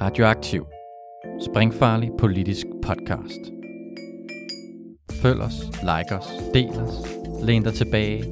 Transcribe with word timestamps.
Radioaktiv. 0.00 0.66
Springfarlig 1.40 2.10
politisk 2.18 2.66
podcast. 2.82 3.40
Følg 5.22 5.40
os, 5.40 5.54
like 5.64 6.14
os, 6.18 6.26
del 6.54 6.68
os, 6.68 6.94
læn 7.42 7.62
dig 7.62 7.74
tilbage 7.74 8.24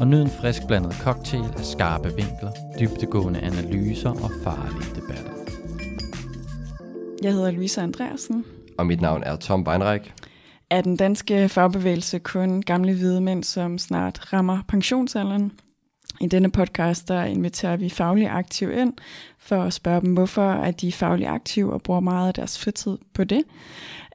og 0.00 0.06
nyd 0.06 0.22
en 0.22 0.30
frisk 0.30 0.66
blandet 0.66 0.94
cocktail 0.94 1.44
af 1.58 1.64
skarpe 1.64 2.08
vinkler, 2.08 2.50
dybtegående 2.80 3.40
analyser 3.40 4.10
og 4.10 4.30
farlige 4.42 4.94
debatter. 4.94 5.32
Jeg 7.22 7.32
hedder 7.32 7.50
Louise 7.50 7.80
Andreasen. 7.80 8.44
Og 8.78 8.86
mit 8.86 9.00
navn 9.00 9.22
er 9.22 9.36
Tom 9.36 9.64
Beinreich. 9.64 10.10
Er 10.70 10.80
den 10.80 10.96
danske 10.96 11.48
fagbevægelse 11.48 12.18
kun 12.18 12.62
gamle 12.62 12.94
hvide 12.94 13.20
mænd, 13.20 13.44
som 13.44 13.78
snart 13.78 14.32
rammer 14.32 14.58
pensionsalderen? 14.68 15.52
I 16.20 16.26
denne 16.26 16.50
podcast 16.50 17.08
der 17.08 17.24
inviterer 17.24 17.76
vi 17.76 17.88
faglige 17.88 18.30
aktive 18.30 18.74
ind 18.80 18.92
for 19.38 19.62
at 19.62 19.72
spørge 19.72 20.00
dem, 20.00 20.12
hvorfor 20.12 20.52
er 20.52 20.70
de 20.70 20.92
faglige 20.92 21.28
aktive 21.28 21.72
og 21.72 21.82
bruger 21.82 22.00
meget 22.00 22.28
af 22.28 22.34
deres 22.34 22.58
fritid 22.58 22.98
på 23.14 23.24
det. 23.24 23.42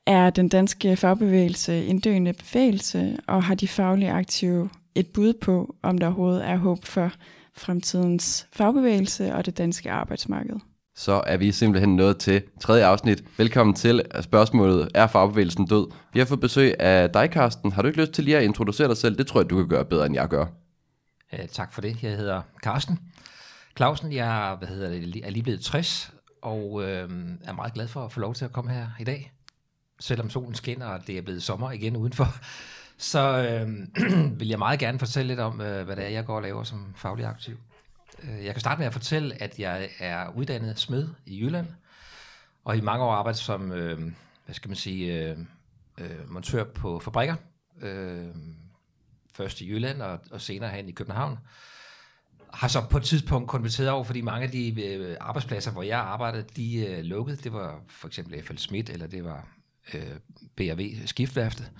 Er 0.05 0.29
den 0.29 0.49
danske 0.49 0.95
fagbevægelse 0.95 1.85
en 1.85 1.99
døende 1.99 2.33
bevægelse, 2.33 3.17
og 3.27 3.43
har 3.43 3.55
de 3.55 3.67
faglige 3.67 4.11
aktive 4.11 4.69
et 4.95 5.07
bud 5.07 5.33
på, 5.41 5.75
om 5.83 5.97
der 5.97 6.07
overhovedet 6.07 6.47
er 6.47 6.57
håb 6.57 6.85
for 6.85 7.11
fremtidens 7.57 8.47
fagbevægelse 8.53 9.35
og 9.35 9.45
det 9.45 9.57
danske 9.57 9.91
arbejdsmarked? 9.91 10.55
Så 10.95 11.21
er 11.27 11.37
vi 11.37 11.51
simpelthen 11.51 11.95
nået 11.95 12.17
til 12.17 12.41
tredje 12.61 12.85
afsnit. 12.85 13.23
Velkommen 13.37 13.73
til 13.75 14.01
spørgsmålet, 14.21 14.89
er 14.95 15.07
fagbevægelsen 15.07 15.65
død? 15.65 15.91
Vi 16.13 16.19
har 16.19 16.25
fået 16.25 16.39
besøg 16.39 16.79
af 16.79 17.09
dig, 17.09 17.29
Karsten. 17.29 17.71
Har 17.71 17.81
du 17.81 17.87
ikke 17.87 18.01
lyst 18.01 18.11
til 18.11 18.23
lige 18.23 18.37
at 18.37 18.43
introducere 18.43 18.87
dig 18.87 18.97
selv? 18.97 19.17
Det 19.17 19.27
tror 19.27 19.41
jeg, 19.41 19.49
du 19.49 19.55
kan 19.55 19.67
gøre 19.67 19.85
bedre, 19.85 20.05
end 20.05 20.15
jeg 20.15 20.27
gør. 20.27 20.45
Øh, 21.33 21.47
tak 21.47 21.73
for 21.73 21.81
det. 21.81 22.03
Jeg 22.03 22.17
hedder 22.17 22.41
Carsten 22.63 22.99
Clausen. 23.77 24.13
Jeg 24.13 24.55
hvad 24.57 24.67
hedder 24.67 24.89
det, 24.89 25.25
er 25.25 25.29
lige 25.29 25.43
blevet 25.43 25.61
60, 25.61 26.13
og 26.41 26.83
øh, 26.83 27.09
er 27.43 27.53
meget 27.53 27.73
glad 27.73 27.87
for 27.87 28.05
at 28.05 28.11
få 28.11 28.19
lov 28.19 28.33
til 28.33 28.45
at 28.45 28.51
komme 28.51 28.71
her 28.71 28.87
i 28.99 29.03
dag. 29.03 29.33
Selvom 29.99 30.29
solen 30.29 30.55
skinner, 30.55 30.85
og 30.85 31.07
det 31.07 31.17
er 31.17 31.21
blevet 31.21 31.43
sommer 31.43 31.71
igen 31.71 31.95
udenfor, 31.95 32.27
så 33.11 33.19
øh, 33.19 33.69
vil 34.39 34.47
jeg 34.47 34.59
meget 34.59 34.79
gerne 34.79 34.99
fortælle 34.99 35.27
lidt 35.27 35.39
om, 35.39 35.61
øh, 35.61 35.85
hvad 35.85 35.95
det 35.95 36.05
er, 36.05 36.09
jeg 36.09 36.25
går 36.25 36.35
og 36.35 36.41
laver 36.41 36.63
som 36.63 36.93
faglig 36.95 37.25
aktiv. 37.25 37.57
Øh, 38.23 38.45
jeg 38.45 38.53
kan 38.53 38.59
starte 38.59 38.79
med 38.79 38.87
at 38.87 38.93
fortælle, 38.93 39.43
at 39.43 39.59
jeg 39.59 39.89
er 39.99 40.29
uddannet 40.35 40.79
smed 40.79 41.07
i 41.25 41.43
Jylland, 41.43 41.67
og 42.65 42.77
i 42.77 42.81
mange 42.81 43.05
år 43.05 43.11
arbejdet 43.11 43.39
som, 43.39 43.71
øh, 43.71 44.11
hvad 44.45 44.55
skal 44.55 44.69
man 44.69 44.75
sige, 44.75 45.29
øh, 45.29 45.37
øh, 45.97 46.31
montør 46.31 46.63
på 46.63 46.99
fabrikker. 46.99 47.35
Øh, 47.81 48.27
først 49.39 49.61
i 49.61 49.69
Jylland 49.69 50.01
og, 50.01 50.19
og 50.31 50.41
senere 50.41 50.69
hen 50.69 50.89
i 50.89 50.91
København. 50.91 51.37
Har 52.53 52.67
så 52.67 52.81
på 52.89 52.97
et 52.97 53.03
tidspunkt 53.03 53.49
konverteret 53.49 53.89
over, 53.89 54.03
fordi 54.03 54.21
mange 54.21 54.45
af 54.45 54.51
de 54.51 54.83
øh, 54.83 55.17
arbejdspladser, 55.19 55.71
hvor 55.71 55.83
jeg 55.83 55.99
arbejdede, 55.99 56.45
de 56.55 56.85
øh, 56.85 57.03
lukkede. 57.03 57.37
Det 57.37 57.53
var 57.53 57.81
for 57.87 58.07
eksempel 58.07 58.43
FL 58.43 58.55
Schmidt, 58.55 58.89
eller 58.89 59.07
det 59.07 59.23
var 59.23 59.47
øh, 59.93 60.01
BRV 60.55 61.07
Skiftværftet. 61.07 61.71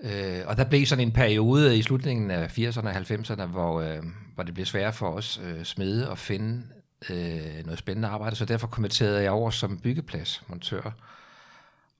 Øh, 0.00 0.42
og 0.46 0.56
der 0.56 0.64
blev 0.64 0.86
sådan 0.86 1.06
en 1.06 1.12
periode 1.12 1.78
i 1.78 1.82
slutningen 1.82 2.30
af 2.30 2.58
80'erne 2.58 2.88
og 2.88 2.96
90'erne, 2.96 3.44
hvor, 3.44 3.80
øh, 3.80 4.02
hvor 4.34 4.42
det 4.42 4.54
blev 4.54 4.66
sværere 4.66 4.92
for 4.92 5.10
os 5.10 5.40
øh, 5.44 5.64
smede 5.64 6.10
at 6.10 6.18
finde 6.18 6.62
øh, 7.10 7.64
noget 7.64 7.78
spændende 7.78 8.08
arbejde, 8.08 8.36
så 8.36 8.44
derfor 8.44 8.66
konverterede 8.66 9.22
jeg 9.22 9.30
over 9.30 9.50
som 9.50 9.78
byggepladsmontør 9.78 10.90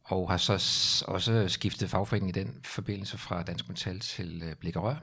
og 0.04 0.30
har 0.30 0.36
så 0.36 0.52
også 1.08 1.48
skiftet 1.48 1.90
fagforening 1.90 2.28
i 2.28 2.40
den 2.40 2.60
forbindelse 2.64 3.18
fra 3.18 3.42
Dansk 3.42 3.68
Metal 3.68 4.00
til 4.00 4.42
øh, 4.46 4.54
Blik 4.54 4.76
og 4.76 4.82
Rør. 4.82 4.96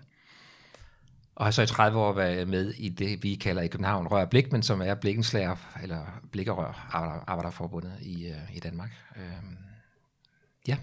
Og 1.36 1.46
har 1.46 1.52
så 1.52 1.62
i 1.62 1.66
30 1.66 2.00
år 2.00 2.14
været 2.14 2.48
med 2.48 2.74
i 2.74 2.90
det, 2.90 3.24
vi 3.24 3.36
kalder 3.36 3.62
i 3.62 3.68
København 3.68 4.08
Rør 4.08 4.26
Blik, 4.26 4.52
men 4.52 4.64
som 4.64 4.82
er 4.82 4.96
Blikkenslager, 4.96 5.56
eller 5.84 6.22
Blik 6.32 6.48
og 6.48 6.58
Rør 6.58 6.90
Arbejderforbundet 7.28 7.94
i, 8.02 8.28
øh, 8.28 8.56
i 8.56 8.60
Danmark. 8.60 8.90
Øh, 9.18 9.24
ja, 10.68 10.78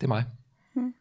det 0.00 0.06
er 0.06 0.08
mig. 0.08 0.24
Hmm. 0.74 0.94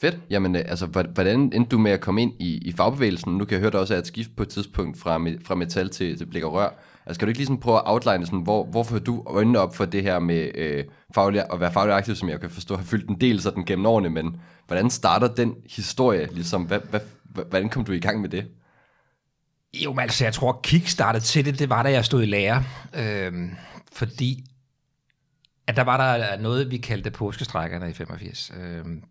Fedt. 0.00 0.18
Jamen, 0.30 0.56
øh, 0.56 0.62
altså, 0.66 0.86
hvordan 0.86 1.38
endte 1.38 1.68
du 1.68 1.78
med 1.78 1.90
at 1.90 2.00
komme 2.00 2.22
ind 2.22 2.32
i, 2.40 2.68
i 2.68 2.72
fagbevægelsen? 2.72 3.38
Nu 3.38 3.44
kan 3.44 3.52
jeg 3.52 3.60
høre, 3.60 3.70
der 3.70 3.78
også 3.78 3.94
er 3.94 3.98
et 3.98 4.06
skift 4.06 4.36
på 4.36 4.42
et 4.42 4.48
tidspunkt 4.48 4.98
fra, 4.98 5.16
fra 5.44 5.54
metal 5.54 5.88
til, 5.88 6.18
til 6.18 6.26
blik 6.26 6.44
og 6.44 6.52
rør. 6.52 6.70
Altså, 7.06 7.18
kan 7.18 7.26
du 7.26 7.30
ikke 7.30 7.38
ligesom 7.38 7.60
prøve 7.60 7.76
at 7.76 7.82
outline, 7.86 8.26
sådan, 8.26 8.40
hvor, 8.40 8.64
hvorfor 8.64 8.98
du 8.98 9.22
øjnene 9.26 9.58
op 9.58 9.76
for 9.76 9.84
det 9.84 10.02
her 10.02 10.18
med 10.18 10.50
øh, 10.54 10.84
faglig, 11.14 11.44
at 11.52 11.60
være 11.60 11.72
faglig 11.72 11.96
aktiv, 11.96 12.14
som 12.14 12.28
jeg 12.28 12.40
kan 12.40 12.50
forstå 12.50 12.76
har 12.76 12.84
fyldt 12.84 13.10
en 13.10 13.20
del 13.20 13.40
sådan 13.40 13.64
gennem 13.64 13.86
årene, 13.86 14.10
men 14.10 14.40
hvordan 14.66 14.90
starter 14.90 15.34
den 15.34 15.54
historie? 15.70 16.28
Ligesom, 16.32 16.62
hvad, 16.62 16.80
hvad, 16.90 17.00
hvordan 17.24 17.68
kom 17.68 17.84
du 17.84 17.92
i 17.92 18.00
gang 18.00 18.20
med 18.20 18.28
det? 18.28 18.46
Jo, 19.84 19.92
men 19.92 20.00
altså, 20.00 20.24
jeg 20.24 20.34
tror, 20.34 20.60
kickstartet 20.62 21.22
til 21.22 21.44
det, 21.44 21.58
det 21.58 21.70
var, 21.70 21.82
da 21.82 21.90
jeg 21.90 22.04
stod 22.04 22.22
i 22.22 22.26
lære. 22.26 22.64
Øhm, 22.94 23.50
fordi 23.92 24.44
at 25.66 25.76
der 25.76 25.82
var 25.82 25.96
der 25.96 26.40
noget, 26.40 26.70
vi 26.70 26.76
kaldte 26.76 27.10
påskestrækkerne 27.10 27.90
i 27.90 27.92
85. 27.92 28.52
Øhm, 28.60 29.02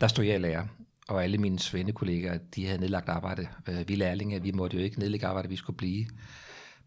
der 0.00 0.08
stod 0.08 0.24
jeg 0.24 0.34
i 0.34 0.38
lære, 0.38 0.68
og 1.08 1.24
alle 1.24 1.38
mine 1.38 1.58
svendekollegaer, 1.58 2.38
de 2.54 2.66
havde 2.66 2.80
nedlagt 2.80 3.08
arbejde. 3.08 3.48
Øh, 3.68 3.88
vi 3.88 3.94
lærlinge, 3.94 4.42
vi 4.42 4.50
måtte 4.50 4.76
jo 4.76 4.82
ikke 4.82 4.98
nedlægge 4.98 5.26
arbejde, 5.26 5.48
vi 5.48 5.56
skulle 5.56 5.76
blive. 5.76 6.06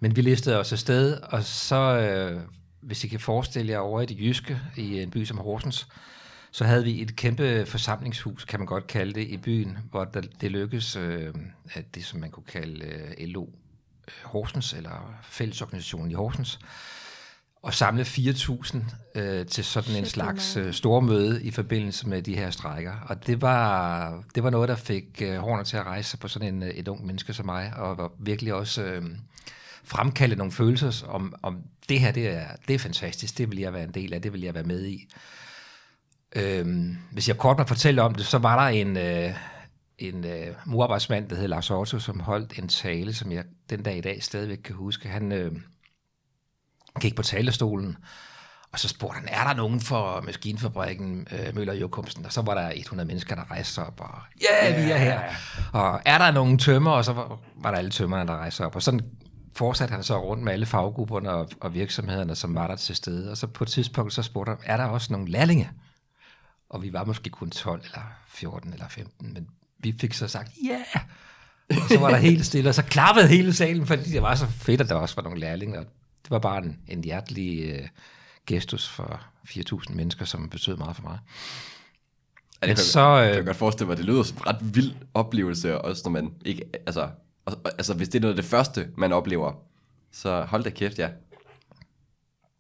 Men 0.03 0.15
vi 0.15 0.21
listede 0.21 0.59
os 0.59 0.71
afsted, 0.71 1.19
og 1.21 1.43
så, 1.43 1.75
øh, 1.75 2.41
hvis 2.81 3.03
I 3.03 3.07
kan 3.07 3.19
forestille 3.19 3.71
jer 3.71 3.79
over 3.79 4.01
i 4.01 4.05
det 4.05 4.19
jyske, 4.19 4.59
i 4.77 5.01
en 5.01 5.11
by 5.11 5.25
som 5.25 5.37
Horsens, 5.37 5.87
så 6.51 6.65
havde 6.65 6.83
vi 6.83 7.01
et 7.01 7.15
kæmpe 7.15 7.65
forsamlingshus, 7.65 8.45
kan 8.45 8.59
man 8.59 8.67
godt 8.67 8.87
kalde 8.87 9.13
det, 9.13 9.27
i 9.27 9.37
byen, 9.37 9.77
hvor 9.91 10.03
der, 10.05 10.21
det 10.41 10.51
lykkedes, 10.51 10.95
øh, 10.95 11.33
at 11.73 11.95
det 11.95 12.05
som 12.05 12.19
man 12.19 12.31
kunne 12.31 12.43
kalde 12.47 12.85
øh, 12.85 13.27
LO 13.27 13.43
øh, 13.43 14.13
Horsens, 14.23 14.73
eller 14.73 15.15
fællesorganisationen 15.23 16.11
i 16.11 16.13
Horsens, 16.13 16.59
og 17.61 17.73
samle 17.73 18.03
4.000 18.03 18.77
øh, 19.15 19.45
til 19.45 19.65
sådan 19.65 19.95
en 19.95 20.05
slags 20.05 20.57
øh, 20.57 20.73
stormøde 20.73 21.43
i 21.43 21.51
forbindelse 21.51 22.09
med 22.09 22.21
de 22.21 22.35
her 22.35 22.49
strækker. 22.49 22.93
Og 23.09 23.27
det 23.27 23.41
var, 23.41 24.23
det 24.35 24.43
var 24.43 24.49
noget, 24.49 24.69
der 24.69 24.75
fik 24.75 25.21
øh, 25.21 25.37
hårene 25.37 25.63
til 25.63 25.77
at 25.77 25.85
rejse 25.85 26.17
på 26.17 26.27
sådan 26.27 26.55
en, 26.55 26.63
øh, 26.63 26.69
et 26.69 26.87
ung 26.87 27.05
menneske 27.05 27.33
som 27.33 27.45
mig, 27.45 27.73
og 27.75 27.97
var 27.97 28.11
virkelig 28.19 28.53
også... 28.53 28.83
Øh, 28.83 29.03
fremkalde 29.83 30.35
nogle 30.35 30.51
følelser 30.51 31.07
om, 31.07 31.35
om 31.41 31.57
det 31.89 31.99
her, 31.99 32.11
det 32.11 32.27
er, 32.27 32.47
det 32.67 32.73
er 32.73 32.79
fantastisk, 32.79 33.37
det 33.37 33.51
vil 33.51 33.59
jeg 33.59 33.73
være 33.73 33.83
en 33.83 33.93
del 33.93 34.13
af, 34.13 34.21
det 34.21 34.33
vil 34.33 34.41
jeg 34.41 34.53
være 34.53 34.63
med 34.63 34.85
i. 34.85 35.07
Øhm, 36.35 36.97
hvis 37.11 37.27
jeg 37.27 37.37
kort 37.37 37.57
må 37.57 37.63
fortælle 37.63 38.01
om 38.01 38.15
det, 38.15 38.25
så 38.25 38.37
var 38.37 38.63
der 38.63 38.67
en, 38.67 38.97
øh, 38.97 39.33
en 39.97 40.25
øh, 40.25 40.47
murarbejdsmand, 40.65 41.29
der 41.29 41.35
hed 41.35 41.47
Lars 41.47 41.71
Otto, 41.71 41.99
som 41.99 42.19
holdt 42.19 42.59
en 42.59 42.67
tale, 42.67 43.13
som 43.13 43.31
jeg 43.31 43.43
den 43.69 43.83
dag 43.83 43.97
i 43.97 44.01
dag 44.01 44.23
stadigvæk 44.23 44.57
kan 44.57 44.75
huske. 44.75 45.09
Han 45.09 45.31
øh, 45.31 45.51
gik 47.01 47.15
på 47.15 47.23
talerstolen, 47.23 47.97
og 48.71 48.79
så 48.79 48.87
spurgte 48.87 49.19
han, 49.19 49.27
er 49.31 49.47
der 49.47 49.53
nogen 49.53 49.81
for 49.81 50.21
maskinfabrikken 50.25 51.27
øh, 51.31 51.55
Møller 51.55 51.73
Jokumsen? 51.73 52.25
Og 52.25 52.33
så 52.33 52.41
var 52.41 52.53
der 52.53 52.71
100 52.75 53.07
mennesker, 53.07 53.35
der 53.35 53.51
rejste 53.51 53.79
op, 53.79 54.01
og 54.01 54.19
ja, 54.41 54.71
yeah, 54.71 54.85
vi 54.85 54.91
er 54.91 54.97
her. 54.97 55.21
Og 55.73 56.01
er 56.05 56.17
der 56.17 56.31
nogen 56.31 56.59
tømmer? 56.59 56.91
Og 56.91 57.05
så 57.05 57.13
var, 57.13 57.39
var 57.55 57.71
der 57.71 57.77
alle 57.77 57.91
tømmerne, 57.91 58.27
der 58.27 58.37
rejste 58.37 58.65
op. 58.65 58.75
Og 58.75 58.81
sådan 58.81 59.01
fortsatte 59.55 59.91
han 59.91 60.03
så 60.03 60.17
rundt 60.17 60.43
med 60.43 60.53
alle 60.53 60.65
faggrupperne 60.65 61.29
og, 61.29 61.49
og 61.59 61.73
virksomhederne, 61.73 62.35
som 62.35 62.55
var 62.55 62.67
der 62.67 62.75
til 62.75 62.95
stede. 62.95 63.31
Og 63.31 63.37
så 63.37 63.47
på 63.47 63.63
et 63.63 63.67
tidspunkt, 63.67 64.13
så 64.13 64.23
spurgte 64.23 64.49
han, 64.49 64.59
er 64.63 64.77
der 64.77 64.85
også 64.85 65.13
nogle 65.13 65.31
lærlinge? 65.31 65.71
Og 66.69 66.83
vi 66.83 66.93
var 66.93 67.03
måske 67.03 67.29
kun 67.29 67.49
12 67.49 67.81
eller 67.85 68.01
14 68.27 68.73
eller 68.73 68.87
15, 68.87 69.33
men 69.33 69.47
vi 69.79 69.95
fik 69.99 70.13
så 70.13 70.27
sagt, 70.27 70.51
ja! 70.63 70.69
Yeah! 70.69 71.05
Og 71.69 71.89
så 71.89 71.99
var 71.99 72.09
der 72.09 72.17
helt 72.17 72.45
stille, 72.45 72.69
og 72.69 72.75
så 72.75 72.83
klappede 72.83 73.27
hele 73.27 73.53
salen, 73.53 73.87
fordi 73.87 74.09
det 74.09 74.21
var 74.21 74.35
så 74.35 74.47
fedt, 74.47 74.81
at 74.81 74.89
der 74.89 74.95
også 74.95 75.15
var 75.15 75.23
nogle 75.23 75.39
lærlinge. 75.39 75.79
Og 75.79 75.85
det 76.23 76.31
var 76.31 76.39
bare 76.39 76.63
en, 76.63 76.79
en 76.87 77.03
hjertelig 77.03 77.73
uh, 77.73 77.87
gestus 78.47 78.89
for 78.89 79.21
4.000 79.47 79.93
mennesker, 79.93 80.25
som 80.25 80.49
betød 80.49 80.77
meget 80.77 80.95
for 80.95 81.03
mig. 81.03 81.19
Ja, 82.61 82.67
det 82.67 82.75
kan, 82.75 82.85
så, 82.85 83.21
øh, 83.21 83.27
jeg 83.27 83.35
kan 83.35 83.45
godt 83.45 83.57
forestille 83.57 83.87
mig, 83.87 83.97
det 83.97 84.05
lyder 84.05 84.23
som 84.23 84.37
en 84.37 84.47
ret 84.47 84.75
vild 84.75 84.95
oplevelse, 85.13 85.81
også 85.81 86.01
når 86.05 86.11
man 86.11 86.33
ikke, 86.45 86.63
altså 86.85 87.09
og, 87.45 87.53
altså, 87.65 87.93
hvis 87.93 88.09
det 88.09 88.19
er 88.19 88.21
noget 88.21 88.33
af 88.33 88.41
det 88.41 88.45
første, 88.45 88.89
man 88.97 89.13
oplever, 89.13 89.53
så 90.11 90.41
hold 90.41 90.63
da 90.63 90.69
kæft, 90.69 90.99
ja. 90.99 91.09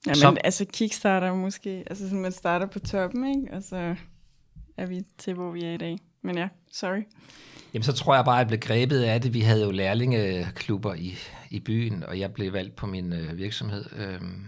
Ja, 0.05 0.11
men 0.11 0.15
så... 0.15 0.37
altså 0.43 0.65
kickstarter 0.73 1.33
måske, 1.33 1.83
altså 1.87 2.03
sådan, 2.03 2.21
man 2.21 2.31
starter 2.31 2.65
på 2.65 2.79
toppen, 2.79 3.27
ikke? 3.27 3.57
Og 3.57 3.63
så 3.63 3.95
er 4.77 4.85
vi 4.85 5.03
til, 5.17 5.33
hvor 5.33 5.51
vi 5.51 5.63
er 5.63 5.71
i 5.71 5.77
dag. 5.77 5.97
Men 6.21 6.37
ja, 6.37 6.47
sorry. 6.71 7.01
Jamen, 7.73 7.83
så 7.83 7.93
tror 7.93 8.15
jeg 8.15 8.25
bare, 8.25 8.35
at 8.35 8.39
jeg 8.39 8.47
blev 8.47 8.59
grebet 8.59 9.03
af 9.03 9.21
det. 9.21 9.33
Vi 9.33 9.41
havde 9.41 9.63
jo 9.63 9.71
lærlingeklubber 9.71 10.93
i, 10.93 11.17
i 11.49 11.59
byen, 11.59 12.03
og 12.03 12.19
jeg 12.19 12.33
blev 12.33 12.53
valgt 12.53 12.75
på 12.75 12.87
min 12.87 13.13
øh, 13.13 13.37
virksomhed. 13.37 13.85
Øhm, 13.95 14.45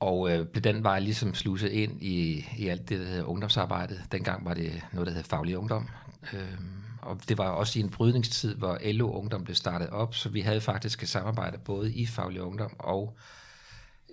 og 0.00 0.30
øh, 0.30 0.46
blev 0.46 0.62
den 0.62 0.84
vej 0.84 0.98
ligesom 0.98 1.34
sluset 1.34 1.68
ind 1.68 2.02
i, 2.02 2.46
i 2.58 2.68
alt 2.68 2.88
det, 2.88 3.00
der 3.00 3.06
hedder 3.06 3.24
ungdomsarbejde. 3.24 4.00
Dengang 4.12 4.44
var 4.44 4.54
det 4.54 4.82
noget, 4.92 5.06
der 5.06 5.12
hed 5.12 5.22
faglig 5.22 5.58
ungdom. 5.58 5.88
Øhm, 6.32 6.79
og 7.02 7.20
det 7.28 7.38
var 7.38 7.48
også 7.48 7.78
i 7.78 7.82
en 7.82 7.90
brydningstid, 7.90 8.54
hvor 8.54 8.78
LO 8.84 9.10
Ungdom 9.10 9.44
blev 9.44 9.54
startet 9.54 9.90
op, 9.90 10.14
så 10.14 10.28
vi 10.28 10.40
havde 10.40 10.60
faktisk 10.60 11.02
et 11.02 11.08
samarbejde 11.08 11.58
både 11.58 11.92
i 11.92 12.06
Faglig 12.06 12.42
Ungdom 12.42 12.76
og 12.78 13.18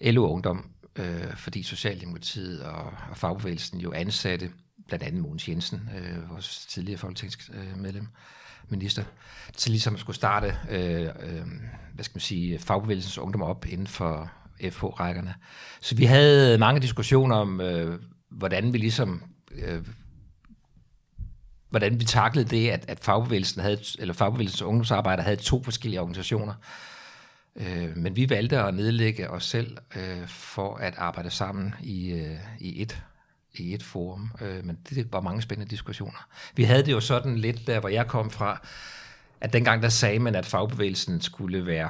LO 0.02 0.28
Ungdom, 0.28 0.70
øh, 0.96 1.36
fordi 1.36 1.64
Socialdemokratiet 1.64 2.64
og, 2.64 2.94
og 3.10 3.18
fagbevægelsen 3.18 3.80
jo 3.80 3.92
ansatte 3.92 4.52
blandt 4.88 5.06
andet 5.06 5.22
Mogens 5.22 5.50
Jensen, 5.50 5.90
øh, 5.98 6.30
vores 6.30 6.66
tidligere 6.66 6.98
folketingsmedlem, 6.98 8.04
øh, 8.04 8.70
minister, 8.70 9.04
til 9.58 9.72
ligesom 9.72 9.94
at 9.94 10.00
skulle 10.00 10.16
starte, 10.16 10.56
øh, 10.70 11.02
øh, 11.02 11.46
hvad 11.94 12.04
skal 12.04 12.16
man 12.16 12.22
sige, 12.22 12.60
fagbevægelsens 12.60 13.18
ungdom 13.18 13.42
op 13.42 13.66
inden 13.66 13.88
for 13.88 14.32
FH-rækkerne. 14.62 15.36
Så 15.82 15.96
vi 15.96 16.06
havde 16.06 16.58
mange 16.58 16.82
diskussioner 16.82 17.36
om, 17.36 17.62
øh, 17.62 18.00
hvordan 18.30 18.74
vi 18.74 18.78
ligesom... 18.78 19.24
Øh, 19.52 19.86
hvordan 21.70 22.00
vi 22.00 22.06
taklede 22.06 22.50
det, 22.50 22.70
at, 22.70 22.86
at 22.88 23.00
fagbevægelsen 23.00 23.62
havde, 23.62 23.80
eller 24.00 24.14
fagbevægelsens 24.14 24.62
ungdomsarbejder 24.62 25.24
havde 25.24 25.36
to 25.36 25.64
forskellige 25.64 26.02
organisationer. 26.02 26.54
Øh, 27.56 27.98
men 27.98 28.16
vi 28.16 28.30
valgte 28.30 28.60
at 28.60 28.74
nedlægge 28.74 29.30
os 29.30 29.46
selv 29.46 29.78
øh, 29.96 30.28
for 30.28 30.76
at 30.76 30.94
arbejde 30.98 31.30
sammen 31.30 31.76
i, 31.84 32.12
øh, 32.12 32.38
i 32.60 32.82
et 32.82 33.04
i 33.60 33.74
et 33.74 33.84
forum, 33.84 34.32
øh, 34.42 34.66
men 34.66 34.78
det 34.90 35.14
var 35.14 35.22
mange 35.22 35.42
spændende 35.42 35.70
diskussioner. 35.70 36.28
Vi 36.56 36.64
havde 36.64 36.86
det 36.86 36.92
jo 36.92 37.00
sådan 37.00 37.38
lidt 37.38 37.68
der, 37.68 37.80
hvor 37.80 37.90
jeg 37.90 38.08
kom 38.08 38.32
fra, 38.32 38.68
at 39.42 39.54
dengang 39.54 39.82
der 39.84 39.90
sagde 39.90 40.20
man, 40.20 40.36
at 40.36 40.46
fagbevægelsen 40.46 41.22
skulle 41.22 41.66
være, 41.66 41.90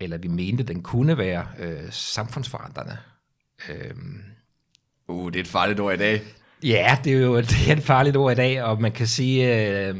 eller 0.00 0.18
vi 0.18 0.28
mente, 0.28 0.62
den 0.62 0.82
kunne 0.82 1.18
være 1.18 1.46
øh, 1.58 1.92
samfundsforandrende. 1.92 2.98
Øh, 3.68 3.94
Uh, 5.08 5.32
det 5.32 5.36
er 5.36 5.40
et 5.40 5.48
farligt 5.48 5.80
ord 5.80 5.94
i 5.94 5.96
dag. 5.96 6.22
Ja, 6.62 6.98
det 7.04 7.12
er 7.12 7.20
jo 7.20 7.36
det 7.40 7.68
er 7.68 7.72
et 7.72 7.82
farligt 7.82 8.16
ord 8.16 8.32
i 8.32 8.34
dag, 8.34 8.62
og 8.62 8.80
man 8.80 8.92
kan 8.92 9.06
sige, 9.06 9.68
øh, 9.88 9.96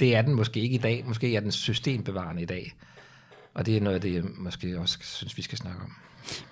det 0.00 0.16
er 0.16 0.22
den 0.22 0.34
måske 0.34 0.60
ikke 0.60 0.74
i 0.74 0.78
dag. 0.78 1.04
Måske 1.06 1.36
er 1.36 1.40
den 1.40 1.52
systembevarende 1.52 2.42
i 2.42 2.46
dag. 2.46 2.74
Og 3.54 3.66
det 3.66 3.76
er 3.76 3.80
noget 3.80 3.94
af 3.94 4.00
det, 4.00 4.14
jeg 4.14 4.24
måske 4.36 4.78
også 4.78 4.98
synes, 5.02 5.36
vi 5.36 5.42
skal 5.42 5.58
snakke 5.58 5.80
om. 5.82 5.92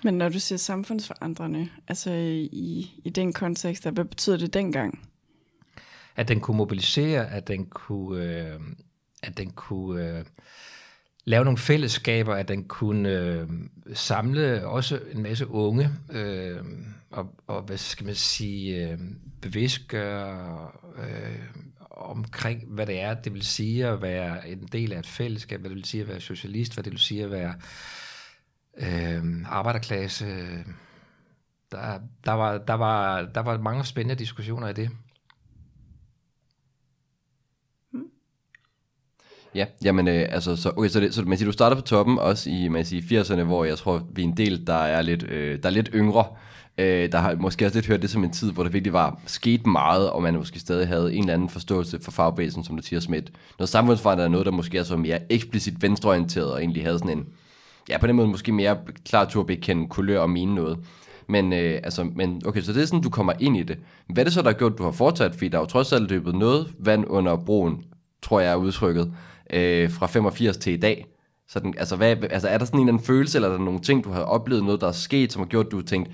Men 0.03 0.13
når 0.13 0.29
du 0.29 0.39
siger 0.39 0.59
samfundsforandrende, 0.59 1.69
altså 1.87 2.11
i, 2.51 3.01
i 3.03 3.09
den 3.09 3.33
kontekst, 3.33 3.83
hvad 3.83 4.05
betyder 4.05 4.37
det 4.37 4.53
dengang? 4.53 4.99
At 6.15 6.27
den 6.27 6.39
kunne 6.39 6.57
mobilisere, 6.57 7.31
at 7.31 7.47
den 7.47 7.65
kunne, 7.65 8.23
øh, 8.23 8.59
at 9.23 9.37
den 9.37 9.51
kunne 9.51 10.17
øh, 10.17 10.25
lave 11.25 11.43
nogle 11.43 11.57
fællesskaber, 11.57 12.35
at 12.35 12.47
den 12.47 12.63
kunne 12.63 13.09
øh, 13.09 13.47
samle 13.93 14.67
også 14.67 14.99
en 15.11 15.23
masse 15.23 15.47
unge, 15.47 15.89
øh, 16.11 16.57
og, 17.11 17.35
og 17.47 17.61
hvad 17.61 17.77
skal 17.77 18.05
man 18.05 18.15
sige, 18.15 18.89
øh, 18.89 18.99
bevidstgøre 19.41 20.71
øh, 20.97 21.39
omkring, 21.91 22.63
hvad 22.67 22.85
det 22.85 23.01
er, 23.01 23.13
det 23.13 23.33
vil 23.33 23.43
sige 23.43 23.87
at 23.87 24.01
være 24.01 24.49
en 24.49 24.67
del 24.71 24.93
af 24.93 24.99
et 24.99 25.07
fællesskab, 25.07 25.59
hvad 25.59 25.69
det 25.69 25.75
vil 25.75 25.85
sige 25.85 26.01
at 26.01 26.07
være 26.07 26.19
socialist, 26.19 26.73
hvad 26.73 26.83
det 26.83 26.91
vil 26.91 26.99
sige 26.99 27.23
at 27.23 27.31
være 27.31 27.53
øh, 28.77 29.23
arbejderklasse. 29.45 30.25
Der, 31.71 31.99
der, 32.25 32.31
var, 32.31 32.57
der, 32.57 32.73
var, 32.73 33.21
der 33.21 33.41
var 33.41 33.57
mange 33.57 33.85
spændende 33.85 34.15
diskussioner 34.15 34.67
i 34.67 34.73
det. 34.73 34.89
Ja, 39.55 39.65
jamen 39.83 40.07
øh, 40.07 40.27
altså, 40.29 40.55
så, 40.55 40.73
okay, 40.77 40.89
så, 40.89 40.99
det, 40.99 41.13
så 41.13 41.21
man 41.21 41.37
siger, 41.37 41.47
du 41.47 41.53
starter 41.53 41.75
på 41.75 41.81
toppen 41.81 42.19
også 42.19 42.49
i 42.49 42.67
man 42.67 42.85
siger, 42.85 43.23
80'erne, 43.23 43.43
hvor 43.43 43.65
jeg 43.65 43.77
tror, 43.77 44.07
vi 44.11 44.21
er 44.21 44.27
en 44.27 44.37
del, 44.37 44.67
der 44.67 44.73
er 44.73 45.01
lidt, 45.01 45.23
øh, 45.23 45.63
der 45.63 45.69
er 45.69 45.73
lidt 45.73 45.89
yngre, 45.93 46.25
øh, 46.77 47.11
der 47.11 47.17
har 47.17 47.35
måske 47.35 47.65
også 47.65 47.77
lidt 47.77 47.87
hørt 47.87 48.01
det 48.01 48.09
som 48.09 48.23
en 48.23 48.31
tid, 48.31 48.51
hvor 48.51 48.63
det 48.63 48.73
virkelig 48.73 48.93
var 48.93 49.19
sket 49.25 49.67
meget, 49.67 50.09
og 50.09 50.21
man 50.21 50.35
måske 50.35 50.59
stadig 50.59 50.87
havde 50.87 51.13
en 51.13 51.19
eller 51.19 51.33
anden 51.33 51.49
forståelse 51.49 51.99
for 52.01 52.11
fagbevægelsen, 52.11 52.63
som 52.63 52.77
du 52.77 52.83
siger, 52.83 52.99
Smidt. 52.99 53.31
noget 53.59 53.69
samfundsforandring 53.69 54.25
er 54.25 54.31
noget, 54.31 54.45
der 54.45 54.51
måske 54.51 54.77
er 54.77 54.83
så 54.83 54.97
mere 54.97 55.31
eksplicit 55.31 55.81
venstreorienteret, 55.81 56.51
og 56.51 56.59
egentlig 56.59 56.83
havde 56.83 56.99
sådan 56.99 57.17
en, 57.17 57.25
ja, 57.89 57.97
på 57.97 58.07
den 58.07 58.15
måde 58.15 58.27
måske 58.27 58.51
mere 58.51 58.77
klar 59.05 59.25
til 59.25 59.39
at 59.39 59.45
bekende 59.45 59.87
kulør 59.87 60.19
og 60.19 60.29
mine 60.29 60.55
noget. 60.55 60.77
Men, 61.27 61.53
øh, 61.53 61.79
altså, 61.83 62.03
men 62.03 62.41
okay, 62.45 62.61
så 62.61 62.73
det 62.73 62.81
er 62.81 62.85
sådan, 62.85 63.01
du 63.01 63.09
kommer 63.09 63.33
ind 63.39 63.57
i 63.57 63.63
det. 63.63 63.77
Hvad 64.07 64.23
er 64.23 64.23
det 64.23 64.33
så, 64.33 64.41
der 64.41 64.51
har 64.51 64.57
gjort, 64.57 64.77
du 64.77 64.83
har 64.83 64.91
fortsat? 64.91 65.33
Fordi 65.33 65.47
der 65.47 65.57
er 65.57 65.61
jo 65.61 65.65
trods 65.65 65.93
alt 65.93 66.09
løbet 66.09 66.35
noget 66.35 66.73
vand 66.79 67.05
under 67.07 67.35
broen, 67.35 67.83
tror 68.21 68.39
jeg 68.39 68.51
er 68.51 68.55
udtrykket, 68.55 69.13
øh, 69.53 69.91
fra 69.91 70.05
85 70.05 70.57
til 70.57 70.73
i 70.73 70.77
dag. 70.77 71.05
Så 71.49 71.59
den, 71.59 71.73
altså, 71.77 71.95
hvad, 71.95 72.15
altså, 72.23 72.47
er 72.47 72.57
der 72.57 72.65
sådan 72.65 72.79
en 72.79 72.87
eller 72.87 72.93
anden 72.93 73.05
følelse, 73.05 73.37
eller 73.37 73.49
er 73.49 73.53
der 73.53 73.63
nogle 73.63 73.79
ting, 73.79 74.03
du 74.03 74.11
har 74.11 74.21
oplevet, 74.21 74.63
noget, 74.63 74.81
der 74.81 74.87
er 74.87 74.91
sket, 74.91 75.33
som 75.33 75.39
har 75.39 75.47
gjort, 75.47 75.65
at 75.65 75.71
du 75.71 75.77
har 75.77 75.83
tænkt, 75.83 76.11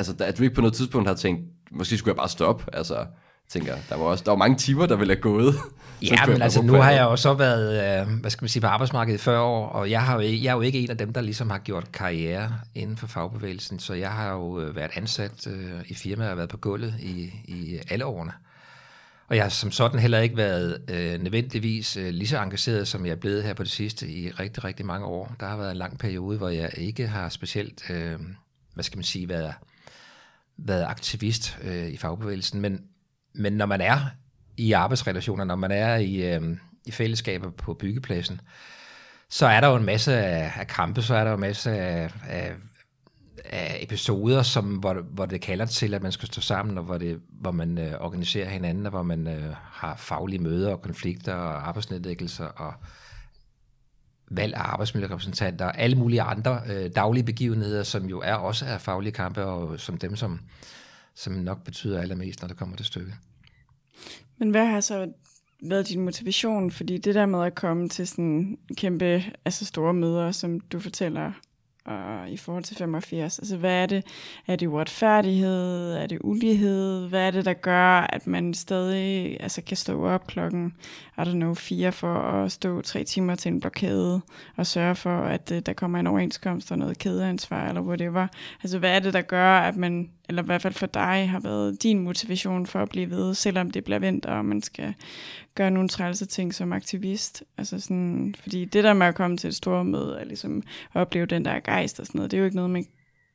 altså, 0.00 0.24
at 0.24 0.38
du 0.38 0.42
ikke 0.42 0.54
på 0.54 0.60
noget 0.60 0.74
tidspunkt 0.74 1.08
har 1.08 1.14
tænkt, 1.14 1.42
måske 1.70 1.96
skulle 1.96 2.12
jeg 2.12 2.16
bare 2.16 2.28
stoppe, 2.28 2.64
altså, 2.72 3.06
tænker, 3.48 3.76
der 3.88 3.96
var 3.96 4.04
også 4.04 4.24
der 4.24 4.30
var 4.30 4.38
mange 4.38 4.56
timer, 4.56 4.86
der 4.86 4.96
ville 4.96 5.14
have 5.14 5.22
gået. 5.22 5.54
Ja, 6.02 6.26
men 6.26 6.42
altså 6.42 6.62
nu 6.62 6.72
har 6.72 6.90
jeg 6.90 7.02
jo 7.02 7.16
så 7.16 7.34
været, 7.34 8.02
øh, 8.02 8.20
hvad 8.20 8.30
skal 8.30 8.44
man 8.44 8.48
sige, 8.48 8.60
på 8.60 8.66
arbejdsmarkedet 8.66 9.18
i 9.18 9.22
40 9.22 9.40
år, 9.40 9.66
og 9.66 9.90
jeg, 9.90 10.02
har 10.02 10.14
jo 10.14 10.20
ikke, 10.20 10.44
jeg 10.44 10.50
er 10.50 10.54
jo 10.54 10.60
ikke 10.60 10.80
en 10.80 10.90
af 10.90 10.98
dem, 10.98 11.12
der 11.12 11.20
ligesom 11.20 11.50
har 11.50 11.58
gjort 11.58 11.92
karriere 11.92 12.52
inden 12.74 12.96
for 12.96 13.06
fagbevægelsen, 13.06 13.78
så 13.78 13.94
jeg 13.94 14.10
har 14.10 14.32
jo 14.32 14.60
øh, 14.60 14.76
været 14.76 14.90
ansat 14.94 15.46
øh, 15.46 15.80
i 15.88 15.94
firmaer 15.94 16.30
og 16.30 16.36
været 16.36 16.48
på 16.48 16.56
gulvet 16.56 16.94
i, 17.00 17.32
i 17.44 17.78
alle 17.90 18.04
årene. 18.04 18.32
Og 19.28 19.36
jeg 19.36 19.44
har 19.44 19.50
som 19.50 19.70
sådan 19.70 20.00
heller 20.00 20.18
ikke 20.18 20.36
været 20.36 20.78
øh, 20.90 21.22
nødvendigvis 21.22 21.96
øh, 21.96 22.10
lige 22.10 22.28
så 22.28 22.42
engageret, 22.42 22.88
som 22.88 23.06
jeg 23.06 23.12
er 23.12 23.16
blevet 23.16 23.42
her 23.42 23.54
på 23.54 23.62
det 23.62 23.72
sidste 23.72 24.08
i 24.08 24.30
rigtig, 24.30 24.64
rigtig 24.64 24.86
mange 24.86 25.06
år. 25.06 25.34
Der 25.40 25.46
har 25.46 25.56
været 25.56 25.70
en 25.70 25.76
lang 25.76 25.98
periode, 25.98 26.38
hvor 26.38 26.48
jeg 26.48 26.70
ikke 26.76 27.06
har 27.06 27.28
specielt, 27.28 27.90
øh, 27.90 28.18
hvad 28.74 28.84
skal 28.84 28.98
man 28.98 29.04
sige, 29.04 29.28
været, 29.28 29.54
været 30.64 30.84
aktivist 30.84 31.58
øh, 31.62 31.86
i 31.86 31.96
fagbevægelsen. 31.96 32.60
Men, 32.60 32.80
men 33.34 33.52
når 33.52 33.66
man 33.66 33.80
er 33.80 34.00
i 34.56 34.72
arbejdsrelationer, 34.72 35.44
når 35.44 35.56
man 35.56 35.70
er 35.70 35.96
i, 35.96 36.34
øh, 36.34 36.56
i 36.86 36.90
fællesskaber 36.90 37.50
på 37.50 37.74
byggepladsen, 37.74 38.40
så 39.28 39.46
er 39.46 39.60
der 39.60 39.68
jo 39.68 39.76
en 39.76 39.84
masse 39.84 40.16
af, 40.16 40.52
af 40.56 40.66
kampe, 40.66 41.02
så 41.02 41.14
er 41.14 41.24
der 41.24 41.30
jo 41.30 41.34
en 41.34 41.40
masse 41.40 41.70
af, 41.70 42.10
af 42.28 42.54
af 43.44 43.78
episoder, 43.82 44.42
som, 44.42 44.64
hvor, 44.64 44.94
hvor 44.94 45.26
det 45.26 45.40
kalder 45.40 45.64
til, 45.64 45.94
at 45.94 46.02
man 46.02 46.12
skal 46.12 46.28
stå 46.28 46.40
sammen, 46.40 46.78
og 46.78 46.84
hvor, 46.84 46.98
det, 46.98 47.20
hvor 47.40 47.50
man 47.50 47.78
øh, 47.78 47.92
organiserer 48.00 48.48
hinanden, 48.48 48.86
og 48.86 48.90
hvor 48.90 49.02
man 49.02 49.26
øh, 49.26 49.54
har 49.54 49.96
faglige 49.96 50.42
møder 50.42 50.72
og 50.72 50.82
konflikter 50.82 51.34
og 51.34 51.68
arbejdsnedlæggelser 51.68 52.44
og 52.44 52.74
valg 54.30 54.54
af 54.54 54.72
arbejdsmiljørepræsentanter 54.72 55.64
og 55.64 55.78
alle 55.78 55.96
mulige 55.96 56.22
andre 56.22 56.60
øh, 56.70 56.90
daglige 56.96 57.24
begivenheder, 57.24 57.82
som 57.82 58.06
jo 58.06 58.20
er 58.20 58.34
også 58.34 58.64
er 58.64 58.78
faglige 58.78 59.12
kampe, 59.12 59.44
og 59.44 59.80
som 59.80 59.98
dem, 59.98 60.16
som, 60.16 60.40
som 61.14 61.32
nok 61.32 61.64
betyder 61.64 62.00
allermest, 62.00 62.40
når 62.42 62.48
det 62.48 62.56
kommer 62.56 62.76
til 62.76 62.86
stykket. 62.86 63.14
Men 64.38 64.50
hvad 64.50 64.66
har 64.66 64.80
så 64.80 65.12
været 65.62 65.88
din 65.88 66.00
motivation? 66.00 66.70
Fordi 66.70 66.98
det 66.98 67.14
der 67.14 67.26
med 67.26 67.44
at 67.44 67.54
komme 67.54 67.88
til 67.88 68.08
sådan 68.08 68.58
kæmpe, 68.76 69.24
altså 69.44 69.64
store 69.64 69.94
møder, 69.94 70.32
som 70.32 70.60
du 70.60 70.80
fortæller 70.80 71.32
og 71.84 72.30
i 72.30 72.36
forhold 72.36 72.64
til 72.64 72.76
85? 72.76 73.38
Altså, 73.38 73.56
hvad 73.56 73.82
er 73.82 73.86
det? 73.86 74.04
Er 74.46 74.56
det 74.56 74.66
uretfærdighed? 74.66 75.92
Er 75.92 76.06
det 76.06 76.18
ulighed? 76.20 77.08
Hvad 77.08 77.26
er 77.26 77.30
det, 77.30 77.44
der 77.44 77.52
gør, 77.52 78.00
at 78.00 78.26
man 78.26 78.54
stadig 78.54 79.36
altså, 79.40 79.62
kan 79.62 79.76
stå 79.76 80.06
op 80.06 80.26
klokken, 80.26 80.74
I 81.18 81.20
don't 81.20 81.30
know, 81.30 81.54
fire 81.54 81.92
for 81.92 82.14
at 82.14 82.52
stå 82.52 82.80
tre 82.80 83.04
timer 83.04 83.34
til 83.34 83.52
en 83.52 83.60
blokade 83.60 84.20
og 84.56 84.66
sørge 84.66 84.94
for, 84.94 85.18
at 85.18 85.50
uh, 85.50 85.58
der 85.58 85.72
kommer 85.72 86.00
en 86.00 86.06
overenskomst 86.06 86.72
og 86.72 86.78
noget 86.78 86.98
kædeansvar 86.98 87.68
eller 87.68 87.82
whatever? 87.82 88.26
Altså, 88.62 88.78
hvad 88.78 88.90
er 88.90 88.98
det, 88.98 89.12
der 89.12 89.22
gør, 89.22 89.58
at 89.58 89.76
man, 89.76 90.10
eller 90.28 90.42
i 90.42 90.46
hvert 90.46 90.62
fald 90.62 90.74
for 90.74 90.86
dig, 90.86 91.28
har 91.30 91.40
været 91.40 91.82
din 91.82 91.98
motivation 91.98 92.66
for 92.66 92.82
at 92.82 92.88
blive 92.88 93.10
ved, 93.10 93.34
selvom 93.34 93.70
det 93.70 93.84
bliver 93.84 93.98
vinter, 93.98 94.30
og 94.30 94.44
man 94.44 94.62
skal 94.62 94.94
gøre 95.54 95.70
nogle 95.70 95.88
trælse 95.88 96.26
ting 96.26 96.54
som 96.54 96.72
aktivist. 96.72 97.44
Altså 97.58 97.80
sådan, 97.80 98.34
fordi 98.38 98.64
det 98.64 98.84
der 98.84 98.92
med 98.92 99.06
at 99.06 99.14
komme 99.14 99.36
til 99.36 99.48
et 99.48 99.54
stort 99.54 99.86
møde, 99.86 100.18
og 100.18 100.26
ligesom 100.26 100.62
opleve 100.94 101.26
den 101.26 101.44
der 101.44 101.60
rejst 101.80 102.00
og 102.00 102.06
sådan 102.06 102.18
noget, 102.18 102.30
det 102.30 102.36
er 102.36 102.38
jo 102.38 102.44
ikke 102.44 102.56
noget, 102.56 102.70
man 102.70 102.86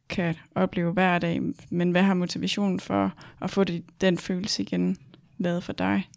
kan 0.09 0.35
opleve 0.55 0.91
hver 0.91 1.19
dag. 1.19 1.41
Men 1.69 1.91
hvad 1.91 2.03
har 2.03 2.13
motivationen 2.13 2.79
for 2.79 3.13
at 3.41 3.49
få 3.49 3.63
det, 3.63 3.83
den 4.01 4.17
følelse 4.17 4.63
igen 4.63 4.97
været 5.39 5.63
for 5.63 5.73
dig? 5.73 6.09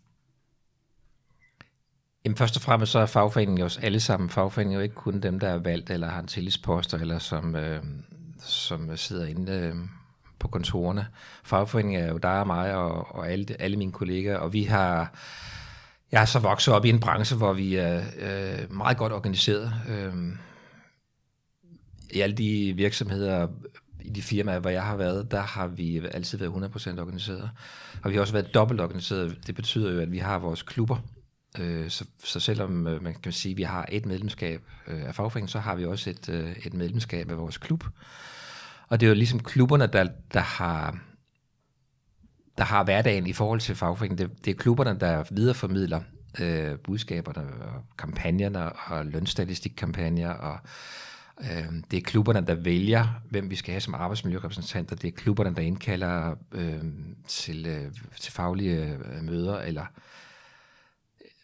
Jamen 2.24 2.36
først 2.36 2.56
og 2.56 2.62
fremmest 2.62 2.92
så 2.92 2.98
er 2.98 3.06
fagforeningen 3.06 3.58
jo 3.58 3.64
os 3.64 3.78
alle 3.78 4.00
sammen. 4.00 4.30
Fagforeningen 4.30 4.74
er 4.74 4.78
jo 4.78 4.82
ikke 4.82 4.94
kun 4.94 5.20
dem, 5.20 5.40
der 5.40 5.48
er 5.48 5.58
valgt, 5.58 5.90
eller 5.90 6.08
har 6.08 6.20
en 6.20 6.26
tillidsposter, 6.26 6.98
eller 6.98 7.18
som, 7.18 7.56
øh, 7.56 7.82
som 8.40 8.96
sidder 8.96 9.26
inde 9.26 9.52
øh, 9.52 9.74
på 10.38 10.48
kontorerne. 10.48 11.06
Fagforeningen 11.44 12.04
er 12.04 12.08
jo 12.08 12.18
dig 12.18 12.40
og 12.40 12.46
mig 12.46 12.74
og, 12.74 13.14
og 13.14 13.30
alle, 13.30 13.46
alle 13.58 13.76
mine 13.76 13.92
kolleger, 13.92 14.36
og 14.36 14.52
vi 14.52 14.62
har 14.62 15.18
jeg 16.12 16.20
er 16.20 16.24
så 16.24 16.38
vokset 16.38 16.74
op 16.74 16.84
i 16.84 16.88
en 16.88 17.00
branche, 17.00 17.36
hvor 17.36 17.52
vi 17.52 17.76
er 17.76 18.02
øh, 18.18 18.72
meget 18.72 18.96
godt 18.96 19.12
organiseret. 19.12 19.72
Øh, 19.88 20.14
i 22.10 22.20
alle 22.20 22.36
de 22.36 22.72
virksomheder, 22.76 23.48
i 24.00 24.10
de 24.10 24.22
firmaer, 24.22 24.58
hvor 24.58 24.70
jeg 24.70 24.82
har 24.82 24.96
været, 24.96 25.30
der 25.30 25.40
har 25.40 25.66
vi 25.66 26.02
altid 26.12 26.38
været 26.38 26.50
100% 26.50 27.00
organiseret. 27.00 27.50
Og 28.02 28.10
vi 28.10 28.14
har 28.14 28.20
også 28.20 28.32
været 28.32 28.54
dobbelt 28.54 28.80
organiseret. 28.80 29.38
Det 29.46 29.54
betyder 29.54 29.92
jo, 29.92 30.00
at 30.00 30.12
vi 30.12 30.18
har 30.18 30.38
vores 30.38 30.62
klubber. 30.62 30.96
Øh, 31.58 31.90
så, 31.90 32.04
så 32.24 32.40
selvom 32.40 32.86
øh, 32.86 33.02
man 33.02 33.14
kan 33.14 33.32
sige, 33.32 33.52
at 33.52 33.56
vi 33.56 33.62
har 33.62 33.88
et 33.92 34.06
medlemskab 34.06 34.62
øh, 34.88 35.08
af 35.08 35.14
fagforeningen, 35.14 35.48
så 35.48 35.58
har 35.58 35.74
vi 35.74 35.84
også 35.84 36.10
et, 36.10 36.28
øh, 36.28 36.56
et 36.66 36.74
medlemskab 36.74 37.30
af 37.30 37.38
vores 37.38 37.58
klub. 37.58 37.84
Og 38.88 39.00
det 39.00 39.06
er 39.06 39.10
jo 39.10 39.14
ligesom 39.14 39.40
klubberne, 39.40 39.86
der, 39.86 40.08
der 40.32 40.40
har 40.40 40.98
der 42.58 42.64
har 42.64 42.84
hverdagen 42.84 43.26
i 43.26 43.32
forhold 43.32 43.60
til 43.60 43.74
fagforeningen. 43.74 44.28
Det, 44.28 44.44
det 44.44 44.50
er 44.50 44.54
klubberne, 44.54 44.98
der 45.00 45.24
videreformidler 45.30 46.00
øh, 46.40 46.78
budskaberne 46.78 47.40
og 47.40 47.84
kampagnerne 47.98 48.72
og 48.72 49.06
lønstatistikkampagner 49.06 50.30
og 50.30 50.58
øh, 51.40 51.72
det 51.90 51.96
er 51.96 52.00
klubberne, 52.00 52.46
der 52.46 52.54
vælger, 52.54 53.20
hvem 53.30 53.50
vi 53.50 53.56
skal 53.56 53.72
have 53.72 53.80
som 53.80 53.94
arbejdsmiljørepræsentanter. 53.94 54.96
Det 54.96 55.08
er 55.08 55.12
klubberne, 55.12 55.54
der 55.54 55.62
indkalder 55.62 56.34
øh, 56.52 56.84
til, 57.28 57.66
øh, 57.66 57.92
til 58.20 58.32
faglige 58.32 58.84
øh, 58.84 59.24
møder 59.24 59.60
eller 59.60 59.82
øh, 59.82 60.02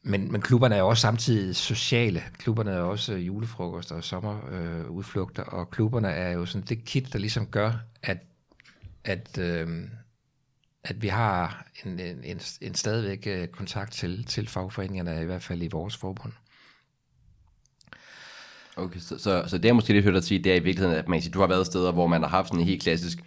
men, 0.06 0.32
men 0.32 0.40
klubberne 0.40 0.74
er 0.74 0.82
også 0.82 1.00
samtidig 1.00 1.56
sociale. 1.56 2.22
Klubberne 2.38 2.70
er 2.70 2.80
også 2.80 3.14
julefrokoster 3.14 3.94
og 3.94 4.04
sommerudflugter, 4.04 5.54
øh, 5.54 5.58
og 5.58 5.70
klubberne 5.70 6.08
er 6.08 6.30
jo 6.30 6.46
sådan 6.46 6.66
det 6.68 6.84
kit, 6.84 7.12
der 7.12 7.18
ligesom 7.18 7.46
gør, 7.46 7.72
at, 8.02 8.18
at, 9.04 9.38
øh, 9.38 9.88
at 10.84 11.02
vi 11.02 11.08
har 11.08 11.66
en, 11.84 12.00
en, 12.00 12.24
en, 12.24 12.40
en 12.60 12.74
stadigvæk 12.74 13.26
øh, 13.26 13.48
kontakt 13.48 13.92
til, 13.92 14.24
til 14.24 14.48
fagforeningerne, 14.48 15.22
i 15.22 15.24
hvert 15.24 15.42
fald 15.42 15.62
i 15.62 15.68
vores 15.68 15.96
forbund. 15.96 16.32
Okay, 18.76 19.00
så, 19.00 19.18
så, 19.18 19.44
så 19.46 19.58
det 19.58 19.68
er 19.68 19.72
måske 19.72 19.92
lidt 19.92 20.04
hørt 20.04 20.16
at 20.16 20.24
sige, 20.24 20.44
det 20.44 20.52
er 20.52 20.56
i 20.56 20.62
virkeligheden, 20.62 20.98
at 20.98 21.08
man 21.08 21.22
siger, 21.22 21.32
du 21.32 21.40
har 21.40 21.46
været 21.46 21.66
steder, 21.66 21.92
hvor 21.92 22.06
man 22.06 22.22
har 22.22 22.28
haft 22.28 22.48
sådan 22.48 22.60
en 22.60 22.66
helt 22.66 22.82
klassisk 22.82 23.18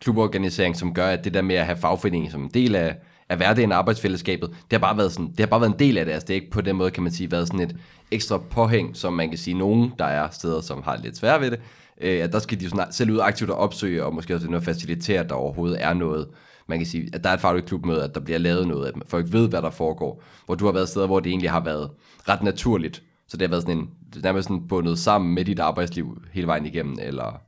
kluborganisering, 0.00 0.76
som 0.76 0.94
gør, 0.94 1.06
at 1.06 1.24
det 1.24 1.34
der 1.34 1.42
med 1.42 1.54
at 1.54 1.66
have 1.66 1.78
fagforeningen 1.78 2.30
som 2.30 2.42
en 2.42 2.50
del 2.54 2.74
af, 2.74 2.96
af 3.28 3.36
hverdagen 3.36 3.72
arbejdsfællesskabet, 3.72 4.48
det 4.50 4.72
har 4.72 4.78
bare 4.78 4.96
været 4.96 5.12
sådan, 5.12 5.30
det 5.30 5.40
har 5.40 5.46
bare 5.46 5.60
været 5.60 5.72
en 5.72 5.78
del 5.78 5.98
af 5.98 6.04
det, 6.04 6.12
altså 6.12 6.26
det 6.26 6.36
er 6.36 6.40
ikke 6.40 6.50
på 6.50 6.60
den 6.60 6.76
måde, 6.76 6.90
kan 6.90 7.02
man 7.02 7.12
sige, 7.12 7.30
været 7.30 7.46
sådan 7.46 7.60
et 7.60 7.76
ekstra 8.10 8.38
påhæng, 8.38 8.96
som 8.96 9.12
man 9.12 9.28
kan 9.28 9.38
sige, 9.38 9.58
nogen, 9.58 9.92
der 9.98 10.04
er 10.04 10.30
steder, 10.30 10.60
som 10.60 10.82
har 10.82 10.96
lidt 10.96 11.16
svært 11.16 11.40
ved 11.40 11.50
det, 11.50 11.60
øh, 12.00 12.24
at 12.24 12.32
der 12.32 12.38
skal 12.38 12.60
de 12.60 12.68
sådan 12.70 12.92
selv 12.92 13.10
ud 13.10 13.18
aktivt 13.22 13.50
og 13.50 13.56
opsøge, 13.56 14.04
og 14.04 14.14
måske 14.14 14.34
også 14.34 14.46
noget 14.46 14.64
facilitere, 14.64 15.20
at 15.20 15.28
der 15.28 15.34
overhovedet 15.34 15.84
er 15.84 15.94
noget, 15.94 16.28
man 16.66 16.78
kan 16.78 16.86
sige, 16.86 17.10
at 17.12 17.24
der 17.24 17.30
er 17.30 17.34
et 17.34 17.40
fagligt 17.40 17.66
klubmøde, 17.66 18.04
at 18.04 18.14
der 18.14 18.20
bliver 18.20 18.38
lavet 18.38 18.68
noget, 18.68 18.86
at 18.86 18.94
folk 19.08 19.32
ved, 19.32 19.48
hvad 19.48 19.62
der 19.62 19.70
foregår, 19.70 20.22
hvor 20.46 20.54
du 20.54 20.64
har 20.64 20.72
været 20.72 20.88
steder, 20.88 21.06
hvor 21.06 21.20
det 21.20 21.30
egentlig 21.30 21.50
har 21.50 21.64
været 21.64 21.90
ret 22.28 22.42
naturligt, 22.42 23.02
så 23.32 23.36
det 23.36 23.48
har 23.48 23.50
været 23.50 23.62
sådan 23.62 23.78
en, 23.78 23.90
nærmest 24.22 24.48
sådan 24.48 24.68
bundet 24.68 24.98
sammen 24.98 25.34
med 25.34 25.44
dit 25.44 25.58
arbejdsliv 25.58 26.22
hele 26.32 26.46
vejen 26.46 26.66
igennem, 26.66 26.96
eller? 27.00 27.42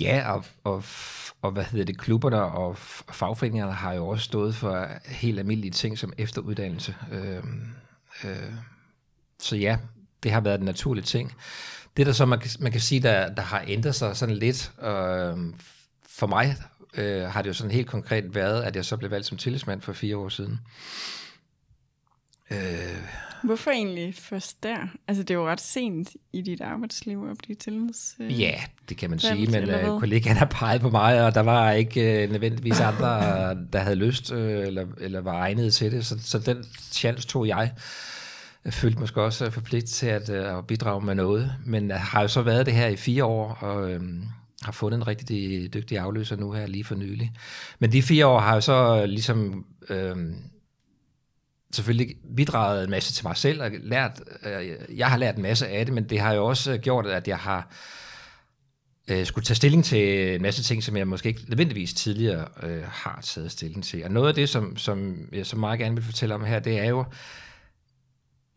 Ja, 0.00 0.32
og, 0.32 0.44
og, 0.64 0.84
og 1.42 1.50
hvad 1.50 1.64
hedder 1.64 1.84
det, 1.84 1.98
klubberne 1.98 2.42
og 2.42 2.78
fagforeningerne 3.12 3.72
har 3.72 3.92
jo 3.92 4.08
også 4.08 4.24
stået 4.24 4.54
for 4.54 4.88
helt 5.06 5.38
almindelige 5.38 5.70
ting 5.70 5.98
som 5.98 6.12
efteruddannelse. 6.18 6.94
Øh, 7.12 7.42
øh, 8.24 8.52
så 9.38 9.56
ja, 9.56 9.78
det 10.22 10.30
har 10.30 10.40
været 10.40 10.58
en 10.58 10.64
naturlig 10.64 11.04
ting. 11.04 11.32
Det 11.96 12.06
der 12.06 12.12
så, 12.12 12.26
man, 12.26 12.40
man 12.60 12.72
kan 12.72 12.80
sige, 12.80 13.02
der, 13.02 13.34
der 13.34 13.42
har 13.42 13.64
ændret 13.66 13.94
sig 13.94 14.16
sådan 14.16 14.36
lidt, 14.36 14.72
øh, 14.82 15.36
for 16.08 16.26
mig 16.26 16.56
øh, 16.94 17.22
har 17.22 17.42
det 17.42 17.48
jo 17.48 17.54
sådan 17.54 17.72
helt 17.72 17.88
konkret 17.88 18.34
været, 18.34 18.62
at 18.62 18.76
jeg 18.76 18.84
så 18.84 18.96
blev 18.96 19.10
valgt 19.10 19.26
som 19.26 19.38
tillidsmand 19.38 19.80
for 19.80 19.92
fire 19.92 20.16
år 20.16 20.28
siden. 20.28 20.60
Øh, 22.50 23.25
Hvorfor 23.44 23.70
egentlig 23.70 24.14
først 24.14 24.62
der? 24.62 24.76
Altså, 25.08 25.22
det 25.22 25.30
er 25.30 25.38
jo 25.38 25.48
ret 25.48 25.60
sent 25.60 26.08
i 26.32 26.42
dit 26.42 26.60
arbejdsliv 26.60 27.28
at 27.30 27.38
blive 27.38 27.56
tillids... 27.56 28.14
Øh, 28.20 28.40
ja, 28.40 28.54
det 28.88 28.96
kan 28.96 29.10
man 29.10 29.18
sige, 29.18 29.46
men 29.46 29.70
øh, 29.70 30.00
kollegaen 30.00 30.36
har 30.36 30.46
peget 30.46 30.80
på 30.80 30.90
mig, 30.90 31.26
og 31.26 31.34
der 31.34 31.40
var 31.40 31.72
ikke 31.72 32.22
øh, 32.22 32.30
nødvendigvis 32.30 32.80
andre, 32.80 33.08
der 33.72 33.78
havde 33.78 33.96
lyst 33.96 34.32
øh, 34.32 34.66
eller, 34.66 34.86
eller 35.00 35.20
var 35.20 35.38
egnet 35.40 35.74
til 35.74 35.92
det, 35.92 36.06
så, 36.06 36.18
så 36.22 36.38
den 36.38 36.64
chance 36.92 37.28
tog 37.28 37.48
jeg. 37.48 37.72
Jeg 38.64 38.72
følte 38.72 38.98
måske 38.98 39.22
også 39.22 39.50
forpligtet 39.50 39.90
til 39.90 40.06
at, 40.06 40.30
øh, 40.30 40.58
at 40.58 40.66
bidrage 40.66 41.04
med 41.04 41.14
noget, 41.14 41.52
men 41.66 41.88
jeg 41.88 42.00
har 42.00 42.22
jo 42.22 42.28
så 42.28 42.42
været 42.42 42.66
det 42.66 42.74
her 42.74 42.86
i 42.86 42.96
fire 42.96 43.24
år, 43.24 43.58
og... 43.60 43.90
Øh, 43.90 44.00
har 44.62 44.72
fundet 44.72 44.98
en 44.98 45.06
rigtig 45.06 45.74
dygtig 45.74 45.98
afløser 45.98 46.36
nu 46.36 46.52
her 46.52 46.66
lige 46.66 46.84
for 46.84 46.94
nylig. 46.94 47.32
Men 47.78 47.92
de 47.92 48.02
fire 48.02 48.26
år 48.26 48.40
har 48.40 48.54
jo 48.54 48.60
så 48.60 49.06
ligesom 49.06 49.66
øh, 49.88 50.16
selvfølgelig 51.76 52.16
bidraget 52.36 52.84
en 52.84 52.90
masse 52.90 53.12
til 53.12 53.26
mig 53.26 53.36
selv, 53.36 53.62
og 53.62 53.70
lært, 53.82 54.20
øh, 54.42 54.98
jeg 54.98 55.06
har 55.06 55.16
lært 55.16 55.36
en 55.36 55.42
masse 55.42 55.68
af 55.68 55.86
det, 55.86 55.94
men 55.94 56.04
det 56.04 56.20
har 56.20 56.34
jo 56.34 56.46
også 56.46 56.78
gjort, 56.78 57.06
at 57.06 57.28
jeg 57.28 57.38
har 57.38 57.70
øh, 59.08 59.26
skulle 59.26 59.44
tage 59.44 59.56
stilling 59.56 59.84
til 59.84 60.34
en 60.34 60.42
masse 60.42 60.62
ting, 60.62 60.82
som 60.82 60.96
jeg 60.96 61.08
måske 61.08 61.28
ikke 61.28 61.44
nødvendigvis 61.48 61.94
tidligere 61.94 62.48
øh, 62.62 62.82
har 62.82 63.20
taget 63.22 63.52
stilling 63.52 63.84
til. 63.84 64.04
Og 64.04 64.10
noget 64.10 64.28
af 64.28 64.34
det, 64.34 64.48
som, 64.48 64.76
som 64.76 65.28
jeg 65.32 65.46
så 65.46 65.56
meget 65.56 65.78
gerne 65.78 65.94
vil 65.94 66.04
fortælle 66.04 66.34
om 66.34 66.44
her, 66.44 66.58
det 66.58 66.78
er 66.78 66.88
jo, 66.88 67.04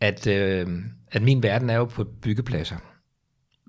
at, 0.01 0.27
øh, 0.27 0.67
at 1.11 1.21
min 1.21 1.43
verden 1.43 1.69
er 1.69 1.75
jo 1.75 1.85
på 1.85 2.03
byggepladser. 2.03 2.77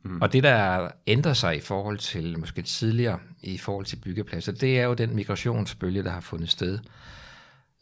Mm. 0.04 0.22
Og 0.22 0.32
det, 0.32 0.42
der 0.42 0.88
ændrer 1.06 1.32
sig 1.32 1.56
i 1.56 1.60
forhold 1.60 1.98
til 1.98 2.38
måske 2.38 2.62
tidligere, 2.62 3.18
i 3.42 3.58
forhold 3.58 3.86
til 3.86 3.96
byggepladser, 3.96 4.52
det 4.52 4.80
er 4.80 4.84
jo 4.84 4.94
den 4.94 5.16
migrationsbølge, 5.16 6.02
der 6.02 6.10
har 6.10 6.20
fundet 6.20 6.48
sted. 6.48 6.74
Øh, 6.74 6.84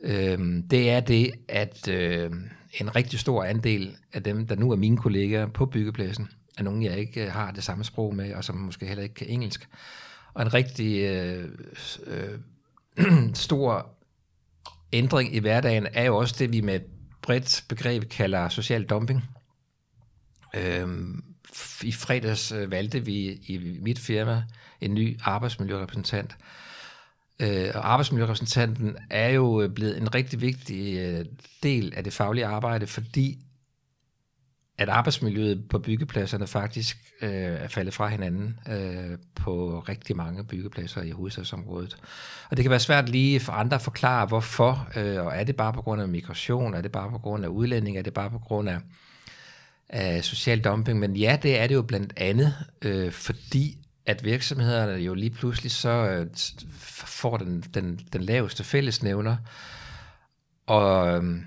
øh, 0.02 0.62
det 0.70 0.90
er 0.90 1.00
det, 1.00 1.32
at 1.48 1.88
øh, 1.88 2.30
en 2.72 2.96
rigtig 2.96 3.18
stor 3.18 3.44
andel 3.44 3.96
af 4.12 4.22
dem, 4.22 4.46
der 4.46 4.56
nu 4.56 4.70
er 4.70 4.76
mine 4.76 4.96
kolleger 4.96 5.46
på 5.46 5.66
byggepladsen, 5.66 6.28
er 6.58 6.62
nogen, 6.62 6.82
jeg 6.82 6.98
ikke 6.98 7.24
øh, 7.24 7.32
har 7.32 7.50
det 7.50 7.64
samme 7.64 7.84
sprog 7.84 8.14
med, 8.14 8.34
og 8.34 8.44
som 8.44 8.56
måske 8.56 8.86
heller 8.86 9.02
ikke 9.02 9.14
kan 9.14 9.26
engelsk. 9.26 9.68
Og 10.34 10.42
en 10.42 10.54
rigtig 10.54 11.02
øh, 11.02 11.48
øh, 12.06 13.34
stor 13.34 13.90
ændring 14.92 15.34
i 15.34 15.38
hverdagen 15.38 15.86
er 15.92 16.04
jo 16.04 16.16
også 16.16 16.34
det, 16.38 16.52
vi 16.52 16.60
med 16.60 16.74
et 16.74 16.86
bredt 17.22 17.64
begreb 17.68 18.08
kalder 18.08 18.48
social 18.48 18.84
dumping. 18.84 19.24
Øh, 20.54 20.88
I 21.82 21.92
fredags 21.92 22.52
øh, 22.52 22.70
valgte 22.70 23.04
vi 23.04 23.30
i 23.30 23.78
mit 23.82 23.98
firma 23.98 24.42
en 24.80 24.94
ny 24.94 25.18
arbejdsmiljørepræsentant, 25.22 26.32
Øh, 26.32 26.67
Øh, 27.40 27.70
og 27.74 27.92
arbejdsmiljørepræsentanten 27.92 28.96
er 29.10 29.28
jo 29.28 29.62
øh, 29.62 29.70
blevet 29.70 29.98
en 29.98 30.14
rigtig 30.14 30.40
vigtig 30.40 30.98
øh, 30.98 31.24
del 31.62 31.92
af 31.96 32.04
det 32.04 32.12
faglige 32.12 32.46
arbejde, 32.46 32.86
fordi 32.86 33.38
at 34.78 34.88
arbejdsmiljøet 34.88 35.68
på 35.68 35.78
byggepladserne 35.78 36.46
faktisk 36.46 36.96
øh, 37.22 37.30
er 37.30 37.68
faldet 37.68 37.94
fra 37.94 38.08
hinanden 38.08 38.58
øh, 38.68 39.18
på 39.34 39.84
rigtig 39.88 40.16
mange 40.16 40.44
byggepladser 40.44 41.02
i 41.02 41.10
hovedstadsområdet. 41.10 41.96
Og 42.50 42.56
det 42.56 42.64
kan 42.64 42.70
være 42.70 42.80
svært 42.80 43.08
lige 43.08 43.40
for 43.40 43.52
andre 43.52 43.74
at 43.74 43.82
forklare, 43.82 44.26
hvorfor, 44.26 44.88
øh, 44.96 45.26
og 45.26 45.36
er 45.36 45.44
det 45.44 45.56
bare 45.56 45.72
på 45.72 45.82
grund 45.82 46.02
af 46.02 46.08
migration, 46.08 46.74
er 46.74 46.80
det 46.80 46.92
bare 46.92 47.10
på 47.10 47.18
grund 47.18 47.44
af 47.44 47.48
udlænding, 47.48 47.98
er 47.98 48.02
det 48.02 48.14
bare 48.14 48.30
på 48.30 48.38
grund 48.38 48.68
af, 48.68 48.78
af 49.88 50.24
social 50.24 50.60
dumping, 50.60 50.98
men 50.98 51.16
ja, 51.16 51.38
det 51.42 51.60
er 51.60 51.66
det 51.66 51.74
jo 51.74 51.82
blandt 51.82 52.12
andet, 52.16 52.54
øh, 52.82 53.12
fordi 53.12 53.78
at 54.08 54.24
virksomhederne 54.24 54.92
jo 54.92 55.14
lige 55.14 55.30
pludselig 55.30 55.72
så 55.72 55.88
øh, 55.88 56.26
får 57.06 57.36
den, 57.36 57.64
den, 57.74 58.00
den 58.12 58.22
laveste 58.22 58.64
fællesnævner, 58.64 59.36
og, 60.66 61.08
øhm, 61.08 61.44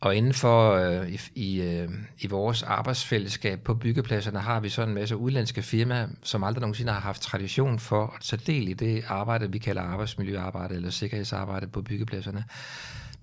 og 0.00 0.16
inden 0.16 0.34
for 0.34 0.72
øh, 0.72 1.08
i, 1.08 1.20
i, 1.34 1.62
øh, 1.62 1.88
i 2.18 2.26
vores 2.26 2.62
arbejdsfællesskab 2.62 3.60
på 3.60 3.74
byggepladserne 3.74 4.38
har 4.38 4.60
vi 4.60 4.68
så 4.68 4.82
en 4.82 4.94
masse 4.94 5.16
udlandske 5.16 5.62
firmaer, 5.62 6.08
som 6.22 6.44
aldrig 6.44 6.60
nogensinde 6.60 6.92
har 6.92 7.00
haft 7.00 7.22
tradition 7.22 7.78
for 7.78 8.14
at 8.16 8.22
tage 8.22 8.42
del 8.46 8.68
i 8.68 8.72
det 8.72 9.04
arbejde, 9.08 9.52
vi 9.52 9.58
kalder 9.58 9.82
arbejdsmiljøarbejde 9.82 10.74
eller 10.74 10.90
sikkerhedsarbejde 10.90 11.66
på 11.66 11.82
byggepladserne. 11.82 12.44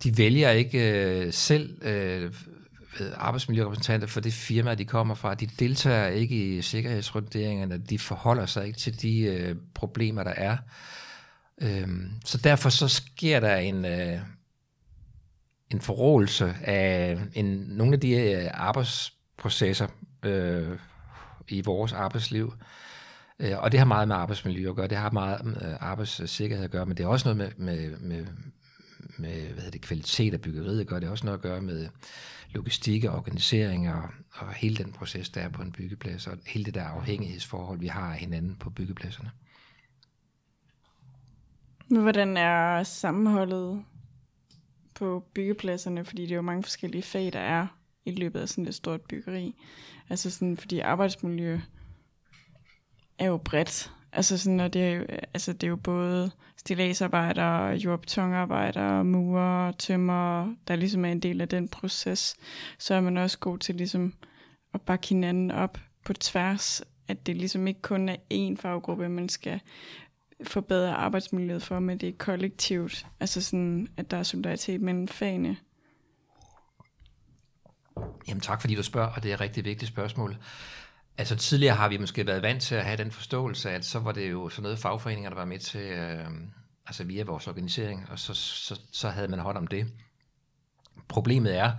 De 0.03 0.17
vælger 0.17 0.49
ikke 0.49 1.01
øh, 1.01 1.33
selv 1.33 1.85
øh, 1.85 2.31
arbejdsmiljørepræsentanter 3.15 4.07
for 4.07 4.19
det 4.19 4.33
firma, 4.33 4.75
de 4.75 4.85
kommer 4.85 5.15
fra. 5.15 5.33
De 5.33 5.45
deltager 5.45 6.07
ikke 6.07 6.57
i 6.57 6.61
sikkerhedsrunderingerne, 6.61 7.77
de 7.77 7.99
forholder 7.99 8.45
sig 8.45 8.67
ikke 8.67 8.79
til 8.79 9.01
de 9.01 9.21
øh, 9.21 9.55
problemer, 9.73 10.23
der 10.23 10.33
er. 10.37 10.57
Øhm, 11.61 12.11
så 12.25 12.37
derfor 12.37 12.69
så 12.69 12.87
sker 12.87 13.39
der 13.39 13.55
en, 13.55 13.85
øh, 13.85 14.19
en 15.71 15.81
forrådelse 15.81 16.55
af 16.61 17.17
en, 17.33 17.45
nogle 17.69 17.93
af 17.93 17.99
de 17.99 18.11
øh, 18.15 18.49
arbejdsprocesser 18.53 19.87
øh, 20.25 20.79
i 21.47 21.61
vores 21.61 21.93
arbejdsliv. 21.93 22.53
Øh, 23.39 23.57
og 23.57 23.71
det 23.71 23.79
har 23.79 23.85
meget 23.85 24.07
med 24.07 24.15
arbejdsmiljø 24.15 24.69
at 24.69 24.75
gøre, 24.75 24.87
det 24.87 24.97
har 24.97 25.11
meget 25.11 25.45
med 25.45 25.61
øh, 25.61 25.75
arbejdssikkerhed 25.79 26.65
at 26.65 26.71
gøre, 26.71 26.85
men 26.85 26.97
det 26.97 27.03
er 27.03 27.07
også 27.07 27.33
noget 27.33 27.37
med, 27.57 27.65
med, 27.65 27.97
med, 27.97 28.25
med 29.17 29.41
hvad 29.41 29.55
hedder 29.55 29.71
det, 29.71 29.81
kvalitet 29.81 30.33
af 30.33 30.41
byggeriet 30.41 30.81
at 30.81 30.87
gøre, 30.87 30.99
det 30.99 31.05
har 31.05 31.11
også 31.11 31.25
noget 31.25 31.37
at 31.37 31.43
gøre 31.43 31.61
med 31.61 31.89
logistik 32.57 33.03
og 33.03 33.15
organisering 33.15 33.89
og, 33.93 34.09
og 34.31 34.53
hele 34.53 34.75
den 34.75 34.91
proces, 34.91 35.29
der 35.29 35.41
er 35.41 35.49
på 35.49 35.61
en 35.61 35.71
byggeplads, 35.71 36.27
og 36.27 36.37
hele 36.47 36.65
det 36.65 36.73
der 36.73 36.83
afhængighedsforhold, 36.83 37.79
vi 37.79 37.87
har 37.87 38.11
af 38.11 38.17
hinanden 38.17 38.55
på 38.55 38.69
byggepladserne. 38.69 39.31
Men 41.89 42.01
hvordan 42.01 42.37
er 42.37 42.83
sammenholdet 42.83 43.83
på 44.93 45.25
byggepladserne? 45.33 46.05
Fordi 46.05 46.21
det 46.21 46.31
er 46.31 46.35
jo 46.35 46.41
mange 46.41 46.63
forskellige 46.63 47.03
fag, 47.03 47.33
der 47.33 47.39
er 47.39 47.67
i 48.05 48.11
løbet 48.11 48.39
af 48.39 48.49
sådan 48.49 48.67
et 48.67 48.75
stort 48.75 49.01
byggeri. 49.01 49.55
Altså 50.09 50.29
sådan, 50.29 50.57
fordi 50.57 50.79
arbejdsmiljø 50.79 51.59
er 53.19 53.25
jo 53.25 53.37
bredt. 53.37 53.93
Altså 54.11 54.37
sådan, 54.37 54.59
og 54.59 54.73
det 54.73 54.83
er 54.83 54.89
jo, 54.89 55.05
altså 55.09 55.53
det 55.53 55.63
er 55.63 55.67
jo 55.67 55.75
både 55.75 56.31
stillagsarbejdere, 56.57 57.75
jordbetonarbejdere, 57.75 59.03
murer, 59.03 59.71
tømmer, 59.71 60.53
der 60.67 60.75
ligesom 60.75 61.05
er 61.05 61.11
en 61.11 61.19
del 61.19 61.41
af 61.41 61.49
den 61.49 61.67
proces. 61.67 62.35
Så 62.79 62.93
er 62.93 63.01
man 63.01 63.17
også 63.17 63.39
god 63.39 63.57
til 63.57 63.75
ligesom 63.75 64.13
at 64.73 64.81
bakke 64.81 65.07
hinanden 65.07 65.51
op 65.51 65.77
på 66.05 66.13
tværs, 66.13 66.81
at 67.07 67.27
det 67.27 67.37
ligesom 67.37 67.67
ikke 67.67 67.81
kun 67.81 68.09
er 68.09 68.15
én 68.33 68.61
faggruppe, 68.61 69.09
man 69.09 69.29
skal 69.29 69.59
forbedre 70.43 70.93
arbejdsmiljøet 70.95 71.63
for, 71.63 71.79
men 71.79 71.97
det 71.97 72.09
er 72.09 72.13
kollektivt. 72.17 73.07
Altså 73.19 73.41
sådan, 73.41 73.87
at 73.97 74.11
der 74.11 74.17
er 74.17 74.23
solidaritet 74.23 74.81
mellem 74.81 75.07
fagene. 75.07 75.57
Jamen 78.27 78.41
tak, 78.41 78.61
fordi 78.61 78.75
du 78.75 78.83
spørger, 78.83 79.09
og 79.09 79.23
det 79.23 79.29
er 79.29 79.33
et 79.33 79.41
rigtig 79.41 79.65
vigtigt 79.65 79.89
spørgsmål. 79.89 80.37
Altså 81.17 81.35
tidligere 81.35 81.75
har 81.75 81.89
vi 81.89 81.97
måske 81.97 82.27
været 82.27 82.41
vant 82.41 82.61
til 82.61 82.75
at 82.75 82.85
have 82.85 82.97
den 82.97 83.11
forståelse, 83.11 83.71
at 83.71 83.85
så 83.85 83.99
var 83.99 84.11
det 84.11 84.31
jo 84.31 84.49
sådan 84.49 84.63
noget 84.63 84.79
fagforeninger, 84.79 85.29
der 85.29 85.37
var 85.37 85.45
med 85.45 85.59
til, 85.59 85.81
øh, 85.81 86.25
altså 86.87 87.03
via 87.03 87.23
vores 87.23 87.47
organisering, 87.47 88.07
og 88.09 88.19
så, 88.19 88.33
så, 88.33 88.79
så 88.91 89.09
havde 89.09 89.27
man 89.27 89.39
hånd 89.39 89.57
om 89.57 89.67
det. 89.67 89.87
Problemet 91.07 91.57
er, 91.57 91.71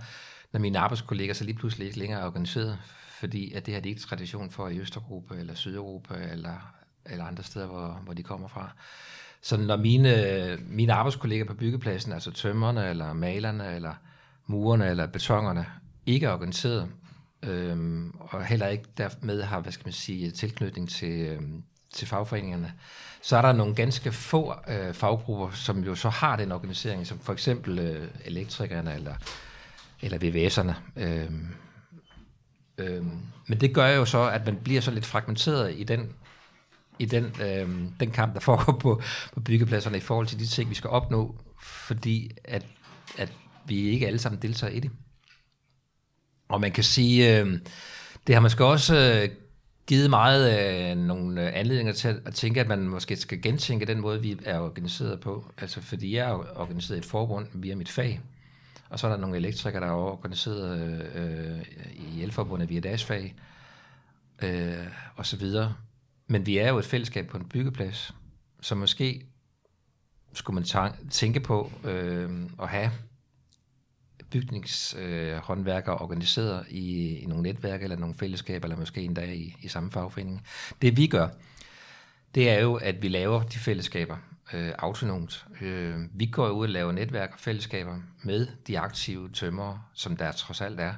når 0.51 0.59
mine 0.59 0.79
arbejdskolleger 0.79 1.33
så 1.33 1.43
lige 1.43 1.57
pludselig 1.57 1.87
ikke 1.87 1.99
længere 1.99 2.21
er 2.21 2.25
organiseret, 2.25 2.79
fordi 3.19 3.53
at 3.53 3.65
det 3.65 3.73
har 3.73 3.81
de 3.81 3.89
ikke 3.89 4.01
tradition 4.01 4.51
for 4.51 4.67
i 4.67 4.79
Østeuropa 4.79 5.33
eller 5.33 5.55
Sydeuropa 5.55 6.13
eller, 6.13 6.73
eller 7.05 7.25
andre 7.25 7.43
steder, 7.43 7.67
hvor, 7.67 8.01
hvor 8.03 8.13
de 8.13 8.23
kommer 8.23 8.47
fra. 8.47 8.71
Så 9.41 9.57
når 9.57 9.77
mine, 9.77 10.57
mine 10.61 10.93
arbejdskolleger 10.93 11.45
på 11.45 11.53
byggepladsen, 11.53 12.11
altså 12.13 12.31
tømmerne 12.31 12.89
eller 12.89 13.13
malerne 13.13 13.75
eller 13.75 13.93
murerne 14.45 14.87
eller 14.87 15.07
betongerne, 15.07 15.65
ikke 16.05 16.25
er 16.25 16.31
organiseret, 16.31 16.89
øhm, 17.43 18.11
og 18.19 18.45
heller 18.45 18.67
ikke 18.67 18.85
dermed 18.97 19.41
har, 19.41 19.59
hvad 19.59 19.71
skal 19.71 19.85
man 19.85 19.93
sige, 19.93 20.31
tilknytning 20.31 20.89
til, 20.89 21.19
øhm, 21.21 21.63
til 21.93 22.07
fagforeningerne, 22.07 22.73
så 23.21 23.37
er 23.37 23.41
der 23.41 23.53
nogle 23.53 23.75
ganske 23.75 24.11
få 24.11 24.53
øh, 24.67 24.93
faggrupper, 24.93 25.51
som 25.51 25.83
jo 25.83 25.95
så 25.95 26.09
har 26.09 26.35
den 26.35 26.51
organisering, 26.51 27.07
som 27.07 27.19
for 27.19 27.33
eksempel 27.33 27.79
øh, 27.79 28.07
elektrikerne 28.25 28.95
eller, 28.95 29.15
eller 30.01 30.17
VVS'erne. 30.17 31.01
Øhm, 31.01 31.47
øhm, 32.77 33.19
men 33.47 33.61
det 33.61 33.73
gør 33.73 33.87
jo 33.87 34.05
så, 34.05 34.29
at 34.29 34.45
man 34.45 34.55
bliver 34.55 34.81
så 34.81 34.91
lidt 34.91 35.05
fragmenteret 35.05 35.73
i 35.77 35.83
den 35.83 36.13
i 36.99 37.05
den, 37.05 37.23
øh, 37.41 37.69
den 37.99 38.11
kamp, 38.11 38.33
der 38.33 38.39
foregår 38.39 38.73
på, 38.73 39.01
på 39.33 39.39
byggepladserne 39.39 39.97
i 39.97 39.99
forhold 39.99 40.27
til 40.27 40.39
de 40.39 40.45
ting, 40.45 40.69
vi 40.69 40.75
skal 40.75 40.89
opnå, 40.89 41.35
fordi 41.61 42.31
at, 42.43 42.65
at 43.17 43.33
vi 43.65 43.77
ikke 43.77 44.07
alle 44.07 44.19
sammen 44.19 44.41
deltager 44.41 44.73
i 44.73 44.79
det. 44.79 44.91
Og 46.49 46.61
man 46.61 46.71
kan 46.71 46.83
sige, 46.83 47.39
øh, 47.39 47.59
det 48.27 48.35
har 48.35 48.41
måske 48.41 48.65
også 48.65 48.95
øh, 48.95 49.29
givet 49.87 50.09
meget 50.09 50.91
øh, 50.91 50.97
nogle 50.97 51.47
øh, 51.47 51.59
anledninger 51.59 51.93
til 51.93 52.21
at 52.25 52.33
tænke, 52.33 52.59
at 52.59 52.67
man 52.67 52.87
måske 52.87 53.15
skal 53.15 53.41
gentænke 53.41 53.85
den 53.85 53.99
måde, 53.99 54.21
vi 54.21 54.39
er 54.45 54.59
organiseret 54.59 55.19
på. 55.19 55.45
Altså 55.57 55.81
fordi 55.81 56.15
jeg 56.15 56.29
er 56.29 56.33
organiseret 56.55 56.97
i 56.97 56.99
et 56.99 57.05
forbund 57.05 57.47
via 57.53 57.75
mit 57.75 57.89
fag, 57.89 58.21
og 58.89 58.99
så 58.99 59.07
er 59.07 59.11
der 59.11 59.17
nogle 59.17 59.37
elektrikere, 59.37 59.81
der 59.81 59.87
er 59.87 59.91
organiseret 59.91 60.79
øh, 60.79 61.55
øh, 61.55 61.65
i 61.95 62.23
elforbundet 62.23 62.69
via 62.69 62.79
deres 62.79 63.03
fag, 63.03 63.35
øh, 64.41 64.87
og 65.15 65.25
så 65.25 65.37
videre. 65.37 65.73
Men 66.27 66.45
vi 66.45 66.57
er 66.57 66.69
jo 66.69 66.77
et 66.77 66.85
fællesskab 66.85 67.27
på 67.27 67.37
en 67.37 67.45
byggeplads, 67.49 68.13
så 68.61 68.75
måske 68.75 69.25
skulle 70.33 70.55
man 70.55 70.93
tænke 71.11 71.39
på 71.39 71.71
øh, 71.83 72.29
at 72.61 72.67
have 72.67 72.91
bygningshåndværkere 74.31 75.95
øh, 75.95 76.01
organiseret 76.01 76.65
i, 76.69 77.17
i 77.17 77.25
nogle 77.25 77.43
netværk 77.43 77.83
eller 77.83 77.95
nogle 77.95 78.15
fællesskaber, 78.15 78.65
eller 78.65 78.77
måske 78.77 79.01
endda 79.01 79.31
i, 79.31 79.55
i 79.61 79.67
samme 79.67 79.91
fagforening. 79.91 80.41
Det 80.81 80.97
vi 80.97 81.07
gør, 81.07 81.27
det 82.35 82.49
er 82.49 82.59
jo, 82.59 82.75
at 82.75 83.01
vi 83.01 83.07
laver 83.07 83.43
de 83.43 83.57
fællesskaber 83.57 84.17
øh, 84.53 84.71
autonomt. 84.79 85.45
Øh, 85.61 85.95
vi 86.13 86.25
går 86.25 86.49
ud 86.49 86.63
og 86.63 86.69
laver 86.69 86.91
netværk 86.91 87.33
og 87.33 87.39
fællesskaber 87.39 87.97
med 88.23 88.47
de 88.67 88.79
aktive 88.79 89.29
tømmer, 89.29 89.89
som 89.93 90.17
der 90.17 90.31
trods 90.31 90.61
alt 90.61 90.79
er. 90.79 90.93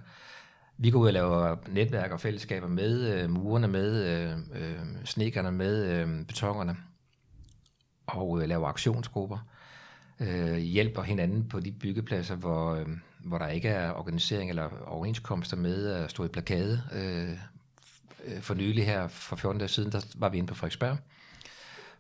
Vi 0.77 0.91
går 0.91 0.99
ud 0.99 1.07
og 1.07 1.13
laver 1.13 1.55
netværk 1.69 2.11
og 2.11 2.19
fællesskaber 2.19 2.67
med 2.67 3.13
øh, 3.13 3.29
murerne, 3.29 3.67
med 3.67 4.05
øh, 4.05 4.37
øh, 4.61 4.85
snikkerne, 5.05 5.51
med 5.51 5.85
øh, 5.85 6.25
betongerne, 6.25 6.77
og 8.07 8.41
øh, 8.41 8.49
laver 8.49 8.67
aktionsgrupper. 8.67 9.37
Øh, 10.19 10.57
hjælper 10.57 11.01
hinanden 11.01 11.47
på 11.47 11.59
de 11.59 11.71
byggepladser, 11.71 12.35
hvor, 12.35 12.75
øh, 12.75 12.87
hvor 13.23 13.37
der 13.37 13.47
ikke 13.47 13.69
er 13.69 13.91
organisering 13.91 14.49
eller 14.49 14.69
overenskomster 14.85 15.57
med 15.57 15.87
at 15.87 16.11
stå 16.11 16.25
i 16.25 16.27
plakade. 16.27 16.83
Øh, 16.93 17.29
øh 18.25 18.41
for 18.41 18.53
nylig 18.53 18.85
her, 18.85 19.07
for 19.07 19.35
14 19.35 19.59
dage 19.59 19.69
siden, 19.69 19.91
der 19.91 20.01
var 20.15 20.29
vi 20.29 20.37
inde 20.37 20.47
på 20.47 20.55
Frederiksberg, 20.55 20.97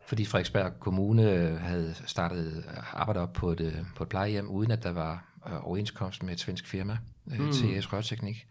fordi 0.05 0.25
Frederiksberg 0.25 0.79
Kommune 0.79 1.57
havde 1.59 1.95
startet 2.05 2.65
arbejde 2.93 3.19
op 3.19 3.33
på 3.33 3.51
et, 3.51 3.61
øh, 3.61 3.75
på 3.95 4.03
et 4.03 4.09
plejehjem, 4.09 4.49
uden 4.49 4.71
at 4.71 4.83
der 4.83 4.91
var 4.91 5.25
øh, 5.47 5.67
overenskomst 5.67 6.23
med 6.23 6.33
et 6.33 6.39
svensk 6.39 6.67
firma, 6.67 6.97
mm. 7.25 7.51
TS 7.51 7.93
Rørteknik. 7.93 8.47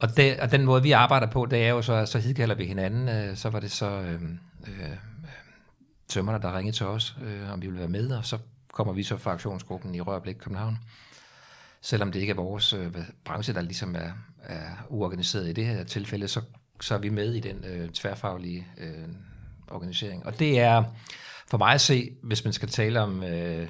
Og, 0.00 0.16
det, 0.16 0.40
og 0.40 0.50
den 0.50 0.64
måde, 0.64 0.82
vi 0.82 0.92
arbejder 0.92 1.26
på, 1.26 1.46
det 1.46 1.64
er 1.64 1.68
jo 1.68 1.82
så, 1.82 2.06
så 2.06 2.18
hidkalder 2.18 2.54
vi 2.54 2.64
hinanden. 2.64 3.36
Så 3.36 3.50
var 3.50 3.60
det 3.60 3.70
så 3.70 3.90
øh, 3.90 4.22
øh, 4.66 4.96
tømmerne, 6.08 6.42
der 6.42 6.56
ringede 6.56 6.76
til 6.76 6.86
os, 6.86 7.16
øh, 7.22 7.52
om 7.52 7.62
vi 7.62 7.66
ville 7.66 7.80
være 7.80 7.88
med, 7.88 8.10
og 8.10 8.24
så 8.24 8.38
kommer 8.72 8.92
vi 8.92 9.02
så 9.02 9.16
fra 9.16 9.30
aktionsgruppen 9.30 9.94
i 9.94 10.00
Rørblik 10.00 10.36
København 10.38 10.78
selvom 11.82 12.12
det 12.12 12.20
ikke 12.20 12.30
er 12.30 12.36
vores 12.36 12.72
øh, 12.72 12.96
branche, 13.24 13.54
der 13.54 13.60
ligesom 13.60 13.94
er, 13.94 14.10
er 14.42 14.86
uorganiseret 14.88 15.48
i 15.48 15.52
det 15.52 15.66
her 15.66 15.84
tilfælde, 15.84 16.28
så, 16.28 16.40
så 16.80 16.94
er 16.94 16.98
vi 16.98 17.08
med 17.08 17.34
i 17.34 17.40
den 17.40 17.64
øh, 17.64 17.88
tværfaglige 17.88 18.66
øh, 18.78 19.08
organisering. 19.68 20.26
Og 20.26 20.38
det 20.38 20.60
er 20.60 20.84
for 21.50 21.58
mig 21.58 21.74
at 21.74 21.80
se, 21.80 22.10
hvis 22.22 22.44
man 22.44 22.52
skal 22.52 22.68
tale 22.68 23.00
om 23.00 23.22
øh, 23.22 23.68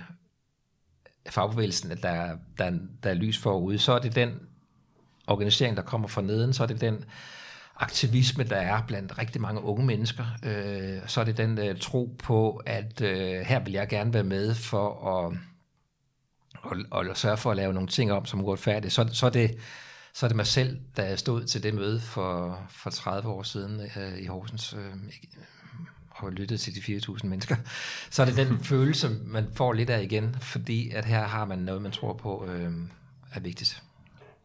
fagbevægelsen, 1.30 1.90
at 1.90 2.02
der, 2.02 2.36
der, 2.58 2.70
der 3.02 3.10
er 3.10 3.14
lys 3.14 3.38
forude, 3.38 3.78
så 3.78 3.92
er 3.92 3.98
det 3.98 4.14
den 4.14 4.40
organisering, 5.26 5.76
der 5.76 5.82
kommer 5.82 6.08
fra 6.08 6.22
neden, 6.22 6.52
så 6.52 6.62
er 6.62 6.66
det 6.66 6.80
den 6.80 7.04
aktivisme, 7.76 8.44
der 8.44 8.56
er 8.56 8.82
blandt 8.86 9.18
rigtig 9.18 9.40
mange 9.40 9.62
unge 9.62 9.86
mennesker. 9.86 10.24
Øh, 10.42 10.98
så 11.06 11.20
er 11.20 11.24
det 11.24 11.36
den 11.36 11.58
øh, 11.58 11.78
tro 11.78 12.16
på, 12.18 12.62
at 12.66 13.00
øh, 13.00 13.40
her 13.40 13.60
vil 13.64 13.72
jeg 13.72 13.88
gerne 13.88 14.14
være 14.14 14.24
med 14.24 14.54
for 14.54 15.08
at 15.08 15.38
og, 16.62 16.76
og 16.90 17.16
sørge 17.16 17.36
for 17.36 17.50
at 17.50 17.56
lave 17.56 17.72
nogle 17.72 17.88
ting 17.88 18.12
om, 18.12 18.26
som 18.26 18.40
er 18.40 18.56
færdigt, 18.56 18.92
så, 18.92 19.08
så, 19.12 19.26
er 19.26 19.30
det, 19.30 19.58
så 20.14 20.26
er 20.26 20.28
det 20.28 20.36
mig 20.36 20.46
selv, 20.46 20.78
der 20.96 21.16
stod 21.16 21.44
til 21.44 21.62
det 21.62 21.74
møde 21.74 22.00
for, 22.00 22.58
for 22.70 22.90
30 22.90 23.28
år 23.28 23.42
siden 23.42 23.80
øh, 23.80 24.18
i 24.18 24.26
Horsens 24.26 24.74
øh, 24.74 24.94
og 26.10 26.32
lyttede 26.32 26.58
til 26.58 26.74
de 26.74 26.96
4.000 26.96 27.26
mennesker. 27.26 27.56
Så 28.10 28.22
er 28.22 28.26
det 28.26 28.36
den 28.36 28.58
følelse, 28.72 29.08
man 29.24 29.46
får 29.54 29.72
lidt 29.72 29.90
af 29.90 30.02
igen, 30.02 30.36
fordi 30.40 30.90
at 30.90 31.04
her 31.04 31.24
har 31.24 31.44
man 31.44 31.58
noget, 31.58 31.82
man 31.82 31.92
tror 31.92 32.12
på 32.12 32.46
øh, 32.46 32.72
er 33.34 33.40
vigtigt. 33.40 33.82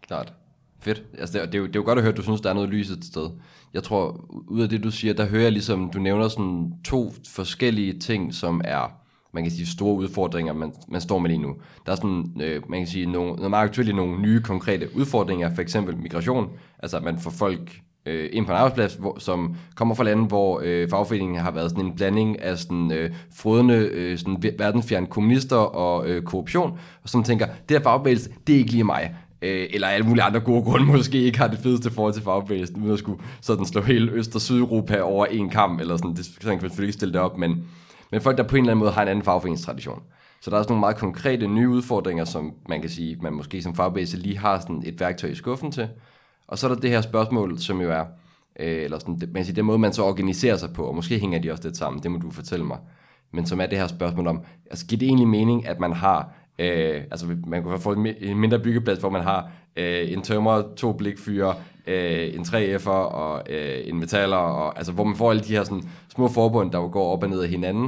Klart. 0.07 0.33
Fedt. 0.79 1.03
Altså, 1.17 1.33
det, 1.33 1.41
er, 1.41 1.45
det, 1.45 1.55
er 1.55 1.59
jo, 1.59 1.67
det 1.67 1.75
er 1.75 1.79
jo 1.79 1.85
godt 1.85 1.99
at 1.99 2.03
høre, 2.03 2.11
at 2.11 2.17
du 2.17 2.23
synes, 2.23 2.41
der 2.41 2.49
er 2.49 2.53
noget 2.53 2.69
lys 2.69 2.89
et 2.89 3.05
sted. 3.05 3.29
Jeg 3.73 3.83
tror, 3.83 4.25
ud 4.47 4.61
af 4.61 4.69
det, 4.69 4.83
du 4.83 4.91
siger, 4.91 5.13
der 5.13 5.25
hører 5.25 5.43
jeg 5.43 5.51
ligesom, 5.51 5.91
du 5.91 5.99
nævner 5.99 6.27
sådan 6.27 6.73
to 6.85 7.13
forskellige 7.27 7.99
ting, 7.99 8.33
som 8.33 8.61
er 8.63 9.02
man 9.33 9.43
kan 9.43 9.51
sige, 9.51 9.67
store 9.67 9.95
udfordringer, 9.95 10.53
man, 10.53 10.73
man 10.87 11.01
står 11.01 11.19
med 11.19 11.29
lige 11.29 11.41
nu. 11.41 11.55
Der 11.85 11.91
er 11.91 11.95
sådan, 11.95 12.25
øh, 12.41 12.69
man 12.69 12.79
kan 12.79 12.87
sige, 12.87 13.05
nogle, 13.05 13.33
noget 13.33 13.49
meget 13.49 13.63
aktuelt 13.63 13.95
nogle 13.95 14.21
nye 14.21 14.41
konkrete 14.41 14.89
udfordringer, 14.95 15.55
for 15.55 15.61
eksempel 15.61 15.97
migration, 15.97 16.49
altså 16.79 16.97
at 16.97 17.03
man 17.03 17.19
får 17.19 17.31
folk 17.31 17.81
øh, 18.05 18.29
ind 18.33 18.45
på 18.45 18.51
en 18.51 18.57
arbejdsplads, 18.57 18.93
hvor, 18.93 19.19
som 19.19 19.55
kommer 19.75 19.95
fra 19.95 20.03
lande, 20.03 20.23
hvor 20.23 20.61
øh, 20.63 20.89
fagforeningen 20.89 21.37
har 21.37 21.51
været 21.51 21.71
sådan 21.71 21.85
en 21.85 21.95
blanding 21.95 22.41
af 22.41 22.57
sådan 22.57 22.91
øh, 22.91 23.11
frodende, 23.35 23.75
øh, 23.75 24.17
sådan 24.17 24.43
verdensfjerne 24.59 25.07
kommunister 25.07 25.55
og 25.55 26.09
øh, 26.09 26.23
korruption, 26.23 26.71
og 27.03 27.09
som 27.09 27.23
tænker, 27.23 27.45
det 27.45 27.77
her 27.77 27.83
fagbevægelse, 27.83 28.29
det 28.47 28.55
er 28.55 28.59
ikke 28.59 28.71
lige 28.71 28.83
mig. 28.83 29.15
Øh, 29.41 29.67
eller 29.69 29.87
alle 29.87 30.07
mulige 30.07 30.23
andre 30.23 30.39
gode 30.39 30.63
grunde 30.63 30.85
måske 30.97 31.21
ikke 31.21 31.37
har 31.37 31.47
det 31.47 31.59
fedeste 31.59 31.91
forhold 31.91 32.13
til 32.13 32.23
fagbevægelsen, 32.23 32.81
uden 32.81 32.93
at 32.93 32.99
skulle 32.99 33.21
sådan 33.41 33.65
slå 33.65 33.81
hele 33.81 34.11
Øst- 34.11 34.35
og 34.35 34.41
Sydeuropa 34.41 35.01
over 35.01 35.25
en 35.25 35.49
kamp, 35.49 35.79
eller 35.79 35.97
sådan, 35.97 36.15
det, 36.15 36.25
sådan 36.25 36.41
kan 36.41 36.49
man 36.51 36.59
selvfølgelig 36.59 36.87
ikke 36.87 36.97
stille 36.97 37.13
det 37.13 37.21
op, 37.21 37.37
men 37.37 37.63
men 38.13 38.21
folk, 38.21 38.37
der 38.37 38.43
på 38.43 38.55
en 38.55 38.63
eller 38.63 38.71
anden 38.71 38.79
måde 38.79 38.91
har 38.91 39.01
en 39.01 39.07
anden 39.07 39.25
fagforeningstradition. 39.25 40.03
Så 40.41 40.49
der 40.49 40.55
er 40.55 40.59
også 40.59 40.69
nogle 40.69 40.79
meget 40.79 40.95
konkrete 40.95 41.47
nye 41.47 41.69
udfordringer, 41.69 42.25
som 42.25 42.53
man 42.69 42.81
kan 42.81 42.89
sige, 42.89 43.17
man 43.21 43.33
måske 43.33 43.61
som 43.61 43.75
fagbevægelse 43.75 44.17
lige 44.17 44.37
har 44.37 44.59
sådan 44.59 44.83
et 44.85 44.99
værktøj 44.99 45.29
i 45.29 45.35
skuffen 45.35 45.71
til. 45.71 45.89
Og 46.47 46.57
så 46.57 46.67
er 46.67 46.73
der 46.73 46.81
det 46.81 46.89
her 46.89 47.01
spørgsmål, 47.01 47.59
som 47.59 47.81
jo 47.81 47.91
er, 47.91 48.05
øh, 48.59 48.83
eller 48.83 48.99
sådan, 48.99 49.21
man 49.33 49.45
siger, 49.45 49.55
den 49.55 49.65
måde, 49.65 49.79
man 49.79 49.93
så 49.93 50.03
organiserer 50.03 50.57
sig 50.57 50.73
på, 50.73 50.85
og 50.85 50.95
måske 50.95 51.19
hænger 51.19 51.39
de 51.39 51.51
også 51.51 51.63
lidt 51.63 51.77
sammen, 51.77 52.03
det 52.03 52.11
må 52.11 52.17
du 52.17 52.31
fortælle 52.31 52.65
mig. 52.65 52.77
Men 53.31 53.45
som 53.45 53.61
er 53.61 53.65
det 53.65 53.77
her 53.77 53.87
spørgsmål 53.87 54.27
om, 54.27 54.41
altså 54.69 54.85
giver 54.85 54.99
det 54.99 55.07
egentlig 55.07 55.27
mening, 55.27 55.67
at 55.67 55.79
man 55.79 55.93
har, 55.93 56.33
øh, 56.59 57.01
altså 57.11 57.25
man 57.47 57.63
kunne 57.63 57.79
få 57.79 57.93
en 58.21 58.39
mindre 58.39 58.59
byggeplads, 58.59 58.99
hvor 58.99 59.09
man 59.09 59.21
har 59.21 59.51
øh, 59.75 60.11
en 60.11 60.21
tømmer, 60.21 60.63
to 60.75 60.93
blikfyre, 60.93 61.55
øh, 61.87 62.35
en 62.35 62.41
3F'er 62.41 62.89
og 62.89 63.41
øh, 63.49 63.81
en 63.85 63.99
metaller, 63.99 64.37
og, 64.37 64.77
altså, 64.77 64.91
hvor 64.91 65.03
man 65.03 65.15
får 65.15 65.29
alle 65.29 65.43
de 65.43 65.55
her 65.55 65.63
sådan, 65.63 65.83
små 66.15 66.27
forbund, 66.27 66.71
der 66.71 66.87
går 66.87 67.13
op 67.13 67.23
og 67.23 67.29
ned 67.29 67.41
af 67.41 67.49
hinanden, 67.49 67.85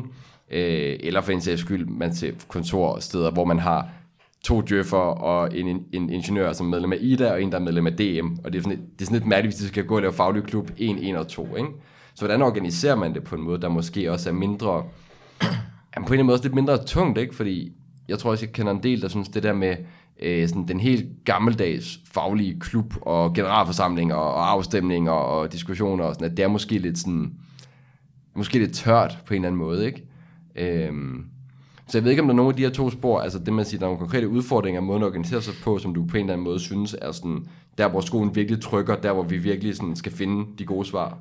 øh, 0.51 0.95
eller 0.99 1.21
for 1.21 1.31
en 1.31 1.41
sags 1.41 1.61
skyld, 1.61 1.85
man 1.85 2.15
ser 2.15 2.31
kontorsteder, 2.47 3.31
hvor 3.31 3.45
man 3.45 3.59
har 3.59 3.87
to 4.43 4.61
djøffer 4.61 4.97
og 4.97 5.57
en, 5.57 5.67
en, 5.67 5.85
en 5.93 6.09
ingeniør 6.09 6.53
som 6.53 6.65
medlem 6.65 6.93
af 6.93 6.97
IDA, 7.01 7.31
og 7.31 7.41
en, 7.41 7.51
der 7.51 7.57
er 7.57 7.61
medlem 7.61 7.87
af 7.87 7.93
DM, 7.93 8.27
og 8.43 8.53
det 8.53 8.59
er 8.59 8.63
sådan, 8.63 8.77
det 8.77 9.01
er 9.01 9.05
sådan 9.05 9.17
lidt 9.17 9.27
mærkeligt, 9.27 9.55
hvis 9.55 9.63
de 9.63 9.67
skal 9.67 9.85
gå 9.85 9.95
og 9.95 10.01
lave 10.01 10.13
faglig 10.13 10.43
klub 10.43 10.71
1, 10.77 11.09
1 11.09 11.15
og 11.15 11.27
2, 11.27 11.55
ikke? 11.55 11.69
Så 12.15 12.25
hvordan 12.25 12.41
organiserer 12.41 12.95
man 12.95 13.13
det 13.13 13.23
på 13.23 13.35
en 13.35 13.41
måde, 13.41 13.61
der 13.61 13.69
måske 13.69 14.11
også 14.11 14.29
er 14.29 14.33
mindre, 14.33 14.73
jamen 15.41 15.53
på 15.95 15.97
en 15.97 16.03
eller 16.03 16.11
anden 16.13 16.25
måde 16.25 16.35
også 16.35 16.43
lidt 16.43 16.55
mindre 16.55 16.83
tungt, 16.85 17.17
ikke? 17.17 17.35
Fordi 17.35 17.71
jeg 18.07 18.19
tror 18.19 18.31
også, 18.31 18.45
jeg 18.45 18.53
kender 18.53 18.71
en 18.71 18.83
del, 18.83 19.01
der 19.01 19.07
synes, 19.07 19.29
det 19.29 19.43
der 19.43 19.53
med, 19.53 19.75
øh, 20.19 20.47
sådan 20.47 20.67
den 20.67 20.79
helt 20.79 21.05
gammeldags 21.25 21.99
faglige 22.11 22.59
klub 22.59 22.93
og 23.01 23.33
generalforsamlinger 23.33 24.15
og, 24.15 24.51
afstemninger 24.51 25.11
og, 25.11 25.39
og 25.39 25.53
diskussioner 25.53 26.03
og 26.03 26.15
sådan, 26.15 26.31
at 26.31 26.37
det 26.37 26.43
er 26.43 26.47
måske 26.47 26.77
lidt 26.77 26.97
sådan, 26.97 27.33
måske 28.35 28.59
lidt 28.59 28.73
tørt 28.73 29.17
på 29.25 29.33
en 29.33 29.37
eller 29.37 29.47
anden 29.47 29.59
måde, 29.59 29.85
ikke? 29.85 30.03
Øhm, 30.55 31.25
så 31.87 31.97
jeg 31.97 32.03
ved 32.03 32.11
ikke, 32.11 32.21
om 32.21 32.27
der 32.27 32.33
er 32.33 32.35
nogle 32.35 32.49
af 32.49 32.55
de 32.55 32.61
her 32.61 32.69
to 32.69 32.89
spor, 32.89 33.19
altså 33.19 33.39
det 33.39 33.53
man 33.53 33.65
siger, 33.65 33.79
der 33.79 33.85
er 33.85 33.89
nogle 33.89 33.99
konkrete 33.99 34.27
udfordringer, 34.27 34.81
måden 34.81 35.03
at 35.03 35.07
organisere 35.07 35.41
sig 35.41 35.53
på, 35.63 35.77
som 35.77 35.93
du 35.93 36.05
på 36.05 36.17
en 36.17 36.23
eller 36.23 36.33
anden 36.33 36.45
måde 36.45 36.59
synes 36.59 36.95
er 37.01 37.11
sådan, 37.11 37.47
der 37.77 37.87
hvor 37.87 38.01
skolen 38.01 38.35
virkelig 38.35 38.61
trykker, 38.61 38.95
der 38.95 39.13
hvor 39.13 39.23
vi 39.23 39.37
virkelig 39.37 39.75
sådan 39.75 39.95
skal 39.95 40.11
finde 40.11 40.57
de 40.59 40.65
gode 40.65 40.85
svar. 40.85 41.17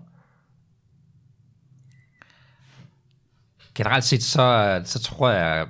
Generelt 3.74 4.04
set, 4.04 4.22
så, 4.22 4.80
så 4.84 5.00
tror 5.00 5.30
jeg, 5.30 5.66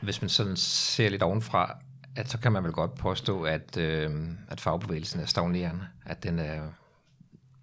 hvis 0.00 0.22
man 0.22 0.28
sådan 0.28 0.56
ser 0.56 1.08
lidt 1.08 1.22
ovenfra, 1.22 1.78
at 2.16 2.30
så 2.30 2.38
kan 2.38 2.52
man 2.52 2.64
vel 2.64 2.72
godt 2.72 2.94
påstå, 2.94 3.42
at, 3.42 3.76
øh, 3.76 4.10
at 4.48 4.60
fagbevægelsen 4.60 5.20
er 5.20 5.26
stagnerende, 5.26 5.86
at 6.06 6.22
den 6.22 6.38
er, 6.38 6.62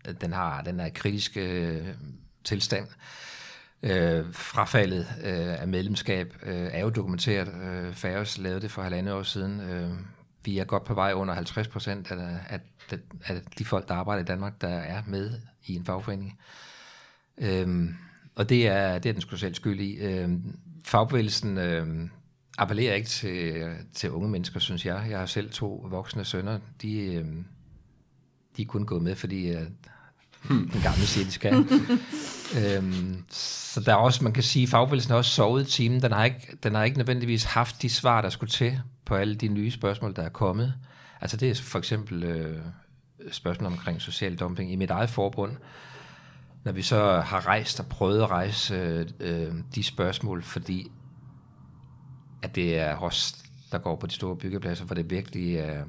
at 0.06 0.21
den 0.21 0.34
har 0.34 0.62
den 0.62 0.80
er 0.80 0.89
kritisk 0.89 1.38
øh, 1.38 1.88
tilstand. 2.43 2.88
Øh, 3.84 4.26
frafaldet 4.34 5.08
øh, 5.24 5.62
af 5.62 5.67
medlemskab 5.67 6.36
øh, 6.43 6.69
er 6.71 6.80
jo 6.80 6.89
dokumenteret. 6.89 7.54
Øh, 7.63 7.93
Færøs 7.93 8.38
lavede 8.38 8.62
det 8.62 8.71
for 8.71 8.82
halvandet 8.82 9.13
år 9.13 9.24
siden. 9.24 9.60
Øh, 9.60 9.91
vi 10.45 10.58
er 10.58 10.65
godt 10.65 10.84
på 10.84 10.93
vej 10.93 11.13
under 11.13 11.34
50 11.34 11.67
procent 11.67 12.12
af, 12.12 12.39
af, 12.50 12.60
af 13.26 13.41
de 13.58 13.65
folk, 13.65 13.88
der 13.88 13.95
arbejder 13.95 14.21
i 14.21 14.26
Danmark, 14.26 14.62
der 14.62 14.67
er 14.67 15.02
med 15.08 15.32
i 15.65 15.76
en 15.76 15.86
fagforening. 15.86 16.39
Øh, 17.38 17.89
og 18.36 18.50
det 18.50 18.67
er, 18.67 19.00
det 19.00 19.10
er 19.10 19.13
den 19.13 19.21
skulle 19.21 19.39
selv 19.39 19.56
skyld 19.56 19.80
i. 19.80 19.95
Øh, 19.95 20.30
fagbevægelsen 20.86 21.58
øh, 21.58 22.10
appellerer 22.57 22.95
ikke 22.95 23.09
til, 23.09 23.63
til 23.93 24.11
unge 24.11 24.29
mennesker, 24.29 24.59
synes 24.59 24.85
jeg. 24.85 25.07
Jeg 25.09 25.19
har 25.19 25.25
selv 25.25 25.49
to 25.49 25.87
voksne 25.89 26.25
sønner. 26.25 26.59
De, 26.81 27.05
øh, 27.05 27.25
de 28.57 28.61
er 28.61 28.65
kun 28.65 28.85
gået 28.85 29.01
med, 29.01 29.15
fordi 29.15 29.47
øh, 29.47 29.61
den 30.49 30.81
gamle 30.83 31.05
siger, 31.05 31.25
de 31.25 31.31
skal. 31.31 31.53
øhm, 32.59 33.23
så 33.29 33.79
der 33.79 33.91
er 33.91 33.95
også, 33.95 34.23
man 34.23 34.33
kan 34.33 34.43
sige, 34.43 34.63
at 34.63 34.69
fagbevægelsen 34.69 35.11
har 35.11 35.17
også 35.17 35.31
sovet 35.31 35.67
i 35.67 35.71
timen. 35.71 36.01
Den 36.01 36.11
har, 36.11 36.25
ikke, 36.25 36.57
den 36.63 36.75
har 36.75 36.83
ikke 36.83 36.97
nødvendigvis 36.97 37.43
haft 37.43 37.81
de 37.81 37.89
svar, 37.89 38.21
der 38.21 38.29
skulle 38.29 38.51
til 38.51 38.79
på 39.05 39.15
alle 39.15 39.35
de 39.35 39.47
nye 39.47 39.71
spørgsmål, 39.71 40.15
der 40.15 40.21
er 40.21 40.29
kommet. 40.29 40.73
Altså 41.21 41.37
det 41.37 41.49
er 41.49 41.55
for 41.55 41.79
eksempel 41.79 42.23
øh, 42.23 42.57
spørgsmål 43.31 43.71
omkring 43.71 44.01
social 44.01 44.35
dumping 44.35 44.71
i 44.71 44.75
mit 44.75 44.89
eget 44.89 45.09
forbund. 45.09 45.51
Når 46.63 46.71
vi 46.71 46.81
så 46.81 47.21
har 47.21 47.47
rejst 47.47 47.79
og 47.79 47.85
prøvet 47.85 48.21
at 48.21 48.29
rejse 48.29 48.75
øh, 48.75 49.05
øh, 49.19 49.53
de 49.75 49.83
spørgsmål, 49.83 50.43
fordi 50.43 50.91
at 52.41 52.56
det 52.56 52.80
er 52.80 52.95
os, 52.95 53.45
der 53.71 53.78
går 53.78 53.95
på 53.95 54.08
de 54.08 54.13
store 54.13 54.36
byggepladser, 54.36 54.84
øh, 54.84 54.86
øh, 54.86 54.88
hvor 54.88 54.95
det 54.95 55.10
virkelig 55.10 55.56
øh, 55.56 55.86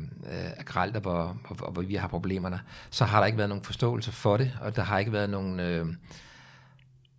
er 0.56 0.62
gralt, 0.62 0.96
og 0.96 1.02
hvor, 1.02 1.70
hvor 1.70 1.82
vi 1.82 1.94
har 1.94 2.08
problemerne, 2.08 2.60
så 2.90 3.04
har 3.04 3.20
der 3.20 3.26
ikke 3.26 3.38
været 3.38 3.48
nogen 3.48 3.64
forståelse 3.64 4.12
for 4.12 4.36
det, 4.36 4.52
og 4.60 4.76
der 4.76 4.82
har 4.82 4.98
ikke 4.98 5.12
været 5.12 5.30
nogen, 5.30 5.60
øh, 5.60 5.86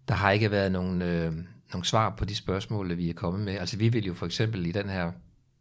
der 0.07 0.13
har 0.13 0.31
ikke 0.31 0.51
været 0.51 0.71
nogen, 0.71 1.01
øh, 1.01 1.33
nogen 1.73 1.83
svar 1.83 2.09
på 2.09 2.25
de 2.25 2.35
spørgsmål, 2.35 2.97
vi 2.97 3.09
er 3.09 3.13
kommet 3.13 3.41
med. 3.41 3.57
Altså 3.57 3.77
vi 3.77 3.89
vil 3.89 4.05
jo 4.05 4.13
for 4.13 4.25
eksempel 4.25 4.65
i 4.65 4.71
den 4.71 4.89
her 4.89 5.11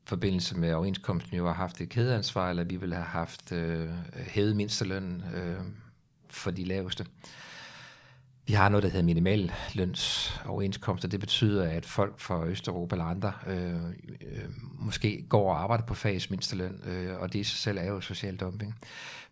forbindelse 0.05 0.57
med 0.57 0.73
overenskomsten 0.73 1.37
jo 1.37 1.45
have 1.45 1.55
haft 1.55 1.81
et 1.81 1.89
kædeansvar, 1.89 2.51
eller 2.51 2.65
vi 2.65 2.77
ville 2.77 2.95
have 2.95 3.07
haft 3.07 3.53
øh, 3.53 3.89
hævet 4.17 4.57
mindsteløn 4.57 5.25
øh, 5.35 5.61
for 6.31 6.51
de 6.51 6.65
laveste. 6.65 7.05
Øh, 7.05 7.46
vi 8.47 8.53
har 8.53 8.69
noget, 8.69 8.83
der 8.83 8.89
hedder 8.89 9.05
minimallønsoverenskomster. 9.05 11.09
Det 11.09 11.21
betyder, 11.21 11.71
at 11.71 11.87
folk 11.87 12.21
fra 12.21 12.47
Østeuropa 12.47 12.95
eller 12.95 13.05
andre 13.05 13.33
øh, 13.47 13.75
øh, 13.75 13.81
måske 14.79 15.25
går 15.29 15.51
og 15.51 15.63
arbejder 15.63 15.85
på 15.85 15.95
fagets 15.95 16.31
mindsteløn, 16.31 16.81
øh, 16.87 17.21
og 17.21 17.33
det 17.33 17.39
i 17.39 17.45
sig 17.45 17.59
selv 17.59 17.79
er 17.79 17.87
jo 17.87 18.01
social 18.01 18.37
dumping. 18.37 18.75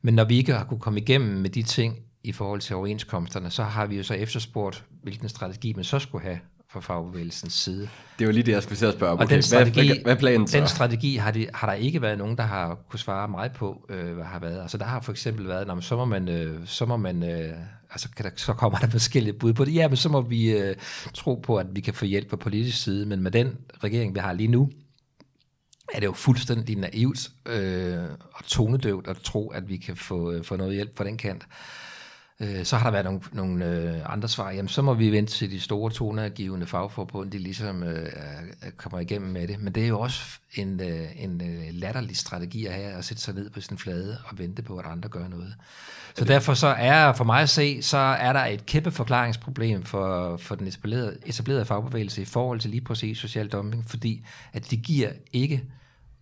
Men 0.03 0.15
når 0.15 0.25
vi 0.25 0.37
ikke 0.37 0.53
har 0.53 0.65
kunne 0.65 0.81
komme 0.81 1.01
igennem 1.01 1.41
med 1.41 1.51
de 1.51 1.63
ting 1.63 1.99
i 2.25 2.33
forhold 2.33 2.61
til 2.61 2.77
overenskomsterne, 2.77 3.51
så 3.51 3.63
har 3.63 3.87
vi 3.87 3.97
jo 3.97 4.03
så 4.03 4.15
efterspurgt, 4.15 4.85
hvilken 5.03 5.29
strategi 5.29 5.73
man 5.73 5.85
så 5.85 5.99
skulle 5.99 6.25
have 6.25 6.39
fra 6.75 6.81
fagbevægelsens 6.81 7.53
side. 7.53 7.89
Det 8.19 8.27
var 8.27 8.33
lige 8.33 8.43
det, 8.43 8.53
jeg 8.53 8.63
skulle 8.63 8.79
spørge 8.79 9.13
om. 9.13 9.19
Okay, 9.19 9.25
og 9.25 9.31
den 9.31 9.43
strategi, 9.43 9.87
hvad, 9.87 9.97
hvad, 10.05 10.17
planen 10.17 10.49
så? 10.49 10.59
Den 10.59 10.69
strategi 10.69 11.17
har, 11.17 11.31
de, 11.31 11.47
har 11.55 11.67
der 11.67 11.75
ikke 11.75 12.03
været 12.03 12.19
nogen, 12.19 12.37
der 12.37 12.43
har 12.43 12.79
kunne 12.91 13.01
svare 13.01 13.29
mig 13.29 13.51
på, 13.53 13.87
øh, 13.89 14.15
hvad 14.15 14.25
har 14.25 14.39
været. 14.39 14.63
Altså 14.63 14.79
der 14.79 14.85
har 14.85 15.01
for 15.01 15.13
eksempel 15.13 15.49
været, 15.49 15.67
når 15.67 15.81
så 15.81 15.97
må 15.97 16.05
man, 16.05 16.29
øh, 16.29 16.67
så 16.67 16.87
må 16.87 16.97
man 16.97 17.23
øh, 17.23 17.53
altså 17.91 18.09
kan 18.17 18.25
der, 18.25 18.31
så 18.37 18.53
kommer 18.53 18.79
der 18.79 18.89
forskellige 18.99 19.33
bud 19.33 19.53
på 19.53 19.65
det. 19.65 19.75
Ja, 19.75 19.89
men 19.89 19.97
så 19.97 20.09
må 20.09 20.21
vi 20.21 20.51
øh, 20.51 20.77
tro 21.15 21.35
på, 21.35 21.57
at 21.57 21.67
vi 21.73 21.81
kan 21.81 21.95
få 21.95 22.05
hjælp 22.05 22.29
på 22.29 22.37
politisk 22.37 22.83
side, 22.83 23.07
men 23.07 23.23
med 23.23 23.31
den 23.31 23.57
regering, 23.85 24.15
vi 24.15 24.21
har 24.21 24.33
lige 24.33 24.49
nu, 24.49 24.71
er 25.95 26.01
det 26.01 26.07
jo 26.07 26.13
fuldstændig 26.13 26.77
naivt 26.77 27.31
øh, 27.47 28.05
og 28.33 28.45
tonedøvt 28.45 29.09
at 29.09 29.17
tro, 29.17 29.49
at 29.49 29.69
vi 29.69 29.77
kan 29.77 29.97
få, 29.97 30.33
øh, 30.33 30.45
få 30.45 30.57
noget 30.57 30.75
hjælp 30.75 30.97
fra 30.97 31.05
den 31.05 31.17
kant. 31.17 31.43
Øh, 31.43 31.49
så 32.65 32.77
har 32.77 32.85
der 32.85 32.91
været 32.91 33.05
nogle, 33.05 33.21
nogle 33.33 33.67
øh, 33.67 34.13
andre 34.13 34.29
svar. 34.29 34.51
Jamen, 34.51 34.69
så 34.69 34.83
må 34.83 34.95
vi 34.95 35.13
vente 35.13 35.33
til 35.33 35.51
de 35.51 35.61
store 35.61 35.91
toneangivende 35.91 36.67
fagforbund, 36.67 37.31
de 37.31 37.39
ligesom 37.39 37.83
øh, 37.83 38.07
kommer 38.77 39.01
igennem 39.01 39.31
med 39.31 39.49
det. 39.49 39.61
Men 39.61 39.73
det 39.73 39.85
er 39.85 39.89
jo 39.89 40.01
også 40.01 40.39
en, 40.55 40.81
øh, 40.81 41.25
en 41.25 41.43
øh, 41.45 41.65
latterlig 41.71 42.17
strategi 42.17 42.67
at 42.67 42.75
have, 42.75 42.93
at 42.93 43.05
sætte 43.05 43.23
sig 43.23 43.35
ned 43.35 43.51
på 43.51 43.61
sin 43.61 43.79
flade 43.79 44.19
og 44.25 44.39
vente 44.39 44.63
på, 44.63 44.77
at 44.77 44.87
andre 44.87 45.09
gør 45.09 45.29
noget. 45.29 45.55
Så 46.15 46.25
derfor 46.25 46.55
så 46.55 46.67
er, 46.67 47.13
for 47.13 47.25
mig 47.25 47.43
at 47.43 47.49
se, 47.49 47.83
så 47.83 47.99
er 47.99 48.33
der 48.33 48.45
et 48.45 48.67
kæmpe 48.67 48.91
forklaringsproblem 48.91 49.83
for, 49.83 50.37
for 50.37 50.55
den 50.55 50.67
etablerede, 50.67 51.19
etablerede 51.27 51.65
fagbevægelse 51.65 52.23
i 52.23 52.25
forhold 52.25 52.61
til 52.61 52.71
lige 52.71 52.85
præcis 52.85 53.19
social 53.19 53.49
dumping, 53.49 53.85
fordi 53.91 54.27
at 54.53 54.71
de 54.71 54.77
giver 54.77 55.11
ikke 55.33 55.65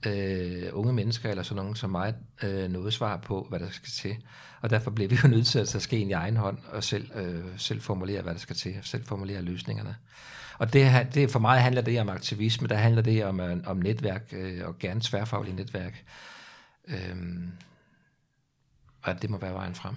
øh, 0.07 0.69
unge 0.73 0.93
mennesker 0.93 1.31
eller 1.31 1.43
sådan 1.43 1.57
nogen 1.57 1.77
som 1.77 1.91
mig 1.91 2.15
øh, 2.43 2.71
noget 2.71 2.93
svar 2.93 3.17
på, 3.17 3.47
hvad 3.49 3.61
der 3.61 3.71
skal 3.71 3.91
til. 3.91 4.17
Og 4.63 4.71
derfor 4.71 4.91
bliver 4.91 5.09
vi 5.09 5.19
jo 5.25 5.29
nødt 5.29 5.47
til 5.47 5.59
at 5.59 5.69
tage 5.69 5.83
skeen 5.83 6.11
i 6.11 6.13
egen 6.13 6.37
hånd 6.37 6.59
og 6.69 6.85
selv, 6.85 7.11
øh, 7.17 7.45
selv 7.57 7.81
formulere, 7.81 8.23
hvad 8.23 8.33
der 8.33 8.41
skal 8.41 8.57
til, 8.57 8.79
selv 8.83 9.05
formulere 9.05 9.43
løsningerne. 9.43 9.97
Og 10.59 10.73
det, 10.73 11.09
det, 11.15 11.31
for 11.31 11.39
mig 11.39 11.63
handler 11.63 11.83
det 11.83 12.01
om 12.01 12.09
aktivisme, 12.09 12.69
der 12.69 12.77
handler 12.77 13.03
det 13.03 13.25
om, 13.25 13.41
øh, 13.41 13.57
om 13.67 13.77
netværk, 13.77 14.23
øh, 14.33 14.67
og 14.67 14.79
gerne 14.79 15.01
tværfaglige 15.01 15.57
netværk. 15.57 16.05
Øh, 16.89 17.17
og 19.03 19.23
det 19.23 19.31
må 19.31 19.39
være 19.39 19.55
vejen 19.55 19.75
frem. 19.75 19.97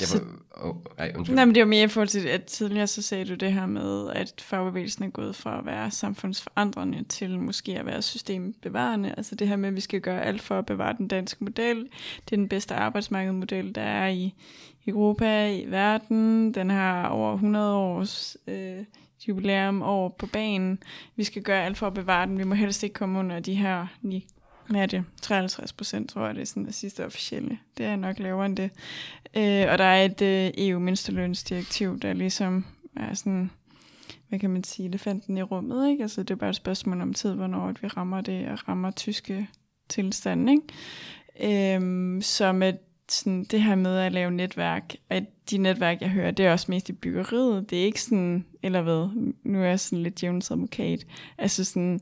Ja, 0.00 0.06
så, 0.06 0.20
oh, 0.54 0.76
ej, 0.98 1.12
nej, 1.28 1.44
men 1.44 1.54
det 1.54 1.60
var 1.60 1.66
mere 1.66 1.84
i 1.84 1.88
forhold 1.88 2.08
til, 2.08 2.26
at 2.28 2.44
tidligere 2.44 2.86
så 2.86 3.02
sagde 3.02 3.24
du 3.24 3.34
det 3.34 3.52
her 3.52 3.66
med, 3.66 4.10
at 4.10 4.34
fagbevægelsen 4.40 5.04
er 5.04 5.08
gået 5.08 5.36
fra 5.36 5.58
at 5.58 5.66
være 5.66 5.90
samfundsforandrende 5.90 7.04
til 7.04 7.40
måske 7.40 7.78
at 7.78 7.86
være 7.86 8.02
systembevarende. 8.02 9.14
Altså 9.16 9.34
det 9.34 9.48
her 9.48 9.56
med, 9.56 9.68
at 9.68 9.76
vi 9.76 9.80
skal 9.80 10.00
gøre 10.00 10.22
alt 10.22 10.42
for 10.42 10.58
at 10.58 10.66
bevare 10.66 10.94
den 10.98 11.08
danske 11.08 11.44
model. 11.44 11.76
Det 12.24 12.32
er 12.32 12.36
den 12.36 12.48
bedste 12.48 12.74
arbejdsmarkedsmodel, 12.74 13.74
der 13.74 13.82
er 13.82 14.08
i 14.08 14.34
Europa, 14.86 15.50
i 15.50 15.64
verden. 15.70 16.54
Den 16.54 16.70
har 16.70 17.08
over 17.08 17.34
100 17.34 17.74
års 17.74 18.36
øh, 18.46 18.84
jubilæum 19.28 19.82
over 19.82 20.08
på 20.08 20.26
banen. 20.26 20.78
Vi 21.16 21.24
skal 21.24 21.42
gøre 21.42 21.64
alt 21.64 21.78
for 21.78 21.86
at 21.86 21.94
bevare 21.94 22.26
den. 22.26 22.38
Vi 22.38 22.44
må 22.44 22.54
helst 22.54 22.82
ikke 22.82 22.94
komme 22.94 23.18
under 23.18 23.40
de 23.40 23.54
her 23.54 23.86
hvad 24.68 24.80
er 24.80 24.86
det? 24.86 25.04
53 25.22 25.72
procent, 25.72 26.10
tror 26.10 26.26
jeg, 26.26 26.34
det 26.34 26.40
er 26.40 26.46
sådan 26.46 26.64
det 26.64 26.74
sidste 26.74 27.06
officielle. 27.06 27.58
Det 27.78 27.86
er 27.86 27.96
nok 27.96 28.18
lavere 28.18 28.46
end 28.46 28.56
det. 28.56 28.70
Øh, 29.36 29.66
og 29.72 29.78
der 29.78 29.84
er 29.84 30.04
et 30.04 30.22
øh, 30.22 30.50
EU-mindstelønsdirektiv, 30.58 32.00
der 32.00 32.12
ligesom 32.12 32.64
er 32.96 33.14
sådan, 33.14 33.50
hvad 34.28 34.38
kan 34.38 34.50
man 34.50 34.64
sige, 34.64 34.88
elefanten 34.88 35.38
i 35.38 35.42
rummet, 35.42 35.90
ikke? 35.90 36.02
Altså 36.02 36.22
det 36.22 36.30
er 36.30 36.38
bare 36.38 36.50
et 36.50 36.56
spørgsmål 36.56 37.00
om 37.00 37.14
tid, 37.14 37.34
hvornår 37.34 37.72
vi 37.82 37.88
rammer 37.88 38.20
det, 38.20 38.48
og 38.48 38.68
rammer 38.68 38.90
tyske 38.90 39.48
tilstande, 39.88 40.52
ikke? 40.52 41.76
Øh, 41.76 42.22
så 42.22 42.52
med 42.52 42.72
sådan, 43.08 43.44
det 43.44 43.62
her 43.62 43.74
med 43.74 43.98
at 43.98 44.12
lave 44.12 44.30
netværk, 44.30 44.94
at 45.10 45.24
de 45.50 45.58
netværk, 45.58 46.00
jeg 46.00 46.08
hører, 46.08 46.30
det 46.30 46.46
er 46.46 46.52
også 46.52 46.66
mest 46.68 46.88
i 46.88 46.92
byggeriet. 46.92 47.70
Det 47.70 47.80
er 47.80 47.84
ikke 47.84 48.02
sådan, 48.02 48.44
eller 48.62 48.82
hvad, 48.82 49.08
nu 49.44 49.62
er 49.62 49.66
jeg 49.66 49.80
sådan 49.80 50.02
lidt 50.02 50.22
jævnens 50.22 50.50
advokat. 50.50 51.06
Altså 51.38 51.64
sådan, 51.64 52.00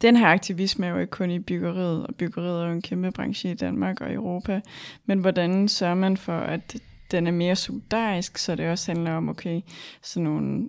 den 0.00 0.16
her 0.16 0.26
aktivisme 0.26 0.86
er 0.86 0.90
jo 0.90 0.98
ikke 0.98 1.10
kun 1.10 1.30
i 1.30 1.38
byggeriet, 1.38 2.06
og 2.06 2.14
byggeriet 2.14 2.62
er 2.62 2.66
jo 2.66 2.72
en 2.72 2.82
kæmpe 2.82 3.10
branche 3.10 3.50
i 3.50 3.54
Danmark 3.54 4.00
og 4.00 4.12
Europa, 4.12 4.60
men 5.06 5.18
hvordan 5.18 5.68
sørger 5.68 5.94
man 5.94 6.16
for, 6.16 6.38
at 6.38 6.76
den 7.10 7.26
er 7.26 7.30
mere 7.30 7.56
solidarisk, 7.56 8.38
så 8.38 8.54
det 8.54 8.70
også 8.70 8.92
handler 8.92 9.12
om, 9.12 9.28
okay, 9.28 9.60
sådan 10.02 10.24
nogle 10.24 10.68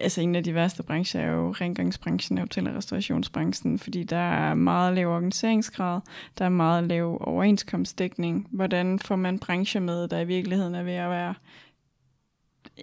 altså 0.00 0.20
en 0.20 0.34
af 0.34 0.44
de 0.44 0.54
værste 0.54 0.82
brancher 0.82 1.20
er 1.20 1.32
jo 1.32 1.50
rengøringsbranchen, 1.50 2.38
hotel- 2.38 2.68
og 2.68 2.74
restaurationsbranchen, 2.74 3.78
fordi 3.78 4.04
der 4.04 4.16
er 4.16 4.54
meget 4.54 4.94
lav 4.94 5.08
organiseringsgrad, 5.08 6.00
der 6.38 6.44
er 6.44 6.48
meget 6.48 6.84
lav 6.84 7.18
overenskomstdækning. 7.20 8.48
Hvordan 8.50 8.98
får 8.98 9.16
man 9.16 9.38
brancher 9.38 9.80
med, 9.80 10.08
der 10.08 10.20
i 10.20 10.24
virkeligheden 10.24 10.74
er 10.74 10.82
ved 10.82 10.92
at 10.92 11.10
være 11.10 11.34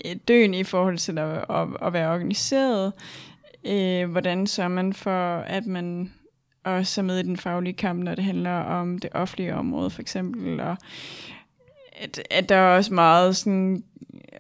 øh, 0.06 0.16
døende 0.28 0.60
i 0.60 0.64
forhold 0.64 0.98
til 0.98 1.18
at, 1.18 1.46
at, 1.50 1.68
at 1.82 1.94
være 1.94 2.14
organiseret, 2.14 2.94
Øh, 3.66 4.12
hvordan 4.12 4.48
sørger 4.48 4.70
man 4.70 4.94
for, 4.94 5.40
at 5.40 5.66
man 5.66 6.14
også 6.64 7.02
er 7.02 7.06
med 7.06 7.20
i 7.20 7.24
den 7.24 7.38
faglige 7.38 7.74
kamp, 7.74 8.04
når 8.04 8.16
det 8.16 8.24
handler 8.24 8.52
om 8.52 8.98
det 8.98 9.10
offentlige 9.14 9.56
område, 9.56 9.90
for 9.90 10.02
eksempel, 10.02 10.60
og 10.60 10.78
at, 11.92 12.22
at 12.32 12.50
der 12.50 12.56
er 12.56 12.76
også 12.76 12.94
meget 12.94 13.36
sådan 13.36 13.84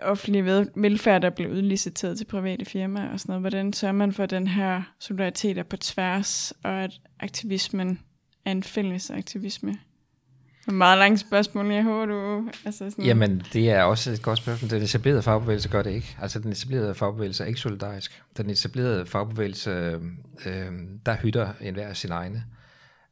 offentlig 0.01 0.45
velfærd, 0.75 1.21
der 1.21 1.29
bliver 1.29 1.51
udliciteret 1.51 2.17
til 2.17 2.25
private 2.25 2.65
firmaer 2.65 3.13
og 3.13 3.19
sådan 3.19 3.31
noget. 3.31 3.41
Hvordan 3.41 3.73
sørger 3.73 3.93
man 3.93 4.13
for, 4.13 4.25
den 4.25 4.47
her 4.47 4.81
solidaritet 4.99 5.67
på 5.67 5.77
tværs, 5.77 6.53
og 6.63 6.71
at 6.83 6.91
aktivismen 7.19 7.99
er 8.45 8.51
en 8.51 8.63
fælles 8.63 9.09
aktivisme? 9.09 9.77
Meget 10.67 10.97
langt 10.97 11.19
spørgsmål, 11.19 11.71
jeg 11.71 11.83
håber 11.83 12.05
du... 12.05 12.49
Altså 12.65 12.89
sådan... 12.89 13.05
Jamen, 13.05 13.43
det 13.53 13.69
er 13.69 13.83
også 13.83 14.11
et 14.11 14.21
godt 14.21 14.37
spørgsmål. 14.37 14.69
Den 14.69 14.81
etablerede 14.81 15.21
fagbevægelse 15.21 15.69
gør 15.69 15.81
det 15.81 15.91
ikke. 15.91 16.17
Altså, 16.21 16.39
den 16.39 16.51
etablerede 16.51 16.95
fagbevægelse 16.95 17.43
er 17.43 17.47
ikke 17.47 17.59
solidarisk. 17.59 18.23
Den 18.37 18.49
etablerede 18.49 19.05
fagbevægelse, 19.05 19.69
øh, 20.45 20.71
der 21.05 21.15
hytter 21.15 21.53
enhver 21.61 21.93
sin 21.93 22.11
egne. 22.11 22.43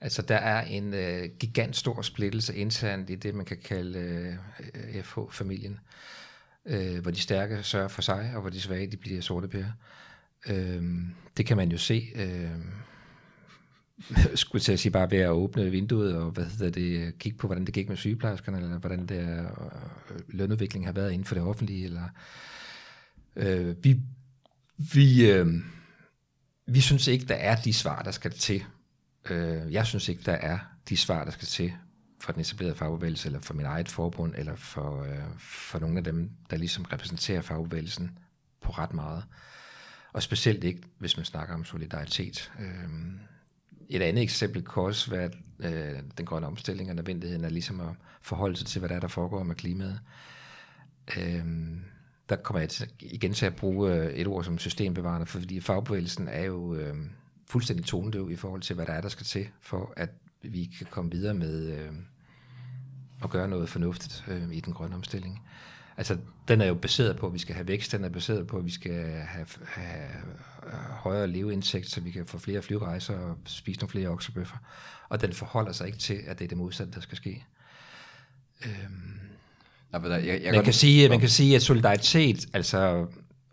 Altså, 0.02 0.22
der 0.22 0.36
er 0.36 0.62
en 0.62 0.94
øh, 0.94 1.30
gigant 1.40 1.76
stor 1.76 2.02
splittelse 2.02 2.56
internt 2.56 3.10
i 3.10 3.16
det, 3.16 3.36
man 3.36 3.46
kan 3.46 3.58
kalde 3.66 4.00
øh, 4.00 5.04
FH-familien, 5.04 5.80
øh, 6.66 7.02
hvor 7.02 7.12
de 7.12 7.22
stærke 7.22 7.64
sørger 7.64 7.88
for 7.88 8.02
sig, 8.02 8.32
og 8.36 8.42
hvor 8.42 8.50
de 8.50 8.62
svage 8.62 8.88
de 8.88 8.98
bliver 8.98 9.22
sorte 9.22 9.48
pære. 9.48 9.74
Øh, 10.50 10.84
det 11.38 11.46
kan 11.46 11.58
man 11.58 11.72
jo 11.72 11.78
se... 11.78 12.08
Øh, 12.16 12.52
skulle 14.36 14.62
til 14.62 14.72
at 14.72 14.80
sige 14.80 14.92
bare 14.92 15.12
ved 15.12 15.18
at 15.18 15.30
åbne 15.30 15.72
vinduet 15.72 16.16
og 16.16 16.32
hvad 16.32 16.46
hedder 16.46 16.70
det, 16.70 17.20
kigge 17.20 17.38
på, 17.38 17.48
hvordan 17.48 17.66
det 17.66 17.74
gik 17.74 17.90
med 17.90 17.98
sygeplejerskerne, 17.98 18.58
eller 18.58 18.80
hvordan 18.80 19.06
det 19.06 19.20
øh, 19.20 20.20
lønudviklingen 20.28 20.86
har 20.86 20.94
været 20.94 21.12
inden 21.12 21.26
for 21.26 21.36
det 21.36 21.44
offentlige. 21.44 21.86
Eller, 21.86 22.10
øh, 23.36 23.76
vi, 23.84 24.02
vi, 24.94 25.32
øh, 25.32 25.48
vi 26.68 26.82
synes 26.82 27.08
ikke, 27.08 27.26
der 27.26 27.36
er 27.36 27.56
de 27.56 27.74
svar, 27.74 28.02
der 28.02 28.12
skal 28.12 28.32
til. 28.32 28.64
Øh, 29.30 29.74
jeg 29.74 29.86
synes 29.86 30.10
ikke, 30.10 30.24
der 30.26 30.32
er 30.32 30.60
de 30.90 30.98
svar, 30.98 31.24
der 31.24 31.32
skal 31.32 31.48
til 31.48 31.74
for 32.22 32.32
den 32.32 32.42
etablerede 32.42 32.76
fagbevægelse, 32.76 33.28
eller 33.28 33.40
for 33.40 33.54
min 33.54 33.66
eget 33.66 33.90
forbund, 33.90 34.34
eller 34.38 34.56
for, 34.56 35.04
øh, 35.04 35.40
for 35.40 35.80
nogle 35.80 35.98
af 35.98 36.04
dem, 36.04 36.32
der 36.50 36.58
ligesom 36.58 36.86
repræsenterer 36.86 37.42
fagbevægelsen 37.42 38.20
på 38.62 38.72
ret 38.72 38.94
meget. 38.94 39.24
Og 40.14 40.24
specielt 40.24 40.64
ikke, 40.64 40.82
hvis 41.00 41.18
man 41.18 41.26
snakker 41.26 41.54
om 41.54 41.66
solidaritet. 41.66 42.52
Øh, 42.60 42.90
et 43.90 44.02
andet 44.02 44.24
eksempel 44.24 44.66
kan 44.66 44.84
også 44.84 45.12
være 45.12 45.30
øh, 45.60 46.00
den 46.18 46.26
grønne 46.26 46.48
omstilling 46.48 46.90
og 46.90 46.96
nødvendigheden 46.96 47.46
af 47.46 47.54
ligesom 47.54 47.80
at 47.82 47.90
forholde 48.22 48.58
sig 48.58 48.68
til, 48.68 48.80
hvad 48.80 48.90
der 48.90 48.96
er, 48.96 49.00
der 49.00 49.08
foregår 49.08 49.44
med 49.44 49.56
klimaet. 49.56 50.00
Øh, 51.18 51.44
der 52.30 52.36
kommer 52.36 52.60
jeg 52.60 52.70
til, 52.70 52.90
igen 53.00 53.34
til 53.34 53.46
at 53.46 53.56
bruge 53.56 53.94
øh, 53.94 54.14
et 54.14 54.28
ord 54.28 54.44
som 54.44 54.58
systembevarende, 54.58 55.26
fordi 55.26 55.60
fagbevægelsen 55.60 56.28
er 56.28 56.44
jo 56.44 56.76
øh, 56.76 56.96
fuldstændig 57.50 57.86
tonedøv 57.86 58.32
i 58.32 58.36
forhold 58.36 58.62
til, 58.62 58.76
hvad 58.76 58.86
der 58.86 58.94
er, 58.94 59.02
der 59.02 59.10
skal 59.10 59.26
til, 59.26 59.48
for 59.62 59.94
at 59.98 60.10
vi 60.42 60.72
kan 60.78 60.88
komme 60.90 61.12
videre 61.12 61.34
med 61.34 61.66
øh, 61.66 61.92
at 63.24 63.30
gøre 63.30 63.48
noget 63.48 63.70
fornuftigt 63.70 64.26
øh, 64.28 64.52
i 64.52 64.60
den 64.60 64.74
grønne 64.74 64.96
omstilling. 64.96 65.42
Altså, 65.98 66.18
den 66.48 66.62
er 66.62 66.66
jo 66.66 66.74
baseret 66.74 67.18
på, 67.18 67.28
at 67.28 67.34
vi 67.34 67.40
skal 67.40 67.56
have 67.56 67.68
vækst, 67.68 67.92
den 67.92 68.04
er 68.04 68.10
baseret 68.10 68.48
på, 68.48 68.58
at 68.58 68.66
vi 68.66 68.72
skal 68.72 69.04
have, 69.12 69.48
have 69.66 70.10
højere 70.90 71.28
leveindtægt, 71.28 71.90
så 71.90 72.02
vi 72.02 72.12
kan 72.12 72.26
få 72.26 72.38
flere 72.40 72.62
flyrejser 72.62 73.18
og 73.18 73.38
spise 73.46 73.80
nogle 73.80 73.92
flere 73.92 74.10
oksebøffer. 74.10 74.58
Og 75.10 75.22
den 75.22 75.34
forholder 75.34 75.72
sig 75.72 75.88
ikke 75.88 76.00
til, 76.00 76.20
at 76.28 76.40
det 76.40 76.46
er 76.46 76.50
det 76.50 76.58
modsatte, 76.58 76.94
der 76.94 77.02
skal 77.02 77.18
ske. 77.18 77.46
Øhm, 78.66 79.18
Ja, 79.94 80.00
jeg, 80.14 80.42
jeg, 80.44 80.54
man, 80.54 80.64
kan 80.64 80.74
sige, 80.74 81.10
man 81.10 81.20
kan 81.20 81.30
sige, 81.30 81.56
at 81.56 81.62
solidaritet, 81.62 82.46
altså, 82.54 83.08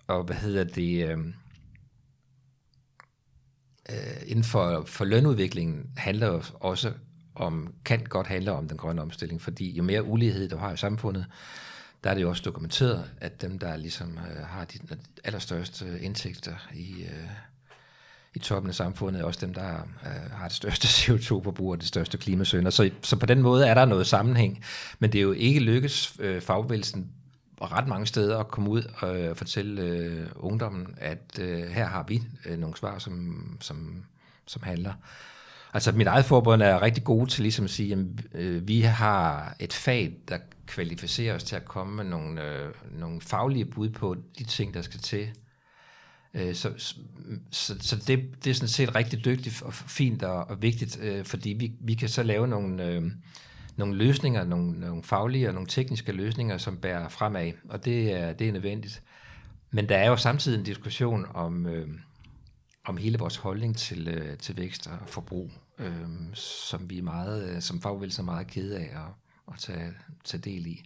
og 0.06 0.24
hvad 0.24 0.36
hedder 0.36 0.64
det, 0.64 1.08
øh, 1.08 1.18
øh, 3.90 3.96
inden 4.26 4.44
for, 4.44 4.84
for 4.86 5.04
lønudviklingen, 5.04 5.90
handler 5.96 6.26
jo 6.26 6.42
også 6.54 6.92
om, 7.34 7.74
kan 7.84 8.04
godt 8.04 8.26
handle 8.26 8.52
om 8.52 8.68
den 8.68 8.76
grønne 8.76 9.02
omstilling, 9.02 9.42
fordi 9.42 9.76
jo 9.76 9.82
mere 9.82 10.04
ulighed 10.04 10.48
du 10.48 10.56
har 10.56 10.72
i 10.72 10.76
samfundet, 10.76 11.26
der 12.04 12.10
er 12.10 12.14
det 12.14 12.22
jo 12.22 12.28
også 12.28 12.42
dokumenteret, 12.44 13.10
at 13.20 13.42
dem, 13.42 13.58
der 13.58 13.76
ligesom 13.76 14.18
øh, 14.18 14.46
har 14.46 14.64
de 14.64 14.78
allerstørste 15.24 16.00
indtægter 16.00 16.54
i, 16.74 17.02
øh, 17.02 17.28
i 18.34 18.38
toppen 18.38 18.68
af 18.68 18.74
samfundet, 18.74 19.20
er 19.20 19.24
også 19.24 19.46
dem, 19.46 19.54
der 19.54 19.74
øh, 20.06 20.30
har 20.32 20.48
det 20.48 20.56
største 20.56 20.86
CO2-forbrug 21.14 21.70
og 21.70 21.78
det 21.78 21.88
største 21.88 22.18
klimasønder. 22.18 22.70
Så, 22.70 22.90
så 23.02 23.16
på 23.16 23.26
den 23.26 23.42
måde 23.42 23.68
er 23.68 23.74
der 23.74 23.84
noget 23.84 24.06
sammenhæng, 24.06 24.64
men 24.98 25.12
det 25.12 25.18
er 25.18 25.22
jo 25.22 25.32
ikke 25.32 25.60
lykkes 25.60 26.16
øh, 26.18 26.40
fagbevægelsen 26.40 27.10
ret 27.62 27.88
mange 27.88 28.06
steder 28.06 28.38
at 28.38 28.48
komme 28.48 28.70
ud 28.70 28.82
og 28.98 29.20
øh, 29.20 29.36
fortælle 29.36 29.82
øh, 29.82 30.26
ungdommen, 30.36 30.94
at 30.96 31.38
øh, 31.40 31.62
her 31.62 31.86
har 31.86 32.04
vi 32.08 32.22
øh, 32.46 32.58
nogle 32.58 32.76
svar, 32.76 32.98
som, 32.98 33.46
som, 33.60 34.04
som 34.46 34.62
handler. 34.62 34.92
Altså 35.74 35.92
mit 35.92 36.06
eget 36.06 36.24
forbund 36.24 36.62
er 36.62 36.82
rigtig 36.82 37.04
gode 37.04 37.30
til 37.30 37.42
ligesom 37.42 37.64
at 37.64 37.70
sige, 37.70 37.92
at 37.92 37.98
øh, 38.40 38.68
vi 38.68 38.80
har 38.80 39.56
et 39.60 39.72
fag, 39.72 40.16
der 40.28 40.38
kvalificere 40.66 41.34
os 41.34 41.44
til 41.44 41.56
at 41.56 41.64
komme 41.64 41.96
med 41.96 42.04
nogle, 42.04 42.42
øh, 42.42 42.74
nogle 42.92 43.20
faglige 43.20 43.64
bud 43.64 43.88
på 43.88 44.16
de 44.38 44.44
ting, 44.44 44.74
der 44.74 44.82
skal 44.82 45.00
til 45.00 45.28
Øh, 46.34 46.54
så, 46.54 46.72
så, 47.50 47.74
så 47.80 47.96
det, 47.96 48.44
det 48.44 48.50
er 48.50 48.54
sådan 48.54 48.68
set 48.68 48.94
rigtig 48.94 49.24
dygtigt 49.24 49.62
og 49.62 49.74
fint 49.74 50.22
og, 50.22 50.44
og 50.44 50.62
vigtigt, 50.62 51.00
øh, 51.02 51.24
fordi 51.24 51.50
vi, 51.50 51.72
vi 51.80 51.94
kan 51.94 52.08
så 52.08 52.22
lave 52.22 52.48
nogle, 52.48 52.86
øh, 52.86 53.02
nogle 53.76 53.96
løsninger, 53.96 54.44
nogle, 54.44 54.80
nogle 54.80 55.02
faglige 55.02 55.48
og 55.48 55.54
nogle 55.54 55.68
tekniske 55.68 56.12
løsninger, 56.12 56.58
som 56.58 56.76
bærer 56.76 57.08
fremad, 57.08 57.52
og 57.68 57.84
det 57.84 58.12
er, 58.12 58.32
det 58.32 58.48
er 58.48 58.52
nødvendigt. 58.52 59.02
Men 59.70 59.88
der 59.88 59.96
er 59.96 60.08
jo 60.08 60.16
samtidig 60.16 60.58
en 60.58 60.64
diskussion 60.64 61.26
om, 61.34 61.66
øh, 61.66 61.88
om 62.84 62.96
hele 62.96 63.18
vores 63.18 63.36
holdning 63.36 63.76
til, 63.76 64.08
øh, 64.08 64.38
til 64.38 64.56
vækst 64.56 64.86
og 64.86 64.98
forbrug, 65.06 65.50
øh, 65.78 66.08
som 66.34 66.90
vi 66.90 66.98
er 66.98 67.02
meget, 67.02 67.50
øh, 67.50 67.60
som 67.60 67.80
fagbevægelsen 67.80 68.22
er 68.22 68.32
meget 68.32 68.46
kede 68.46 68.78
af 68.78 68.98
og, 68.98 69.14
at 69.52 69.58
tage, 69.58 69.92
tage 70.24 70.40
del 70.40 70.66
i. 70.66 70.84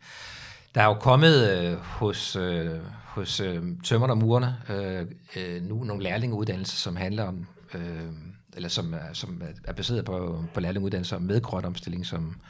Der 0.75 0.81
er 0.81 0.87
jo 0.87 0.95
kommet 0.95 1.59
øh, 1.59 1.79
hos, 1.79 2.37
øh, 2.37 2.81
hos 3.05 3.41
øh, 3.41 3.63
tømmerne 3.85 4.13
og 4.13 4.19
murerne 4.19 4.57
øh, 4.69 5.07
øh, 5.37 5.63
nu 5.63 5.85
nogle 5.85 6.03
lærlingeuddannelser, 6.03 6.77
som 6.77 6.97
handler 6.97 7.25
om, 7.25 7.47
øh, 7.75 8.13
eller 8.57 8.69
som, 8.69 8.95
øh, 8.95 9.01
er, 9.01 9.13
som 9.13 9.43
er 9.65 9.73
baseret 9.73 10.05
på, 10.05 10.45
på 10.55 10.61
lærlingeuddannelser 10.61 11.19
med 11.19 11.41
grøn 11.41 11.65
omstilling 11.65 12.07
som, 12.07 12.41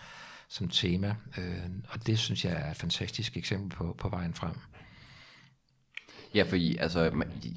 som 0.48 0.68
tema. 0.68 1.14
Øh, 1.38 1.64
og 1.88 2.06
det 2.06 2.18
synes 2.18 2.44
jeg 2.44 2.52
er 2.52 2.70
et 2.70 2.76
fantastisk 2.76 3.36
eksempel 3.36 3.76
på, 3.76 3.94
på 3.98 4.08
vejen 4.08 4.34
frem. 4.34 4.54
Ja, 6.34 6.42
fordi 6.42 6.76
altså, 6.80 7.10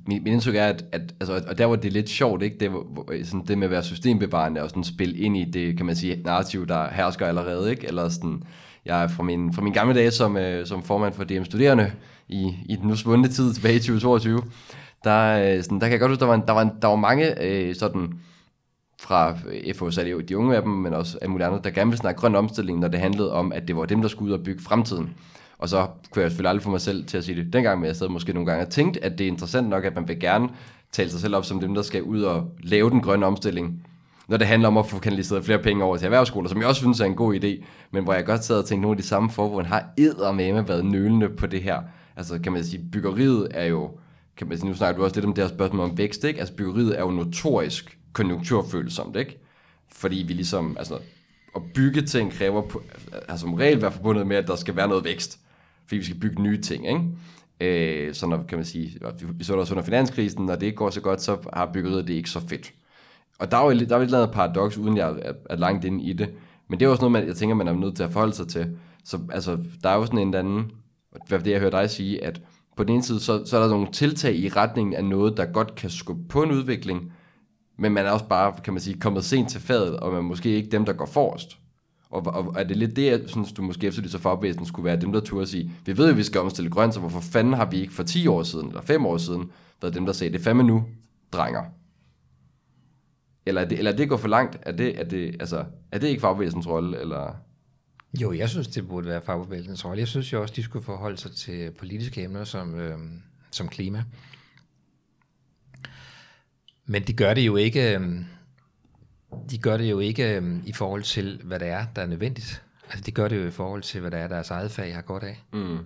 min, 0.07 0.23
min 0.23 0.33
indtryk 0.33 0.55
er, 0.55 0.65
at, 0.65 0.85
at 0.91 1.01
altså, 1.19 1.43
og 1.47 1.57
der 1.57 1.65
var 1.65 1.75
det 1.75 1.93
lidt 1.93 2.09
sjovt, 2.09 2.41
ikke? 2.43 2.57
Det, 2.59 2.73
var, 2.73 2.83
øh, 3.11 3.25
sådan, 3.25 3.45
det 3.47 3.57
med 3.57 3.67
at 3.67 3.71
være 3.71 3.83
systembevarende 3.83 4.63
og 4.63 4.69
sådan 4.69 4.83
spille 4.83 5.17
ind 5.17 5.37
i 5.37 5.43
det, 5.43 5.77
kan 5.77 5.85
man 5.85 5.95
sige, 5.95 6.21
narrativ, 6.25 6.67
der 6.67 6.87
hersker 6.91 7.27
allerede, 7.27 7.71
ikke? 7.71 7.87
Eller 7.87 8.09
sådan, 8.09 8.43
jeg 8.85 9.03
er 9.03 9.07
fra 9.07 9.23
min, 9.23 9.53
fra 9.53 9.61
min 9.61 9.73
gamle 9.73 9.95
dage 9.95 10.11
som, 10.11 10.37
øh, 10.37 10.65
som 10.65 10.83
formand 10.83 11.13
for 11.13 11.23
DM 11.23 11.43
Studerende 11.43 11.91
i, 12.27 12.55
i 12.65 12.75
den 12.75 12.87
nu 12.87 12.95
svundne 12.95 13.27
tid 13.27 13.53
tilbage 13.53 13.75
i 13.75 13.79
2022, 13.79 14.43
der, 15.03 15.55
øh, 15.55 15.63
sådan, 15.63 15.79
der 15.79 15.85
kan 15.85 15.91
jeg 15.91 15.99
godt 15.99 16.11
huske, 16.11 16.19
der 16.19 16.27
var, 16.27 16.37
der 16.45 16.53
var, 16.53 16.75
der 16.81 16.87
var 16.87 16.95
mange 16.95 17.43
øh, 17.43 17.75
sådan 17.75 18.13
fra 19.01 19.37
øh, 19.49 19.73
FH, 19.73 19.79
så 19.79 19.85
altså, 19.85 20.21
de 20.29 20.37
unge 20.37 20.55
af 20.55 20.61
dem, 20.61 20.71
men 20.71 20.93
også 20.93 21.17
af 21.21 21.29
mulige 21.29 21.47
andre, 21.47 21.59
der 21.63 21.69
gerne 21.69 21.89
ville 21.89 21.99
snakke 21.99 22.21
grøn 22.21 22.35
omstilling, 22.35 22.79
når 22.79 22.87
det 22.87 22.99
handlede 22.99 23.33
om, 23.33 23.51
at 23.51 23.67
det 23.67 23.75
var 23.75 23.85
dem, 23.85 24.01
der 24.01 24.07
skulle 24.07 24.33
ud 24.33 24.39
og 24.39 24.43
bygge 24.43 24.63
fremtiden. 24.63 25.15
Og 25.61 25.69
så 25.69 25.87
kunne 26.11 26.21
jeg 26.21 26.31
selvfølgelig 26.31 26.49
aldrig 26.49 26.63
få 26.63 26.69
mig 26.69 26.81
selv 26.81 27.05
til 27.05 27.17
at 27.17 27.23
sige 27.23 27.43
det 27.43 27.53
dengang, 27.53 27.79
men 27.79 27.87
jeg 27.87 27.95
sad 27.95 28.09
måske 28.09 28.33
nogle 28.33 28.51
gange 28.51 28.65
og 28.65 28.69
tænkte, 28.69 29.03
at 29.03 29.17
det 29.17 29.23
er 29.23 29.27
interessant 29.27 29.69
nok, 29.69 29.85
at 29.85 29.95
man 29.95 30.07
vil 30.07 30.19
gerne 30.19 30.49
tale 30.91 31.09
sig 31.09 31.19
selv 31.19 31.35
op 31.35 31.45
som 31.45 31.59
dem, 31.59 31.73
der 31.73 31.81
skal 31.81 32.03
ud 32.03 32.21
og 32.21 32.51
lave 32.63 32.89
den 32.89 33.01
grønne 33.01 33.25
omstilling 33.25 33.85
når 34.31 34.37
det 34.37 34.47
handler 34.47 34.67
om 34.67 34.77
at 34.77 34.85
få 34.85 34.99
kanaliseret 34.99 35.45
flere 35.45 35.59
penge 35.59 35.83
over 35.83 35.97
til 35.97 36.05
erhvervsskoler, 36.05 36.49
som 36.49 36.59
jeg 36.59 36.67
også 36.67 36.81
synes 36.81 36.99
er 36.99 37.05
en 37.05 37.15
god 37.15 37.35
idé, 37.35 37.65
men 37.91 38.03
hvor 38.03 38.13
jeg 38.13 38.25
godt 38.25 38.43
sad 38.43 38.59
og 38.59 38.65
tænkte, 38.65 38.81
nogle 38.81 38.97
af 38.97 39.01
de 39.01 39.07
samme 39.07 39.29
forbund 39.29 39.67
har 39.67 39.85
eddermame 39.97 40.67
været 40.67 40.85
nølende 40.85 41.29
på 41.29 41.47
det 41.47 41.63
her. 41.63 41.81
Altså 42.15 42.39
kan 42.39 42.51
man 42.51 42.63
sige, 42.63 42.85
byggeriet 42.91 43.47
er 43.51 43.65
jo, 43.65 43.91
kan 44.37 44.47
man 44.47 44.57
sige, 44.57 44.69
nu 44.69 44.75
snakker 44.75 44.97
du 44.97 45.03
også 45.03 45.15
lidt 45.15 45.25
om 45.25 45.33
det 45.33 45.43
her 45.43 45.49
spørgsmål 45.49 45.89
om 45.89 45.97
vækst, 45.97 46.23
ikke? 46.23 46.39
Altså 46.39 46.55
byggeriet 46.55 46.97
er 46.97 47.01
jo 47.01 47.11
notorisk 47.11 47.97
konjunkturfølsomt, 48.13 49.15
ikke? 49.15 49.39
Fordi 49.91 50.25
vi 50.27 50.33
ligesom, 50.33 50.75
altså 50.79 50.97
at 51.55 51.61
bygge 51.75 52.01
ting 52.01 52.31
kræver 52.31 52.61
altså 53.13 53.37
som 53.37 53.53
regel 53.53 53.81
være 53.81 53.91
forbundet 53.91 54.27
med, 54.27 54.37
at 54.37 54.47
der 54.47 54.55
skal 54.55 54.75
være 54.75 54.87
noget 54.87 55.03
vækst, 55.03 55.39
fordi 55.91 55.99
vi 55.99 56.05
skal 56.05 56.19
bygge 56.19 56.41
nye 56.41 56.61
ting, 56.61 56.87
ikke? 56.87 58.07
Øh, 58.07 58.13
så 58.13 58.27
når, 58.27 58.43
kan 58.47 58.57
man 58.57 58.65
sige, 58.65 58.99
vi 59.33 59.43
så 59.43 59.53
det 59.53 59.59
også 59.59 59.73
under 59.73 59.83
finanskrisen, 59.83 60.45
når 60.45 60.55
det 60.55 60.65
ikke 60.65 60.75
går 60.75 60.89
så 60.89 61.01
godt, 61.01 61.21
så 61.21 61.37
har 61.53 61.69
byggeriet 61.73 62.07
det 62.07 62.13
ikke 62.13 62.29
så 62.29 62.39
fedt. 62.39 62.73
Og 63.39 63.51
der 63.51 63.57
er 63.57 63.63
jo 63.63 63.79
der 63.79 63.95
er 63.95 63.95
jo 63.95 64.01
et 64.01 64.05
eller 64.05 64.21
andet 64.21 64.35
paradoks, 64.35 64.77
uden 64.77 64.97
jeg 64.97 65.09
er, 65.21 65.33
er 65.49 65.55
langt 65.55 65.85
inde 65.85 66.03
i 66.03 66.13
det. 66.13 66.33
Men 66.69 66.79
det 66.79 66.85
er 66.85 66.89
også 66.89 67.01
noget, 67.01 67.11
man, 67.11 67.27
jeg 67.27 67.35
tænker, 67.35 67.55
man 67.55 67.67
er 67.67 67.73
nødt 67.73 67.95
til 67.95 68.03
at 68.03 68.11
forholde 68.11 68.33
sig 68.33 68.47
til. 68.47 68.77
Så 69.03 69.19
altså, 69.31 69.57
der 69.83 69.89
er 69.89 69.95
jo 69.95 70.05
sådan 70.05 70.19
en 70.19 70.33
anden, 70.33 70.71
hvad 71.27 71.39
det 71.39 71.51
jeg 71.51 71.59
hører 71.59 71.71
dig 71.71 71.89
sige, 71.89 72.23
at 72.23 72.41
på 72.77 72.83
den 72.83 72.93
ene 72.93 73.03
side, 73.03 73.19
så, 73.19 73.45
så 73.45 73.57
er 73.57 73.61
der 73.61 73.69
nogle 73.69 73.91
tiltag 73.91 74.35
i 74.35 74.49
retningen 74.49 74.93
af 74.93 75.05
noget, 75.05 75.37
der 75.37 75.45
godt 75.45 75.75
kan 75.75 75.89
skubbe 75.89 76.23
på 76.29 76.43
en 76.43 76.51
udvikling, 76.51 77.13
men 77.77 77.91
man 77.91 78.05
er 78.05 78.11
også 78.11 78.27
bare, 78.27 78.53
kan 78.63 78.73
man 78.73 78.81
sige, 78.81 78.99
kommet 78.99 79.23
sent 79.23 79.49
til 79.49 79.61
fadet, 79.61 79.97
og 79.97 80.11
man 80.11 80.17
er 80.17 80.23
måske 80.23 80.49
ikke 80.49 80.69
dem, 80.69 80.85
der 80.85 80.93
går 80.93 81.05
forrest. 81.05 81.60
Og, 82.11 82.27
og 82.27 82.53
er 82.57 82.63
det 82.63 82.77
lidt 82.77 82.95
det, 82.95 83.05
jeg 83.05 83.21
synes, 83.25 83.51
du 83.51 83.61
måske 83.61 83.87
efter 83.87 84.01
det 84.01 84.11
så 84.11 84.17
fagbevægelsen 84.17 84.65
skulle 84.65 84.85
være 84.85 85.01
dem, 85.01 85.11
der 85.11 85.19
turde 85.19 85.47
sige, 85.47 85.71
vi 85.85 85.97
ved 85.97 86.09
jo, 86.09 86.15
vi 86.15 86.23
skal 86.23 86.41
omstille 86.41 86.69
grønt, 86.71 86.93
så 86.93 86.99
hvorfor 86.99 87.21
fanden 87.21 87.53
har 87.53 87.65
vi 87.65 87.79
ikke 87.81 87.93
for 87.93 88.03
10 88.03 88.27
år 88.27 88.43
siden, 88.43 88.67
eller 88.67 88.81
5 88.81 89.05
år 89.05 89.17
siden, 89.17 89.51
været 89.81 89.93
dem, 89.93 90.05
der 90.05 90.13
sagde, 90.13 90.33
det 90.33 90.39
er 90.39 90.43
fandme 90.43 90.63
nu, 90.63 90.85
drenger. 91.31 91.63
Eller 93.45 93.61
er 93.61 93.65
det, 93.65 93.77
eller 93.77 93.91
er 93.91 93.95
det 93.95 94.09
går 94.09 94.17
for 94.17 94.27
langt? 94.27 94.57
Er 94.61 94.71
det, 94.71 94.99
er 94.99 95.03
det, 95.03 95.35
altså, 95.39 95.65
er 95.91 95.99
det 95.99 96.07
ikke 96.07 96.21
fagbevægelsens 96.21 96.67
rolle? 96.67 96.99
Eller? 96.99 97.35
Jo, 98.21 98.33
jeg 98.33 98.49
synes, 98.49 98.67
det 98.67 98.87
burde 98.87 99.07
være 99.07 99.21
fagbevægelsens 99.21 99.85
rolle. 99.85 99.99
Jeg 99.99 100.07
synes 100.07 100.33
jo 100.33 100.41
også, 100.41 100.53
de 100.55 100.63
skulle 100.63 100.85
forholde 100.85 101.17
sig 101.17 101.31
til 101.31 101.71
politiske 101.71 102.23
emner 102.23 102.43
som, 102.43 102.75
øh, 102.75 102.97
som 103.51 103.67
klima. 103.67 104.03
Men 106.85 107.03
de 107.03 107.13
gør 107.13 107.33
det 107.33 107.41
jo 107.41 107.55
ikke, 107.55 107.97
øh, 107.97 108.01
de 109.51 109.57
gør 109.57 109.77
det 109.77 109.91
jo 109.91 109.99
ikke 109.99 110.35
øh, 110.35 110.59
i 110.65 110.73
forhold 110.73 111.03
til, 111.03 111.41
hvad 111.43 111.59
det 111.59 111.67
er, 111.67 111.85
der 111.95 112.01
er 112.01 112.05
nødvendigt. 112.05 112.63
Altså, 112.83 113.01
de 113.01 113.11
gør 113.11 113.27
det 113.27 113.37
jo 113.37 113.47
i 113.47 113.51
forhold 113.51 113.81
til, 113.81 114.01
hvad 114.01 114.11
det 114.11 114.19
er, 114.19 114.27
deres 114.27 114.49
eget 114.49 114.71
fag 114.71 114.95
har 114.95 115.01
godt 115.01 115.23
af. 115.23 115.43
Mm. 115.53 115.77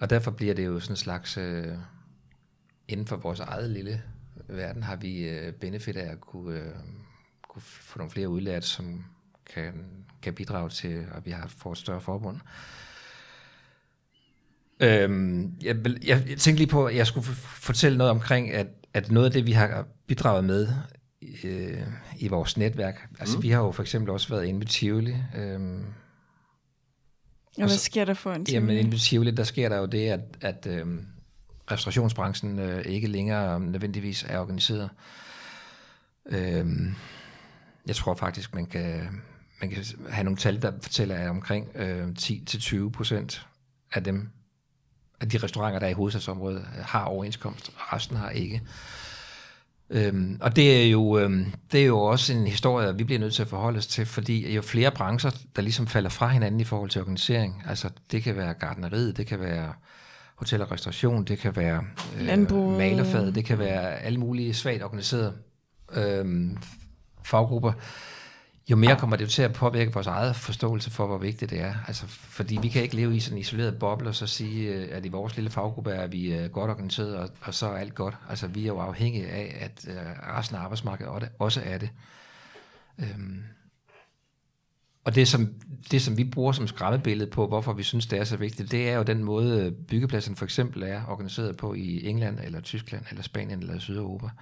Og 0.00 0.10
derfor 0.10 0.30
bliver 0.30 0.54
det 0.54 0.66
jo 0.66 0.80
sådan 0.80 0.92
en 0.92 0.96
slags, 0.96 1.36
øh, 1.36 1.72
inden 2.88 3.06
for 3.06 3.16
vores 3.16 3.40
eget 3.40 3.70
lille 3.70 4.02
verden 4.48 4.82
har 4.82 4.96
vi 4.96 5.28
øh, 5.28 5.52
benefit 5.52 5.96
af 5.96 6.12
at 6.12 6.20
kunne, 6.20 6.58
øh, 6.58 6.74
kunne 7.48 7.62
få 7.62 7.98
nogle 7.98 8.10
flere 8.10 8.28
udlært, 8.28 8.64
som 8.64 9.04
kan, 9.54 9.72
kan 10.22 10.34
bidrage 10.34 10.68
til, 10.68 11.06
at 11.14 11.26
vi 11.26 11.30
har 11.30 11.46
fået 11.46 11.74
et 11.74 11.78
større 11.78 12.00
forbund. 12.00 12.40
Øhm, 14.80 15.54
jeg, 15.62 15.76
jeg, 15.86 16.24
jeg 16.28 16.38
tænkte 16.38 16.56
lige 16.56 16.70
på, 16.70 16.86
at 16.86 16.96
jeg 16.96 17.06
skulle 17.06 17.26
fortælle 17.44 17.98
noget 17.98 18.10
omkring, 18.10 18.52
at, 18.52 18.66
at 18.94 19.10
noget 19.10 19.26
af 19.26 19.32
det, 19.32 19.46
vi 19.46 19.52
har 19.52 19.86
bidraget 20.06 20.44
med 20.44 20.68
øh, 21.44 21.82
i 22.18 22.28
vores 22.28 22.56
netværk. 22.56 23.08
Altså, 23.20 23.36
mm. 23.36 23.42
vi 23.42 23.50
har 23.50 23.60
jo 23.60 23.72
for 23.72 23.82
eksempel 23.82 24.10
også 24.10 24.28
været 24.28 24.44
inde 24.44 24.58
med 24.58 24.66
Tivoli. 24.66 25.16
Øhm, 25.36 25.84
og 27.56 27.66
hvad 27.66 27.78
sker 27.78 28.04
der 28.04 28.14
for 28.14 28.32
en 28.32 28.44
Tivoli? 28.44 28.52
Jamen, 28.52 28.76
inde 28.76 28.90
med 28.90 28.98
Tivoli, 28.98 29.30
der 29.30 29.44
sker 29.44 29.68
der 29.68 29.78
jo 29.78 29.86
det, 29.86 30.08
at, 30.08 30.20
at 30.40 30.66
øhm, 30.66 31.06
restaurationsbranchen 31.70 32.58
øh, 32.58 32.86
ikke 32.86 33.06
længere 33.06 33.60
nødvendigvis 33.60 34.24
er 34.28 34.38
organiseret. 34.38 34.90
Øhm, 36.26 36.94
jeg 37.86 37.96
tror 37.96 38.14
faktisk, 38.14 38.54
man 38.54 38.66
kan, 38.66 39.22
man 39.60 39.70
kan 39.70 39.84
have 40.10 40.24
nogle 40.24 40.36
tal, 40.36 40.62
der 40.62 40.72
fortæller, 40.82 41.16
at 41.16 41.28
omkring 41.28 41.68
øh, 41.74 42.08
10-20 42.18 42.90
procent 42.90 43.46
af 43.92 44.04
dem, 44.04 44.28
af 45.20 45.28
de 45.28 45.38
restauranter, 45.38 45.78
der 45.78 45.86
er 45.86 45.90
i 45.90 45.94
hovedstadsområdet, 45.94 46.64
har 46.64 47.04
overenskomst, 47.04 47.68
og 47.68 47.92
resten 47.92 48.16
har 48.16 48.30
ikke. 48.30 48.62
Øhm, 49.94 50.38
og 50.40 50.56
det 50.56 50.82
er, 50.82 50.90
jo, 50.90 51.18
øhm, 51.18 51.46
det 51.72 51.80
er 51.80 51.84
jo 51.84 51.98
også 51.98 52.32
en 52.32 52.46
historie, 52.46 52.96
vi 52.96 53.04
bliver 53.04 53.18
nødt 53.18 53.34
til 53.34 53.42
at 53.42 53.48
forholde 53.48 53.78
os 53.78 53.86
til, 53.86 54.06
fordi 54.06 54.54
jo 54.54 54.62
flere 54.62 54.90
brancher, 54.90 55.30
der 55.56 55.62
ligesom 55.62 55.86
falder 55.86 56.10
fra 56.10 56.28
hinanden 56.28 56.60
i 56.60 56.64
forhold 56.64 56.90
til 56.90 57.00
organisering, 57.00 57.62
altså 57.68 57.90
det 58.10 58.22
kan 58.22 58.36
være 58.36 58.54
gardneriet, 58.54 59.16
det 59.16 59.26
kan 59.26 59.40
være 59.40 59.72
hotel 60.36 60.62
og 60.62 60.72
restauration, 60.72 61.24
det 61.24 61.38
kan 61.38 61.56
være 61.56 61.84
øh, 62.20 62.52
malerfad, 62.78 63.32
det 63.32 63.44
kan 63.44 63.58
være 63.58 63.98
alle 63.98 64.20
mulige 64.20 64.54
svagt 64.54 64.82
organiserede 64.82 65.32
øh, 65.96 66.50
faggrupper, 67.24 67.72
jo 68.70 68.76
mere 68.76 68.96
kommer 68.98 69.16
det 69.16 69.24
jo 69.24 69.30
til 69.30 69.42
at 69.42 69.52
påvirke 69.52 69.92
vores 69.92 70.06
eget 70.06 70.36
forståelse 70.36 70.90
for, 70.90 71.06
hvor 71.06 71.18
vigtigt 71.18 71.50
det 71.50 71.60
er. 71.60 71.74
Altså, 71.86 72.06
fordi 72.06 72.58
vi 72.62 72.68
kan 72.68 72.82
ikke 72.82 72.96
leve 72.96 73.16
i 73.16 73.20
sådan 73.20 73.36
en 73.36 73.40
isoleret 73.40 73.78
boble 73.78 74.08
og 74.08 74.14
så 74.14 74.26
sige, 74.26 74.68
øh, 74.68 74.88
at 74.90 75.04
i 75.04 75.08
vores 75.08 75.36
lille 75.36 75.50
faggruppe 75.50 75.90
er 75.90 76.06
vi 76.06 76.34
øh, 76.34 76.50
godt 76.50 76.70
organiseret, 76.70 77.16
og, 77.16 77.28
og 77.40 77.54
så 77.54 77.66
er 77.66 77.76
alt 77.76 77.94
godt. 77.94 78.16
Altså, 78.28 78.46
vi 78.46 78.62
er 78.62 78.66
jo 78.66 78.78
afhængige 78.78 79.28
af, 79.28 79.56
at 79.60 79.86
uh, 79.88 80.36
resten 80.38 80.56
af 80.56 80.60
arbejdsmarkedet 80.60 81.28
også 81.38 81.60
er 81.64 81.78
det. 81.78 81.90
Øhm. 82.98 83.42
Og 85.04 85.14
det 85.14 85.28
som, 85.28 85.54
det, 85.90 86.02
som 86.02 86.16
vi 86.16 86.24
bruger 86.24 86.52
som 86.52 86.66
skræmmebillede 86.66 87.30
på, 87.30 87.46
hvorfor 87.46 87.72
vi 87.72 87.82
synes, 87.82 88.06
det 88.06 88.18
er 88.18 88.24
så 88.24 88.36
vigtigt, 88.36 88.70
det 88.70 88.88
er 88.88 88.96
jo 88.96 89.02
den 89.02 89.24
måde, 89.24 89.74
byggepladsen 89.88 90.36
for 90.36 90.44
eksempel 90.44 90.82
er 90.82 91.02
organiseret 91.08 91.56
på 91.56 91.74
i 91.74 92.08
England, 92.08 92.38
eller 92.44 92.60
Tyskland, 92.60 93.04
eller 93.10 93.22
Spanien, 93.22 93.60
eller 93.60 93.78
Sydeuropa 93.78 94.26
øh, 94.26 94.32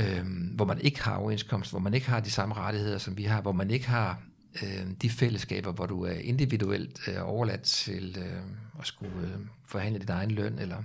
øh, 0.00 0.26
hvor 0.54 0.64
man 0.64 0.80
ikke 0.80 1.02
har 1.02 1.16
overenskomst, 1.16 1.70
hvor 1.70 1.78
man 1.78 1.94
ikke 1.94 2.08
har 2.08 2.20
de 2.20 2.30
samme 2.30 2.54
rettigheder, 2.54 2.98
som 2.98 3.16
vi 3.16 3.24
har, 3.24 3.40
hvor 3.40 3.52
man 3.52 3.70
ikke 3.70 3.88
har 3.88 4.22
øh, 4.62 4.86
de 5.02 5.10
fællesskaber, 5.10 5.72
hvor 5.72 5.86
du 5.86 6.02
er 6.04 6.12
individuelt 6.12 7.00
øh, 7.08 7.14
overladt 7.28 7.62
til 7.62 8.16
øh, 8.18 8.42
at 8.80 8.86
skulle 8.86 9.20
øh, 9.22 9.40
forhandle 9.66 10.00
din 10.00 10.10
egen 10.10 10.30
løn, 10.30 10.58
eller 10.58 10.82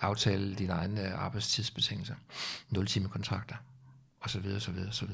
aftale 0.00 0.54
dine 0.54 0.72
egne 0.72 1.02
øh, 1.02 1.24
arbejdstidsbetingelser, 1.24 2.14
nul-time-kontrakter, 2.70 3.54
osv., 4.20 4.46
osv., 4.56 4.74
osv. 4.88 5.08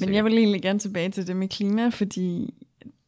Men 0.00 0.14
jeg 0.14 0.24
vil 0.24 0.38
egentlig 0.38 0.62
gerne 0.62 0.78
tilbage 0.78 1.10
til 1.10 1.26
det 1.26 1.36
med 1.36 1.48
klima, 1.48 1.88
fordi 1.88 2.54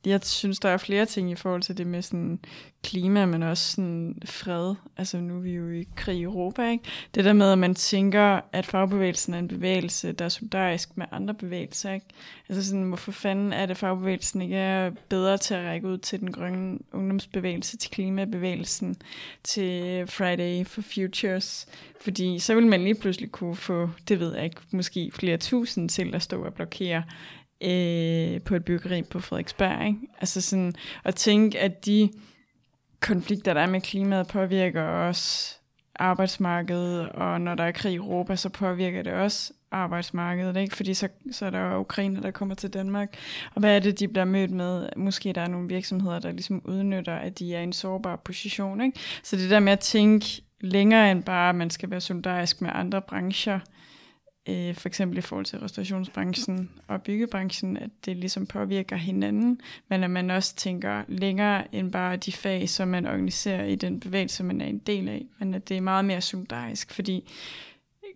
jeg 0.07 0.21
synes, 0.25 0.59
der 0.59 0.69
er 0.69 0.77
flere 0.77 1.07
ting 1.07 1.31
i 1.31 1.35
forhold 1.35 1.63
til 1.63 1.79
det 1.79 1.87
med 1.87 2.03
sådan 2.03 2.41
klima, 2.83 3.27
men 3.27 3.43
også 3.43 3.71
sådan 3.71 4.15
fred. 4.25 4.75
Altså 4.97 5.21
nu 5.21 5.37
er 5.37 5.41
vi 5.41 5.51
jo 5.51 5.71
i 5.71 5.87
krig 5.97 6.19
i 6.19 6.23
Europa, 6.23 6.71
ikke? 6.71 6.85
Det 7.15 7.25
der 7.25 7.33
med, 7.33 7.53
at 7.53 7.59
man 7.59 7.75
tænker, 7.75 8.41
at 8.53 8.67
fagbevægelsen 8.67 9.35
er 9.35 9.39
en 9.39 9.49
bevægelse, 9.49 10.13
der 10.13 10.25
er 10.25 10.29
solidarisk 10.29 10.97
med 10.97 11.07
andre 11.13 11.35
bevægelser, 11.35 11.93
ikke? 11.93 12.07
Altså 12.49 12.69
sådan, 12.69 12.83
hvorfor 12.83 13.13
fanden 13.13 13.53
er 13.53 13.67
det, 13.67 13.77
fagbevægelsen 13.77 14.43
ikke 14.43 14.57
er 14.57 14.91
bedre 15.09 15.39
til 15.39 15.55
at 15.55 15.65
række 15.65 15.89
ud 15.89 15.99
til 15.99 16.21
den 16.21 16.33
grønne 16.33 16.79
ungdomsbevægelse, 16.93 17.77
til 17.77 17.91
klimabevægelsen, 17.91 18.97
til 19.45 20.07
Friday 20.07 20.65
for 20.67 20.83
Futures? 20.83 21.67
Fordi 22.01 22.39
så 22.39 22.55
vil 22.55 22.67
man 22.67 22.83
lige 22.83 22.95
pludselig 22.95 23.33
kunne 23.33 23.57
få, 23.57 23.91
det 24.09 24.21
ved 24.21 24.35
jeg 24.35 24.45
ikke, 24.45 24.61
måske 24.71 25.11
flere 25.15 25.37
tusind 25.37 25.89
til 25.89 26.15
at 26.15 26.23
stå 26.23 26.45
og 26.45 26.55
blokere 26.55 27.03
øh, 27.65 28.41
på 28.43 28.55
et 28.55 28.65
byggeri 28.65 29.03
på 29.03 29.21
Frederiksberg. 29.21 29.87
Ikke? 29.87 29.99
Altså 30.21 30.41
sådan 30.41 30.73
at 31.05 31.15
tænke, 31.15 31.61
at 31.61 31.87
de 31.87 32.11
konflikter, 33.01 33.55
der 33.55 33.61
er 33.61 33.67
med 33.67 33.81
klimaet, 33.81 34.29
påvirker 34.29 34.83
også 34.83 35.55
arbejdsmarkedet, 35.95 37.09
og 37.09 37.41
når 37.41 37.55
der 37.55 37.65
er 37.65 37.73
krig 37.73 37.93
i 37.93 37.97
Europa, 37.97 38.37
så 38.37 38.49
påvirker 38.49 39.03
det 39.03 39.13
også 39.13 39.53
arbejdsmarkedet, 39.71 40.57
ikke? 40.57 40.77
fordi 40.77 40.95
så, 40.95 41.09
så 41.33 41.47
er 41.47 41.51
der 41.51 41.61
jo 41.61 41.79
ukrainer, 41.79 42.21
der 42.21 42.31
kommer 42.31 42.55
til 42.55 42.71
Danmark. 42.71 43.17
Og 43.55 43.61
hvad 43.61 43.77
er 43.77 43.81
det, 43.81 43.99
de 43.99 44.09
bliver 44.09 44.25
mødt 44.25 44.51
med? 44.51 44.89
Måske 44.97 45.33
der 45.33 45.41
er 45.41 45.49
nogle 45.49 45.69
virksomheder, 45.69 46.19
der 46.19 46.33
ligesom 46.33 46.63
udnytter, 46.65 47.15
at 47.15 47.39
de 47.39 47.55
er 47.55 47.61
i 47.61 47.63
en 47.63 47.73
sårbar 47.73 48.17
position. 48.17 48.81
Ikke? 48.81 48.99
Så 49.23 49.37
det 49.37 49.51
der 49.51 49.61
med 49.61 49.73
at 49.73 49.81
tænke 49.81 50.43
længere 50.61 51.11
end 51.11 51.23
bare, 51.23 51.49
at 51.49 51.55
man 51.55 51.71
skal 51.71 51.91
være 51.91 52.01
solidarisk 52.01 52.61
med 52.61 52.71
andre 52.75 53.03
brancher, 53.03 53.61
øh, 54.49 54.75
for 54.75 54.89
eksempel 54.89 55.19
i 55.19 55.21
forhold 55.21 55.47
til 55.47 55.59
restaurationsbranchen 55.59 56.71
og 56.89 57.03
byggebranchen, 57.03 57.77
at 57.77 57.91
det 58.05 58.17
ligesom 58.17 58.47
påvirker 58.47 58.97
hinanden, 58.97 59.61
men 59.89 60.05
at 60.05 60.11
man 60.11 60.31
også 60.31 60.57
tænker 60.57 61.03
længere 61.09 61.75
end 61.75 61.93
bare 61.93 62.17
de 62.17 62.33
fag, 62.33 62.69
som 62.69 62.89
man 62.89 63.07
organiserer 63.07 63.65
i 63.65 63.75
den 63.75 64.01
bevægelse, 64.01 64.45
man 64.45 64.61
er 64.61 64.67
en 64.67 64.79
del 64.79 65.09
af, 65.09 65.27
men 65.39 65.55
at 65.55 65.69
det 65.69 65.77
er 65.77 65.81
meget 65.81 66.05
mere 66.05 66.21
solidarisk, 66.21 66.93
fordi 66.93 67.33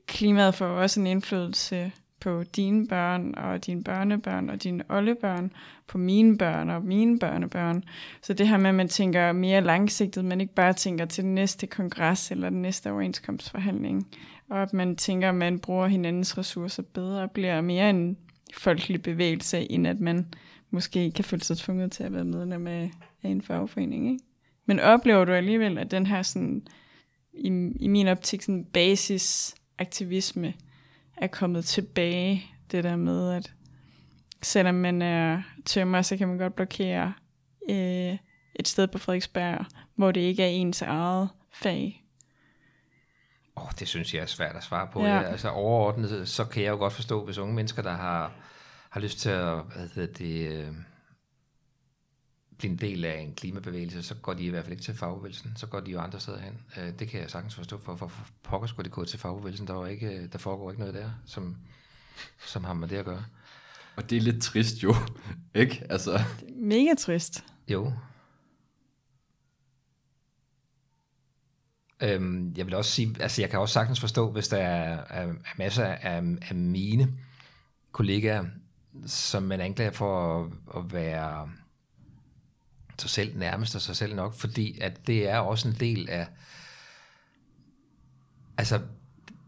klimaet 0.06 0.54
får 0.54 0.66
også 0.66 1.00
en 1.00 1.06
indflydelse 1.06 1.92
på 2.20 2.42
dine 2.56 2.86
børn 2.86 3.34
og 3.34 3.66
dine 3.66 3.84
børnebørn 3.84 4.50
og 4.50 4.62
dine 4.62 4.84
oldebørn, 4.88 5.52
på 5.86 5.98
mine 5.98 6.38
børn 6.38 6.70
og 6.70 6.82
mine 6.82 7.18
børnebørn. 7.18 7.84
Så 8.22 8.32
det 8.32 8.48
her 8.48 8.56
med, 8.56 8.68
at 8.68 8.74
man 8.74 8.88
tænker 8.88 9.32
mere 9.32 9.60
langsigtet, 9.60 10.24
men 10.24 10.40
ikke 10.40 10.54
bare 10.54 10.72
tænker 10.72 11.04
til 11.04 11.24
den 11.24 11.34
næste 11.34 11.66
kongres 11.66 12.30
eller 12.30 12.50
den 12.50 12.62
næste 12.62 12.90
overenskomstforhandling 12.90 14.06
og 14.52 14.62
at 14.62 14.72
man 14.72 14.96
tænker, 14.96 15.28
at 15.28 15.34
man 15.34 15.58
bruger 15.58 15.86
hinandens 15.86 16.38
ressourcer 16.38 16.82
bedre, 16.82 17.22
og 17.22 17.30
bliver 17.30 17.60
mere 17.60 17.90
en 17.90 18.18
folkelig 18.54 19.02
bevægelse, 19.02 19.72
end 19.72 19.86
at 19.86 20.00
man 20.00 20.34
måske 20.70 21.10
kan 21.10 21.24
føle 21.24 21.42
sig 21.42 21.56
tvunget 21.56 21.92
til 21.92 22.04
at 22.04 22.12
være 22.12 22.24
medlem 22.24 22.66
af, 22.66 22.90
af 23.22 23.28
en 23.28 23.42
fagforening. 23.42 24.12
Ikke? 24.12 24.24
Men 24.66 24.80
oplever 24.80 25.24
du 25.24 25.32
alligevel, 25.32 25.78
at 25.78 25.90
den 25.90 26.06
her 26.06 26.22
sådan, 26.22 26.66
i, 27.32 27.46
i 27.80 27.88
min 27.88 28.08
optik 28.08 28.42
sådan 28.42 28.64
basisaktivisme 28.64 30.54
er 31.16 31.26
kommet 31.26 31.64
tilbage, 31.64 32.44
det 32.70 32.84
der 32.84 32.96
med, 32.96 33.32
at 33.32 33.52
selvom 34.42 34.74
man 34.74 35.02
er 35.02 35.42
tømmer, 35.64 36.02
så 36.02 36.16
kan 36.16 36.28
man 36.28 36.38
godt 36.38 36.54
blokere 36.54 37.12
øh, 37.70 38.16
et 38.56 38.68
sted 38.68 38.88
på 38.88 38.98
Frederiksberg, 38.98 39.66
hvor 39.94 40.12
det 40.12 40.20
ikke 40.20 40.42
er 40.42 40.48
ens 40.48 40.82
eget 40.82 41.28
fag, 41.52 42.01
Oh, 43.62 43.70
det 43.78 43.88
synes 43.88 44.14
jeg 44.14 44.22
er 44.22 44.26
svært 44.26 44.56
at 44.56 44.64
svare 44.64 44.88
på. 44.92 45.02
Ja. 45.02 45.14
Ja, 45.14 45.22
altså 45.22 45.48
overordnet, 45.48 46.28
så 46.28 46.44
kan 46.44 46.62
jeg 46.62 46.70
jo 46.70 46.76
godt 46.76 46.92
forstå, 46.92 47.24
hvis 47.24 47.38
unge 47.38 47.54
mennesker, 47.54 47.82
der 47.82 47.92
har, 47.92 48.32
har 48.90 49.00
lyst 49.00 49.18
til 49.18 49.30
at 49.30 49.64
hvad 49.64 49.88
hedder 49.94 50.12
det, 50.12 50.48
øh, 50.48 50.72
blive 52.58 52.72
en 52.72 52.78
del 52.78 53.04
af 53.04 53.20
en 53.20 53.34
klimabevægelse, 53.34 54.02
så 54.02 54.14
går 54.14 54.34
de 54.34 54.44
i 54.44 54.48
hvert 54.48 54.64
fald 54.64 54.72
ikke 54.72 54.84
til 54.84 54.94
fagbevægelsen, 54.94 55.52
så 55.56 55.66
går 55.66 55.80
de 55.80 55.90
jo 55.90 56.00
andre 56.00 56.20
steder 56.20 56.38
hen. 56.40 56.58
Øh, 56.78 56.98
det 56.98 57.08
kan 57.08 57.20
jeg 57.20 57.30
sagtens 57.30 57.54
forstå, 57.54 57.78
for, 57.78 57.96
for, 57.96 58.08
for 58.08 58.26
pokker 58.42 58.68
skulle 58.68 58.84
det 58.84 58.92
gå 58.92 59.04
til 59.04 59.18
fagbevægelsen, 59.18 59.66
der, 59.66 59.72
var 59.72 59.86
ikke, 59.86 60.26
der 60.26 60.38
foregår 60.38 60.70
ikke 60.70 60.80
noget 60.80 60.94
der, 60.94 61.10
som, 61.26 61.56
som 62.46 62.64
har 62.64 62.74
med 62.74 62.88
det 62.88 62.96
at 62.96 63.04
gøre. 63.04 63.24
Og 63.96 64.10
det 64.10 64.16
er 64.16 64.22
lidt 64.22 64.42
trist 64.42 64.82
jo, 64.82 64.94
ikke? 65.54 65.86
Altså. 65.90 66.20
Mega 66.56 66.94
trist. 66.98 67.44
Jo, 67.68 67.92
Øhm, 72.02 72.54
jeg 72.56 72.66
vil 72.66 72.74
også 72.74 72.90
sige, 72.90 73.16
altså 73.20 73.42
jeg 73.42 73.50
kan 73.50 73.58
også 73.58 73.72
sagtens 73.72 74.00
forstå, 74.00 74.30
hvis 74.30 74.48
der 74.48 74.56
er, 74.56 75.04
er, 75.10 75.28
er 75.28 75.32
masser 75.58 75.84
af, 75.84 76.22
af 76.48 76.54
mine 76.54 77.12
kollegaer, 77.92 78.44
som 79.06 79.42
man 79.42 79.60
anklager 79.60 79.90
for 79.90 80.40
at, 80.40 80.52
at 80.76 80.92
være 80.92 81.48
sig 82.98 83.10
selv 83.10 83.38
nærmest 83.38 83.74
og 83.74 83.80
sig 83.80 83.96
selv 83.96 84.14
nok, 84.14 84.34
fordi 84.34 84.78
at 84.80 85.06
det 85.06 85.28
er 85.28 85.38
også 85.38 85.68
en 85.68 85.76
del 85.80 86.10
af, 86.10 86.26
altså 88.58 88.80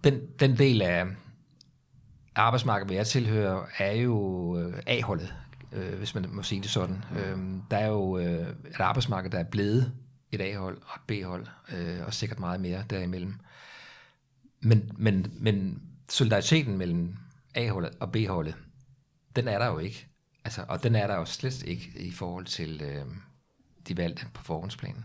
den, 0.05 0.21
den 0.41 0.59
del 0.59 0.83
af 0.83 1.07
arbejdsmarkedet, 2.35 2.89
hvor 2.89 2.95
jeg 2.95 3.07
tilhører, 3.07 3.67
er 3.79 3.93
jo 3.93 4.59
øh, 4.59 4.83
A-holdet, 4.87 5.35
øh, 5.73 5.99
hvis 5.99 6.15
man 6.15 6.27
må 6.33 6.43
sige 6.43 6.63
det 6.63 6.71
sådan. 6.71 7.05
Øh, 7.17 7.39
der 7.71 7.77
er 7.77 7.87
jo 7.87 8.19
øh, 8.19 8.49
et 8.49 8.81
arbejdsmarked, 8.81 9.31
der 9.31 9.39
er 9.39 9.45
blevet 9.45 9.93
et 10.35 10.41
A-hold 10.41 10.79
og 10.83 10.95
et 10.97 11.03
B-hold, 11.07 11.47
øh, 11.73 12.07
og 12.07 12.15
sikkert 12.15 12.39
meget 12.39 12.61
mere 12.61 12.85
derimellem. 12.91 13.35
Men, 14.61 14.91
men, 14.97 15.33
men 15.33 15.83
solidariteten 16.09 16.79
mellem 16.79 17.17
A-holdet 17.55 17.91
og 18.01 18.13
B-holdet, 18.13 18.55
den 19.37 19.49
er 19.49 19.59
der 19.59 19.67
jo 19.67 19.79
ikke. 19.79 20.09
Altså, 20.45 20.65
og 20.69 20.83
den 20.83 20.95
er 20.95 21.07
der 21.07 21.15
jo 21.15 21.25
slet 21.25 21.63
ikke 21.63 21.93
i 21.97 22.13
forhold 22.13 22.45
til 22.45 22.83
øh, 22.83 23.05
de 23.89 23.97
valgte 23.97 24.27
på 24.35 24.43
forhåndsplanen. 24.43 25.05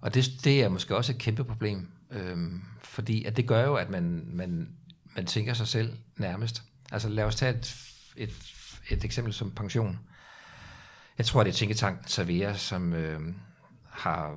Og 0.00 0.14
det, 0.14 0.30
det 0.44 0.62
er 0.62 0.68
måske 0.68 0.96
også 0.96 1.12
et 1.12 1.18
kæmpe 1.18 1.44
problem, 1.44 1.88
øh, 2.10 2.52
fordi 2.82 3.24
at 3.24 3.36
det 3.36 3.46
gør 3.46 3.64
jo, 3.64 3.74
at 3.74 3.90
man, 3.90 4.24
man, 4.26 4.68
man 5.16 5.26
tænker 5.26 5.54
sig 5.54 5.68
selv 5.68 5.96
nærmest. 6.16 6.62
Altså 6.92 7.08
lad 7.08 7.24
os 7.24 7.36
tage 7.36 7.58
et, 7.58 7.76
et, 8.16 8.54
et 8.90 9.04
eksempel 9.04 9.32
som 9.32 9.50
pension. 9.50 9.98
Jeg 11.18 11.26
tror, 11.26 11.42
det 11.42 11.50
er 11.50 11.54
tænketanken 11.54 12.08
Savera, 12.08 12.54
som, 12.54 12.92
øh, 12.92 13.20
har 13.90 14.36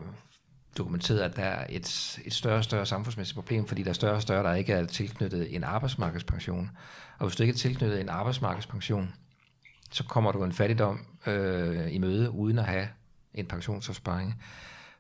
dokumenteret, 0.77 1.19
at 1.19 1.35
der 1.35 1.43
er 1.43 1.65
et, 1.69 2.19
et 2.25 2.33
større 2.33 2.57
og 2.57 2.63
større 2.63 2.85
samfundsmæssigt 2.85 3.35
problem, 3.35 3.67
fordi 3.67 3.83
der 3.83 3.89
er 3.89 3.93
større 3.93 4.15
og 4.15 4.21
større, 4.21 4.43
der 4.43 4.53
ikke 4.53 4.73
er 4.73 4.85
tilknyttet 4.85 5.55
en 5.55 5.63
arbejdsmarkedspension. 5.63 6.71
Og 7.19 7.27
hvis 7.27 7.35
du 7.35 7.43
ikke 7.43 7.53
er 7.53 7.57
tilknyttet 7.57 8.01
en 8.01 8.09
arbejdsmarkedspension, 8.09 9.13
så 9.91 10.03
kommer 10.03 10.31
du 10.31 10.43
en 10.43 10.51
fattigdom 10.51 11.05
øh, 11.27 11.93
i 11.93 11.97
møde, 11.97 12.31
uden 12.31 12.59
at 12.59 12.65
have 12.65 12.87
en 13.33 13.45
pensionsopsparing. 13.45 14.43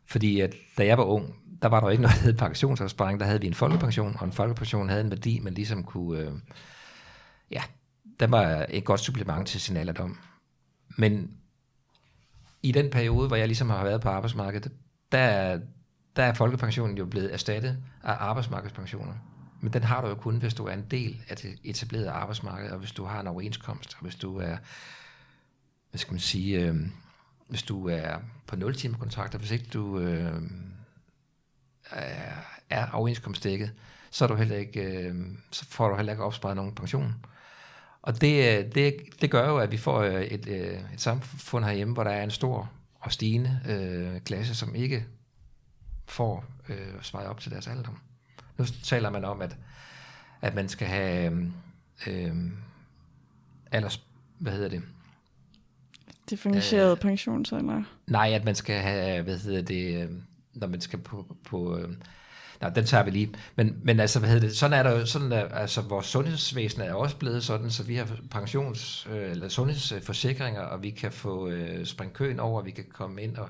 Fordi 0.05 0.39
at, 0.39 0.55
da 0.77 0.85
jeg 0.85 0.97
var 0.97 1.03
ung, 1.03 1.35
der 1.61 1.67
var 1.67 1.79
der 1.79 1.89
ikke 1.89 2.01
noget, 2.01 2.15
der 2.15 2.21
hed 2.21 2.33
pensionsopsparing. 2.33 3.19
Der 3.19 3.25
havde 3.25 3.41
vi 3.41 3.47
en 3.47 3.53
folkepension, 3.53 4.15
og 4.19 4.25
en 4.25 4.31
folkepension 4.31 4.89
havde 4.89 5.01
en 5.01 5.09
værdi, 5.09 5.39
man 5.39 5.53
ligesom 5.53 5.83
kunne... 5.83 6.19
Øh, 6.19 6.31
ja, 7.51 7.61
den 8.19 8.31
var 8.31 8.65
et 8.69 8.85
godt 8.85 8.99
supplement 8.99 9.47
til 9.47 9.61
sin 9.61 9.77
alderdom. 9.77 10.17
Men 10.97 11.37
i 12.63 12.71
den 12.71 12.89
periode, 12.89 13.27
hvor 13.27 13.35
jeg 13.35 13.47
ligesom 13.47 13.69
har 13.69 13.83
været 13.83 14.01
på 14.01 14.09
arbejdsmarkedet, 14.09 14.71
der, 15.11 15.59
der 16.15 16.23
er 16.23 16.33
folkepensionen 16.33 16.97
jo 16.97 17.05
blevet 17.05 17.33
erstattet 17.33 17.77
af 18.03 18.15
arbejdsmarkedspensioner. 18.19 19.13
Men 19.61 19.73
den 19.73 19.83
har 19.83 20.01
du 20.01 20.07
jo 20.07 20.15
kun, 20.15 20.37
hvis 20.37 20.53
du 20.53 20.65
er 20.65 20.73
en 20.73 20.85
del 20.91 21.21
af 21.29 21.37
det 21.37 21.59
etablerede 21.63 22.09
arbejdsmarked, 22.09 22.71
og 22.71 22.79
hvis 22.79 22.91
du 22.91 23.05
har 23.05 23.19
en 23.19 23.27
overenskomst, 23.27 23.93
og 23.93 24.01
hvis 24.01 24.15
du 24.15 24.37
er, 24.37 24.57
hvad 25.89 25.99
skal 25.99 26.13
man 26.13 26.19
sige, 26.19 26.59
øh, 26.59 26.75
hvis 27.47 27.63
du 27.63 27.87
er 27.87 28.17
på 28.47 28.55
0 28.55 28.75
timer 28.75 28.97
kontrakter, 28.97 29.39
hvis 29.39 29.51
ikke 29.51 29.65
du 29.73 29.99
øh, 29.99 30.41
er, 32.69 32.91
overenskomstdækket, 32.91 33.71
så, 34.11 34.25
er 34.25 34.27
du 34.27 34.35
heller 34.35 34.55
ikke, 34.55 34.81
øh, 34.81 35.15
så 35.51 35.65
får 35.65 35.89
du 35.89 35.95
heller 35.95 36.13
ikke 36.13 36.23
opsparet 36.23 36.55
nogen 36.55 36.75
pension. 36.75 37.25
Og 38.01 38.21
det, 38.21 38.75
det, 38.75 38.95
det 39.21 39.31
gør 39.31 39.49
jo, 39.49 39.57
at 39.57 39.71
vi 39.71 39.77
får 39.77 40.03
et, 40.03 40.47
et 40.47 40.85
samfund 40.97 41.65
herhjemme, 41.65 41.93
hvor 41.93 42.03
der 42.03 42.11
er 42.11 42.23
en 42.23 42.31
stor 42.31 42.71
og 42.99 43.11
stigende 43.11 43.59
øh, 43.69 44.21
klasse, 44.21 44.55
som 44.55 44.75
ikke 44.75 45.05
får 46.05 46.45
øh, 46.69 47.01
svaret 47.01 47.27
op 47.27 47.39
til 47.39 47.51
deres 47.51 47.67
alderdom. 47.67 47.97
Nu 48.57 48.65
taler 48.83 49.09
man 49.09 49.25
om, 49.25 49.41
at, 49.41 49.57
at 50.41 50.55
man 50.55 50.69
skal 50.69 50.87
have 50.87 51.51
øh, 52.07 52.35
alders, 53.71 54.03
hvad 54.37 54.53
hedder 54.53 54.69
det? 54.69 54.83
Differentieret 56.29 56.91
øh, 56.91 56.97
pensionsalder? 56.97 57.83
Nej, 58.07 58.31
at 58.33 58.45
man 58.45 58.55
skal 58.55 58.81
have, 58.81 59.23
hvad 59.23 59.37
hedder 59.37 59.61
det, 59.61 60.03
øh, 60.03 60.09
når 60.53 60.67
man 60.67 60.81
skal 60.81 60.99
på, 60.99 61.35
på 61.43 61.79
øh, 62.61 62.67
nej, 62.67 62.73
den 62.73 62.85
tager 62.85 63.03
vi 63.03 63.11
lige. 63.11 63.33
Men, 63.55 63.77
men 63.83 63.99
altså, 63.99 64.19
hvad 64.19 64.29
hedder 64.29 64.47
det, 64.47 64.57
sådan 64.57 64.79
er 64.79 64.83
der 64.83 64.99
jo, 64.99 65.05
sådan 65.05 65.31
er, 65.31 65.45
altså 65.45 65.81
vores 65.81 66.05
sundhedsvæsen 66.05 66.81
er 66.81 66.93
også 66.93 67.17
blevet 67.17 67.43
sådan, 67.43 67.71
så 67.71 67.83
vi 67.83 67.95
har 67.95 68.07
pensions, 68.31 69.07
øh, 69.11 69.31
eller 69.31 69.49
sundhedsforsikringer, 69.49 70.61
og 70.61 70.83
vi 70.83 70.89
kan 70.89 71.11
få 71.11 71.49
øh, 71.49 71.85
springe 71.85 72.13
køen 72.13 72.39
over, 72.39 72.59
og 72.59 72.65
vi 72.65 72.71
kan 72.71 72.85
komme 72.93 73.21
ind 73.21 73.37
og, 73.37 73.49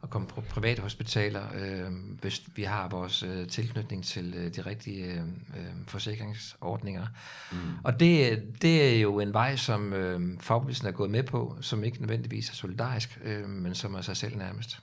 og 0.00 0.10
komme 0.10 0.28
på 0.28 0.40
private 0.40 0.82
hospitaler, 0.82 1.42
øh, 1.54 1.92
hvis 2.20 2.42
vi 2.54 2.62
har 2.62 2.88
vores 2.88 3.22
øh, 3.22 3.48
tilknytning 3.48 4.04
til 4.04 4.34
øh, 4.36 4.54
de 4.54 4.60
rigtige 4.60 5.12
øh, 5.56 5.72
forsikringsordninger. 5.86 7.06
Mm. 7.52 7.58
Og 7.84 8.00
det, 8.00 8.42
det 8.62 8.94
er 8.94 9.00
jo 9.00 9.20
en 9.20 9.32
vej, 9.32 9.56
som 9.56 9.92
øh, 9.92 10.20
fagbevægelsen 10.40 10.86
er 10.86 10.92
gået 10.92 11.10
med 11.10 11.22
på, 11.22 11.56
som 11.60 11.84
ikke 11.84 12.00
nødvendigvis 12.00 12.50
er 12.50 12.54
solidarisk, 12.54 13.18
øh, 13.24 13.48
men 13.48 13.74
som 13.74 13.94
er 13.94 14.00
sig 14.00 14.16
selv 14.16 14.36
nærmest. 14.36 14.78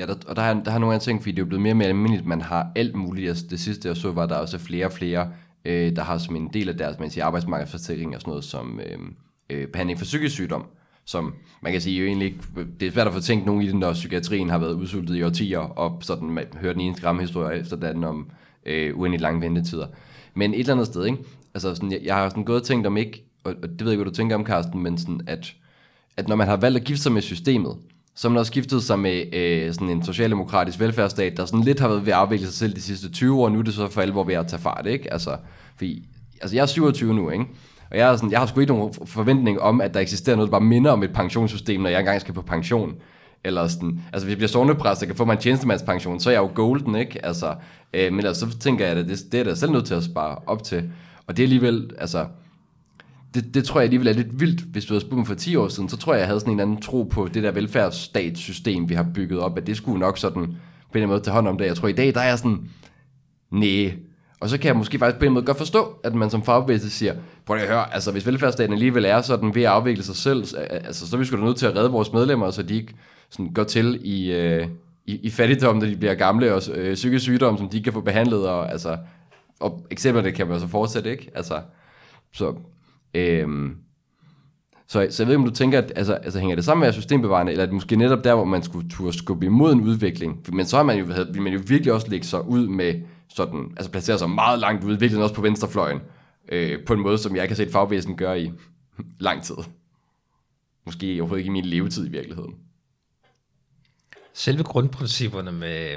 Ja, 0.00 0.06
der, 0.06 0.14
og 0.26 0.36
der 0.36 0.42
har, 0.42 0.54
der 0.54 0.70
har 0.70 0.78
nogle 0.78 0.94
andre 0.94 1.04
ting, 1.04 1.22
fordi 1.22 1.32
det 1.32 1.42
er 1.42 1.46
blevet 1.46 1.62
mere 1.62 1.72
og 1.72 1.76
mere 1.76 1.88
almindeligt, 1.88 2.26
man 2.26 2.40
har 2.40 2.72
alt 2.76 2.96
muligt. 2.96 3.28
Altså, 3.28 3.44
det 3.50 3.60
sidste 3.60 3.88
jeg 3.88 3.96
så, 3.96 4.12
var 4.12 4.26
der 4.26 4.34
også 4.34 4.58
flere 4.58 4.86
og 4.86 4.92
flere, 4.92 5.28
øh, 5.64 5.96
der 5.96 6.02
har 6.02 6.18
som 6.18 6.36
en 6.36 6.50
del 6.52 6.68
af 6.68 6.76
deres 6.76 6.98
man 6.98 7.10
siger, 7.10 7.24
arbejdsmarkedsforsikring 7.24 8.14
og 8.14 8.20
sådan 8.20 8.30
noget 8.30 8.44
som 8.44 8.80
øh, 8.80 8.98
øh, 9.50 9.68
behandling 9.68 9.98
for 9.98 10.04
psykisk 10.04 10.34
sygdom 10.34 10.64
som 11.10 11.34
man 11.62 11.72
kan 11.72 11.80
sige 11.80 12.00
jo 12.00 12.06
egentlig 12.06 12.26
ikke, 12.26 12.38
øh, 12.56 12.66
det 12.80 12.88
er 12.88 12.92
svært 12.92 13.06
at 13.06 13.12
få 13.12 13.20
tænkt 13.20 13.46
nogen 13.46 13.62
i 13.62 13.68
den, 13.68 13.80
når 13.80 13.92
psykiatrien 13.92 14.50
har 14.50 14.58
været 14.58 14.72
udsultet 14.72 15.16
i 15.16 15.22
årtier, 15.22 15.58
og 15.58 15.98
sådan 16.02 16.30
man 16.30 16.46
hører 16.60 16.72
den 16.72 16.82
ene 16.82 16.96
skræmmehistorie 16.96 17.58
efter 17.58 17.76
den 17.76 18.04
om 18.04 18.30
øh, 18.66 18.98
uendelig 18.98 19.20
lange 19.20 19.40
ventetider. 19.40 19.86
Men 20.34 20.54
et 20.54 20.60
eller 20.60 20.72
andet 20.72 20.86
sted, 20.86 21.04
ikke? 21.04 21.18
Altså 21.54 21.74
sådan, 21.74 21.92
jeg, 21.92 22.00
jeg 22.04 22.16
har 22.16 22.28
sådan 22.28 22.44
gået 22.44 22.60
og 22.60 22.66
tænkt 22.66 22.86
om 22.86 22.96
ikke, 22.96 23.24
og, 23.44 23.54
og 23.62 23.68
det 23.68 23.80
ved 23.80 23.86
jeg 23.86 23.92
ikke, 23.92 24.02
hvad 24.02 24.12
du 24.12 24.16
tænker 24.16 24.36
om, 24.36 24.46
Carsten, 24.46 24.82
men 24.82 24.98
sådan, 24.98 25.20
at, 25.26 25.54
at 26.16 26.28
når 26.28 26.36
man 26.36 26.48
har 26.48 26.56
valgt 26.56 26.78
at 26.78 26.84
gifte 26.84 27.02
sig 27.02 27.12
med 27.12 27.22
systemet, 27.22 27.76
som 28.14 28.36
har 28.36 28.42
skiftet 28.42 28.82
sig 28.82 28.98
med 28.98 29.34
øh, 29.34 29.72
sådan 29.74 29.90
en 29.90 30.04
socialdemokratisk 30.04 30.80
velfærdsstat, 30.80 31.36
der 31.36 31.44
sådan 31.44 31.60
lidt 31.60 31.80
har 31.80 31.88
været 31.88 32.06
ved 32.06 32.12
at 32.12 32.18
afvikle 32.18 32.46
sig 32.46 32.54
selv 32.54 32.74
de 32.74 32.82
sidste 32.82 33.10
20 33.10 33.40
år, 33.40 33.44
og 33.44 33.52
nu 33.52 33.58
er 33.58 33.62
det 33.62 33.74
så 33.74 33.88
for 33.88 34.00
alvor 34.00 34.24
ved 34.24 34.34
at 34.34 34.46
tage 34.46 34.62
fart, 34.62 34.86
ikke? 34.86 35.12
Altså, 35.12 35.36
fordi, 35.76 36.08
altså 36.40 36.56
jeg 36.56 36.62
er 36.62 36.66
27 36.66 37.14
nu, 37.14 37.30
ikke? 37.30 37.44
Og 37.90 37.98
jeg, 37.98 38.12
er 38.12 38.16
sådan, 38.16 38.30
jeg 38.30 38.38
har 38.38 38.46
sgu 38.46 38.60
ikke 38.60 38.72
nogen 38.72 38.94
forventning 39.06 39.60
om, 39.60 39.80
at 39.80 39.94
der 39.94 40.00
eksisterer 40.00 40.36
noget, 40.36 40.48
der 40.48 40.58
bare 40.58 40.66
minder 40.66 40.90
om 40.90 41.02
et 41.02 41.12
pensionssystem, 41.12 41.80
når 41.80 41.90
jeg 41.90 41.98
engang 41.98 42.20
skal 42.20 42.34
på 42.34 42.42
pension. 42.42 42.94
Eller 43.44 43.68
sådan, 43.68 44.00
altså 44.12 44.26
hvis 44.26 44.30
jeg 44.30 44.38
bliver 44.38 44.48
sovnepræst 44.48 45.02
og 45.02 45.06
kan 45.06 45.16
få 45.16 45.24
mig 45.24 45.32
en 45.32 45.38
tjenestemandspension, 45.38 46.20
så 46.20 46.30
er 46.30 46.34
jeg 46.34 46.40
jo 46.40 46.50
golden, 46.54 46.94
ikke? 46.94 47.26
Altså, 47.26 47.54
øh, 47.94 48.12
men 48.12 48.26
altså, 48.26 48.50
så 48.50 48.58
tænker 48.58 48.86
jeg, 48.86 48.96
at 48.96 49.06
det, 49.06 49.18
det 49.32 49.40
er 49.40 49.44
der 49.44 49.54
selv 49.54 49.72
nødt 49.72 49.86
til 49.86 49.94
at 49.94 50.04
spare 50.04 50.36
op 50.46 50.62
til. 50.62 50.90
Og 51.26 51.36
det 51.36 51.42
er 51.42 51.46
alligevel, 51.46 51.90
altså, 51.98 52.26
det, 53.34 53.54
det 53.54 53.64
tror 53.64 53.80
jeg 53.80 53.84
alligevel 53.84 54.08
er 54.08 54.12
lidt 54.12 54.40
vildt. 54.40 54.60
Hvis 54.60 54.84
du 54.84 54.94
havde 54.94 55.00
spurgt 55.00 55.16
mig 55.16 55.26
for 55.26 55.34
10 55.34 55.56
år 55.56 55.68
siden, 55.68 55.88
så 55.88 55.96
tror 55.96 56.12
jeg, 56.12 56.20
jeg 56.20 56.26
havde 56.26 56.40
sådan 56.40 56.52
en 56.52 56.60
anden 56.60 56.80
tro 56.80 57.02
på 57.02 57.28
det 57.34 57.42
der 57.42 57.50
velfærdsstatssystem, 57.50 58.88
vi 58.88 58.94
har 58.94 59.06
bygget 59.14 59.40
op, 59.40 59.58
at 59.58 59.66
det 59.66 59.76
skulle 59.76 60.00
nok 60.00 60.18
sådan 60.18 60.56
på 60.92 60.98
en 60.98 61.08
måde 61.08 61.20
tage 61.20 61.34
hånd 61.34 61.48
om 61.48 61.58
det. 61.58 61.66
Jeg 61.66 61.76
tror 61.76 61.88
i 61.88 61.92
dag, 61.92 62.14
der 62.14 62.20
er 62.20 62.28
jeg 62.28 62.38
sådan, 62.38 62.68
nej, 63.50 63.92
og 64.40 64.48
så 64.48 64.58
kan 64.58 64.68
jeg 64.68 64.76
måske 64.76 64.98
faktisk 64.98 65.18
på 65.18 65.24
en 65.24 65.32
måde 65.32 65.44
godt 65.44 65.58
forstå, 65.58 65.96
at 66.04 66.14
man 66.14 66.30
som 66.30 66.42
fagbevægelse 66.42 66.90
siger, 66.90 67.14
prøv 67.46 67.56
at 67.56 67.68
høre, 67.68 67.94
altså 67.94 68.12
hvis 68.12 68.26
velfærdsstaten 68.26 68.72
alligevel 68.72 69.04
er 69.04 69.22
sådan 69.22 69.54
ved 69.54 69.62
at 69.62 69.68
afvikle 69.68 70.02
sig 70.02 70.16
selv, 70.16 70.44
altså, 70.70 71.08
så 71.08 71.16
er 71.16 71.18
vi 71.18 71.24
sgu 71.24 71.36
da 71.36 71.42
nødt 71.42 71.56
til 71.56 71.66
at 71.66 71.76
redde 71.76 71.90
vores 71.90 72.12
medlemmer, 72.12 72.50
så 72.50 72.62
de 72.62 72.74
ikke 72.74 72.94
sådan 73.30 73.52
går 73.52 73.64
til 73.64 74.00
i, 74.04 74.32
øh, 74.32 74.68
i, 75.06 75.16
i 75.22 75.30
fattigdom, 75.30 75.76
når 75.76 75.86
de 75.86 75.96
bliver 75.96 76.14
gamle, 76.14 76.54
og 76.54 76.62
øh, 76.74 76.94
psykisk 76.94 77.22
sygdom, 77.22 77.58
som 77.58 77.68
de 77.68 77.76
ikke 77.76 77.84
kan 77.84 77.92
få 77.92 78.00
behandlet, 78.00 78.48
og, 78.48 78.72
altså, 78.72 78.98
og 79.60 79.86
det 79.90 80.34
kan 80.34 80.46
man 80.48 80.60
så 80.60 80.68
fortsætte, 80.68 81.10
ikke? 81.10 81.30
Altså, 81.34 81.60
så, 82.32 82.54
øhm, 83.14 83.76
så, 84.90 85.06
så 85.10 85.22
jeg 85.22 85.26
ved 85.26 85.34
ikke, 85.34 85.42
om 85.42 85.48
du 85.48 85.54
tænker, 85.54 85.78
at 85.78 85.92
altså, 85.96 86.14
altså, 86.14 86.38
hænger 86.38 86.56
det 86.56 86.64
sammen 86.64 86.80
med 86.80 86.88
at 86.88 86.94
systembevarende, 86.94 87.52
eller 87.52 87.62
er 87.62 87.66
det 87.66 87.74
måske 87.74 87.96
netop 87.96 88.24
der, 88.24 88.34
hvor 88.34 88.44
man 88.44 88.62
skulle 88.62 88.90
turde 88.90 89.18
skubbe 89.18 89.46
imod 89.46 89.72
en 89.72 89.80
udvikling? 89.80 90.44
Men 90.52 90.66
så 90.66 90.76
har 90.76 90.82
man 90.82 90.98
jo, 90.98 91.04
vil 91.32 91.42
man 91.42 91.52
jo 91.52 91.60
virkelig 91.66 91.92
også 91.92 92.08
lægge 92.10 92.26
sig 92.26 92.48
ud 92.48 92.66
med 92.66 92.94
sådan, 93.28 93.74
altså 93.76 93.90
placere 93.90 94.18
sig 94.18 94.30
meget 94.30 94.58
langt 94.58 94.84
ude, 94.84 95.00
virkelig 95.00 95.22
også 95.22 95.34
på 95.34 95.42
venstrefløjen, 95.42 95.98
øh, 96.52 96.84
på 96.86 96.92
en 96.92 97.00
måde, 97.00 97.18
som 97.18 97.36
jeg 97.36 97.42
ikke 97.42 97.52
har 97.52 97.56
set 97.56 97.72
fagvæsen 97.72 98.16
gøre 98.16 98.42
i 98.42 98.52
lang 99.20 99.42
tid. 99.42 99.54
Måske 100.86 101.16
overhovedet 101.20 101.40
ikke 101.40 101.48
i 101.48 101.52
min 101.52 101.64
levetid 101.64 102.06
i 102.06 102.10
virkeligheden. 102.10 102.54
Selve 104.34 104.62
grundprincipperne 104.62 105.52
med, 105.52 105.96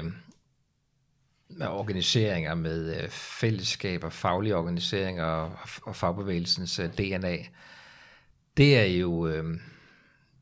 med 1.48 1.66
organiseringer, 1.66 2.54
med 2.54 3.02
øh, 3.02 3.08
fællesskaber, 3.10 4.08
faglige 4.08 4.56
organiseringer 4.56 5.24
og, 5.24 5.58
og 5.82 5.96
fagbevægelsens 5.96 6.78
øh, 6.78 6.88
DNA, 6.88 7.36
det 8.56 8.78
er 8.78 8.84
jo 8.84 9.26
øh, 9.26 9.60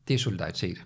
det 0.07 0.13
er 0.13 0.17
solidaritet. 0.17 0.83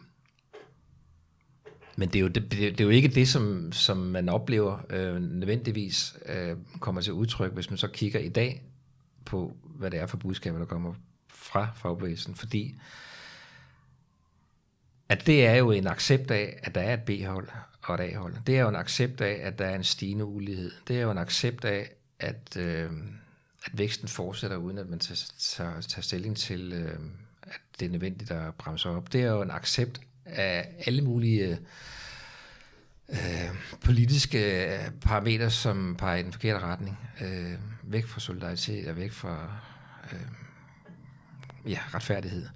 Men 1.95 2.09
det 2.09 2.15
er 2.15 2.19
jo, 2.19 2.27
det, 2.27 2.51
det 2.51 2.79
er 2.79 2.83
jo 2.83 2.89
ikke 2.89 3.07
det, 3.07 3.27
som, 3.27 3.71
som 3.71 3.97
man 3.97 4.29
oplever 4.29 4.79
øh, 4.89 5.21
nødvendigvis 5.21 6.17
øh, 6.25 6.57
kommer 6.79 7.01
til 7.01 7.13
udtryk, 7.13 7.53
hvis 7.53 7.69
man 7.69 7.77
så 7.77 7.87
kigger 7.87 8.19
i 8.19 8.29
dag 8.29 8.63
på, 9.25 9.57
hvad 9.63 9.91
det 9.91 9.99
er 9.99 10.05
for 10.05 10.17
budskaber, 10.17 10.57
der 10.57 10.65
kommer 10.65 10.93
fra 11.27 11.67
fagbevægelsen. 11.75 12.35
Fordi 12.35 12.75
at 15.09 15.27
det 15.27 15.45
er 15.45 15.55
jo 15.55 15.71
en 15.71 15.87
accept 15.87 16.31
af, 16.31 16.59
at 16.63 16.75
der 16.75 16.81
er 16.81 16.93
et 16.93 17.03
B-hold 17.03 17.47
og 17.89 17.95
et 17.95 18.01
A-hold. 18.01 18.35
Det 18.47 18.57
er 18.57 18.61
jo 18.61 18.69
en 18.69 18.75
accept 18.75 19.21
af, 19.21 19.39
at 19.43 19.59
der 19.59 19.65
er 19.65 19.75
en 19.75 19.83
stigende 19.83 20.25
ulighed. 20.25 20.71
Det 20.87 20.97
er 20.97 21.01
jo 21.01 21.11
en 21.11 21.17
accept 21.17 21.65
af, 21.65 21.89
at, 22.19 22.57
øh, 22.57 22.91
at 23.65 23.77
væksten 23.77 24.07
fortsætter, 24.07 24.57
uden 24.57 24.77
at 24.77 24.89
man 24.89 24.99
tager, 24.99 25.31
tager, 25.39 25.81
tager 25.81 26.01
stilling 26.01 26.37
til, 26.37 26.73
øh, 26.73 26.99
at 27.43 27.59
det 27.79 27.85
er 27.85 27.89
nødvendigt 27.89 28.31
at 28.31 28.55
bremse 28.55 28.89
op. 28.89 29.13
Det 29.13 29.21
er 29.21 29.27
jo 29.27 29.41
en 29.41 29.51
accept 29.51 30.01
af 30.25 30.69
alle 30.85 31.01
mulige 31.01 31.47
øh, 31.47 31.57
øh 33.09 33.49
politiske 33.81 34.73
øh, 34.73 34.91
parametre, 35.01 35.49
som 35.49 35.95
peger 35.99 36.17
i 36.17 36.23
den 36.23 36.31
forkerte 36.31 36.59
retning. 36.59 36.99
Øh, 37.21 37.53
væk 37.83 38.05
fra 38.05 38.19
solidaritet 38.19 38.87
og 38.87 38.95
væk 38.95 39.11
fra 39.11 39.59
øh, 40.13 40.27
ja, 41.71 41.79
retfærdighed. 41.93 42.47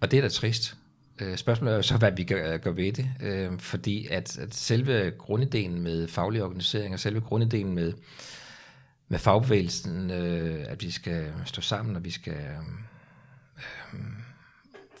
Og 0.00 0.10
det 0.10 0.16
er 0.16 0.20
da 0.20 0.28
trist. 0.28 0.77
Øh, 1.20 1.36
spørgsmålet 1.36 1.72
er 1.72 1.76
jo 1.76 1.82
så, 1.82 1.96
hvad 1.96 2.12
vi 2.12 2.24
gør, 2.24 2.56
gør 2.56 2.70
ved 2.70 2.92
det. 2.92 3.10
Øh, 3.20 3.58
fordi 3.58 4.06
at, 4.06 4.38
at 4.38 4.54
selve 4.54 5.12
grundideen 5.18 5.82
med 5.82 6.08
faglig 6.08 6.42
organisering 6.42 6.94
og 6.94 7.00
selve 7.00 7.20
grundideen 7.20 7.72
med, 7.72 7.92
med 9.08 9.18
fagbevægelsen, 9.18 10.10
øh, 10.10 10.64
at 10.68 10.82
vi 10.82 10.90
skal 10.90 11.32
stå 11.44 11.60
sammen, 11.60 11.96
og 11.96 12.04
vi 12.04 12.10
skal 12.10 12.32
øh, 12.32 14.00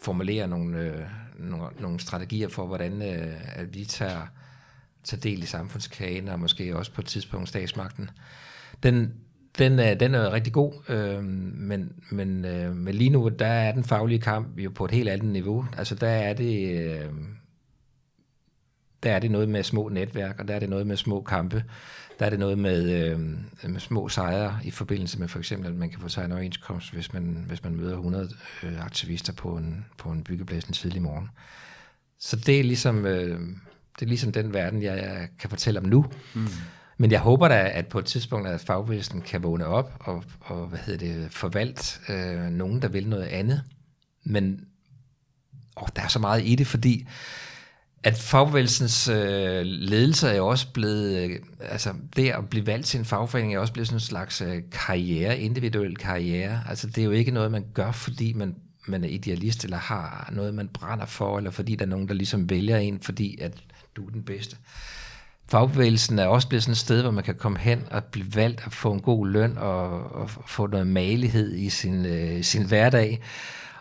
formulere 0.02 0.48
nogle, 0.48 0.78
øh, 0.78 1.06
nogle, 1.38 1.66
nogle 1.80 2.00
strategier 2.00 2.48
for, 2.48 2.66
hvordan 2.66 3.02
øh, 3.02 3.58
at 3.58 3.74
vi 3.74 3.84
tager, 3.84 4.26
tager 5.04 5.20
del 5.20 5.42
i 5.42 5.46
samfundskagen, 5.46 6.28
og 6.28 6.40
måske 6.40 6.76
også 6.76 6.92
på 6.92 7.00
et 7.00 7.06
tidspunkt 7.06 7.48
statsmagten. 7.48 8.10
Den, 8.82 9.14
den, 9.58 9.78
er, 9.78 9.94
den 9.94 10.14
er 10.14 10.32
rigtig 10.32 10.52
god, 10.52 10.72
øh, 10.88 11.24
men, 11.24 11.92
men, 12.10 12.44
øh, 12.44 12.76
men 12.76 12.94
lige 12.94 13.10
nu, 13.10 13.28
der 13.28 13.46
er 13.46 13.72
den 13.72 13.84
faglige 13.84 14.20
kamp 14.20 14.58
jo 14.58 14.70
på 14.70 14.84
et 14.84 14.90
helt 14.90 15.08
andet 15.08 15.28
niveau. 15.28 15.66
Altså 15.78 15.94
der 15.94 16.08
er 16.08 16.32
det, 16.32 16.80
øh, 16.80 17.10
der 19.02 19.12
er 19.12 19.18
det 19.18 19.30
noget 19.30 19.48
med 19.48 19.62
små 19.62 19.88
netværk, 19.88 20.40
og 20.40 20.48
der 20.48 20.54
er 20.54 20.58
det 20.58 20.68
noget 20.68 20.86
med 20.86 20.96
små 20.96 21.22
kampe. 21.22 21.64
Der 22.18 22.26
er 22.26 22.30
det 22.30 22.38
noget 22.38 22.58
med, 22.58 22.92
øh, 22.92 23.20
med 23.70 23.80
små 23.80 24.08
sejre 24.08 24.58
i 24.64 24.70
forbindelse 24.70 25.18
med 25.18 25.28
for 25.28 25.38
eksempel, 25.38 25.68
at 25.68 25.74
man 25.74 25.90
kan 25.90 26.00
få 26.00 26.08
sig 26.08 26.24
en 26.24 26.32
overenskomst, 26.32 26.92
hvis 26.92 27.12
man, 27.12 27.44
hvis 27.48 27.64
man 27.64 27.76
møder 27.76 27.96
100 27.96 28.28
øh, 28.62 28.84
aktivister 28.84 29.32
på 29.32 29.56
en, 29.56 29.86
på 29.98 30.10
en 30.10 30.24
byggeplads 30.24 30.64
en 30.64 30.72
tidlig 30.72 31.02
morgen. 31.02 31.28
Så 32.18 32.36
det 32.36 32.60
er 32.60 32.64
ligesom, 32.64 33.06
øh, 33.06 33.40
det 33.94 34.02
er 34.02 34.06
ligesom 34.06 34.32
den 34.32 34.54
verden, 34.54 34.82
jeg, 34.82 34.96
jeg 34.96 35.28
kan 35.38 35.50
fortælle 35.50 35.80
om 35.80 35.86
nu. 35.86 36.06
Mm. 36.34 36.46
Men 37.00 37.10
jeg 37.10 37.20
håber 37.20 37.48
da, 37.48 37.70
at 37.74 37.86
på 37.86 37.98
et 37.98 38.04
tidspunkt, 38.04 38.48
at 38.48 38.60
fagbevægelsen 38.60 39.20
kan 39.20 39.42
vågne 39.42 39.66
op 39.66 39.92
og, 40.00 40.24
og 40.40 40.66
hvad 40.66 40.78
hedder 40.78 41.06
det, 41.06 41.32
forvalt 41.32 42.00
øh, 42.08 42.50
nogen, 42.50 42.82
der 42.82 42.88
vil 42.88 43.08
noget 43.08 43.26
andet. 43.26 43.62
Men 44.24 44.64
åh, 45.76 45.88
der 45.96 46.02
er 46.02 46.08
så 46.08 46.18
meget 46.18 46.46
i 46.46 46.54
det, 46.54 46.66
fordi 46.66 47.08
at 48.02 48.16
fagbevægelsens 48.16 49.08
øh, 49.08 49.62
ledelse 49.64 50.28
er 50.28 50.34
jo 50.34 50.46
også 50.46 50.72
blevet, 50.72 51.18
øh, 51.18 51.38
altså 51.60 51.94
det 52.16 52.30
at 52.30 52.48
blive 52.48 52.66
valgt 52.66 52.86
til 52.86 52.98
en 52.98 53.04
fagforening 53.04 53.54
er 53.54 53.58
også 53.58 53.72
blevet 53.72 53.86
sådan 53.86 53.96
en 53.96 54.00
slags 54.00 54.40
øh, 54.40 54.62
karriere, 54.72 55.38
individuel 55.38 55.96
karriere. 55.96 56.62
Altså 56.68 56.86
det 56.86 56.98
er 56.98 57.04
jo 57.04 57.10
ikke 57.10 57.30
noget, 57.30 57.52
man 57.52 57.64
gør, 57.74 57.92
fordi 57.92 58.32
man, 58.32 58.56
man 58.86 59.04
er 59.04 59.08
idealist, 59.08 59.64
eller 59.64 59.76
har 59.76 60.30
noget, 60.32 60.54
man 60.54 60.68
brænder 60.68 61.06
for, 61.06 61.38
eller 61.38 61.50
fordi 61.50 61.76
der 61.76 61.84
er 61.84 61.88
nogen, 61.88 62.08
der 62.08 62.14
ligesom 62.14 62.50
vælger 62.50 62.76
en, 62.76 63.00
fordi 63.00 63.40
at 63.40 63.52
du 63.96 64.06
er 64.06 64.10
den 64.10 64.22
bedste. 64.22 64.56
Fagbevægelsen 65.50 66.18
er 66.18 66.26
også 66.26 66.48
blevet 66.48 66.62
sådan 66.62 66.72
et 66.72 66.78
sted, 66.78 67.02
hvor 67.02 67.10
man 67.10 67.24
kan 67.24 67.34
komme 67.34 67.58
hen 67.58 67.84
og 67.90 68.04
blive 68.04 68.34
valgt 68.34 68.62
og 68.66 68.72
få 68.72 68.92
en 68.92 69.00
god 69.00 69.28
løn 69.28 69.58
og, 69.58 70.12
og 70.12 70.30
få 70.30 70.66
noget 70.66 70.86
malighed 70.86 71.54
i 71.54 71.68
sin, 71.68 72.06
øh, 72.06 72.42
sin 72.44 72.66
hverdag. 72.66 73.22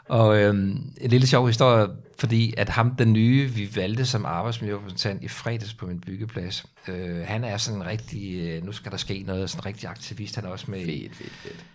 Og 0.05 0.37
øhm, 0.37 0.93
en 1.01 1.09
lille 1.09 1.27
sjov 1.27 1.47
historie, 1.47 1.87
fordi 2.19 2.53
at 2.57 2.69
ham, 2.69 2.95
den 2.95 3.13
nye, 3.13 3.49
vi 3.49 3.69
valgte 3.75 4.05
som 4.05 4.25
arbejdsmiljørepræsentant 4.25 5.23
i 5.23 5.27
fredags 5.27 5.73
på 5.73 5.85
min 5.85 5.99
byggeplads, 5.99 6.65
øh, 6.87 7.17
han 7.25 7.43
er 7.43 7.57
sådan 7.57 7.81
en 7.81 7.87
rigtig, 7.87 8.39
øh, 8.39 8.65
nu 8.65 8.71
skal 8.71 8.91
der 8.91 8.97
ske 8.97 9.23
noget, 9.27 9.49
sådan 9.49 9.61
en 9.61 9.65
rigtig 9.65 9.89
aktivist, 9.89 10.35
han 10.35 10.45
er 10.45 10.49
også 10.49 10.71
med 10.71 10.85
Fedt, 10.85 11.15
fedt, 11.15 11.31
fedt. 11.31 11.65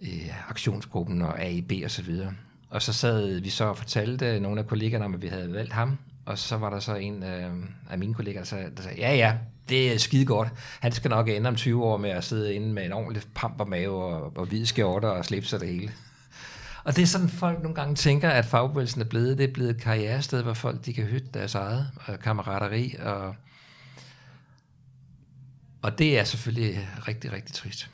i 0.00 0.20
aktionsgruppen 0.48 1.22
og 1.22 1.42
AIB 1.42 1.72
og 1.84 1.90
så 1.90 2.02
videre. 2.02 2.32
Og 2.70 2.82
så 2.82 2.92
sad 2.92 3.40
vi 3.40 3.50
så 3.50 3.64
og 3.64 3.78
fortalte 3.78 4.40
nogle 4.40 4.60
af 4.60 4.66
kollegerne 4.66 5.04
om, 5.04 5.14
at 5.14 5.22
vi 5.22 5.28
havde 5.28 5.52
valgt 5.52 5.72
ham, 5.72 5.98
og 6.26 6.38
så 6.38 6.56
var 6.56 6.70
der 6.70 6.80
så 6.80 6.94
en 6.94 7.22
øh, 7.22 7.50
af 7.90 7.98
mine 7.98 8.14
kolleger, 8.14 8.38
der 8.38 8.44
sagde, 8.44 8.70
der 8.76 8.82
sagde, 8.82 9.00
ja 9.00 9.14
ja, 9.16 9.36
det 9.68 9.92
er 9.92 9.98
skide 9.98 10.26
godt. 10.26 10.48
Han 10.80 10.92
skal 10.92 11.08
nok 11.08 11.28
ende 11.28 11.48
om 11.48 11.56
20 11.56 11.84
år 11.84 11.96
med 11.96 12.10
at 12.10 12.24
sidde 12.24 12.54
inde 12.54 12.72
med 12.72 12.84
en 12.84 12.92
ordentlig 12.92 13.22
pampermave 13.34 14.04
og, 14.04 14.32
og 14.36 14.46
hvide 14.46 14.66
skjorter 14.66 15.08
og 15.08 15.24
slips 15.24 15.52
og 15.52 15.60
det 15.60 15.68
hele. 15.68 15.92
Og 16.84 16.96
det 16.96 17.02
er 17.02 17.06
sådan, 17.06 17.28
folk 17.28 17.62
nogle 17.62 17.74
gange 17.74 17.94
tænker, 17.94 18.30
at 18.30 18.44
fagbevægelsen 18.44 19.00
er 19.00 19.04
blevet. 19.04 19.38
Det 19.38 19.48
er 19.48 19.52
blevet 19.52 19.70
et 19.70 19.80
karrierested, 19.80 20.42
hvor 20.42 20.54
folk 20.54 20.84
de 20.86 20.94
kan 20.94 21.04
hytte 21.04 21.28
deres 21.34 21.54
eget 21.54 21.90
og 22.06 22.18
kammerateri. 22.18 22.94
Og, 22.98 23.34
og 25.82 25.98
det 25.98 26.18
er 26.18 26.24
selvfølgelig 26.24 26.88
rigtig, 27.08 27.32
rigtig 27.32 27.54
trist. 27.54 27.90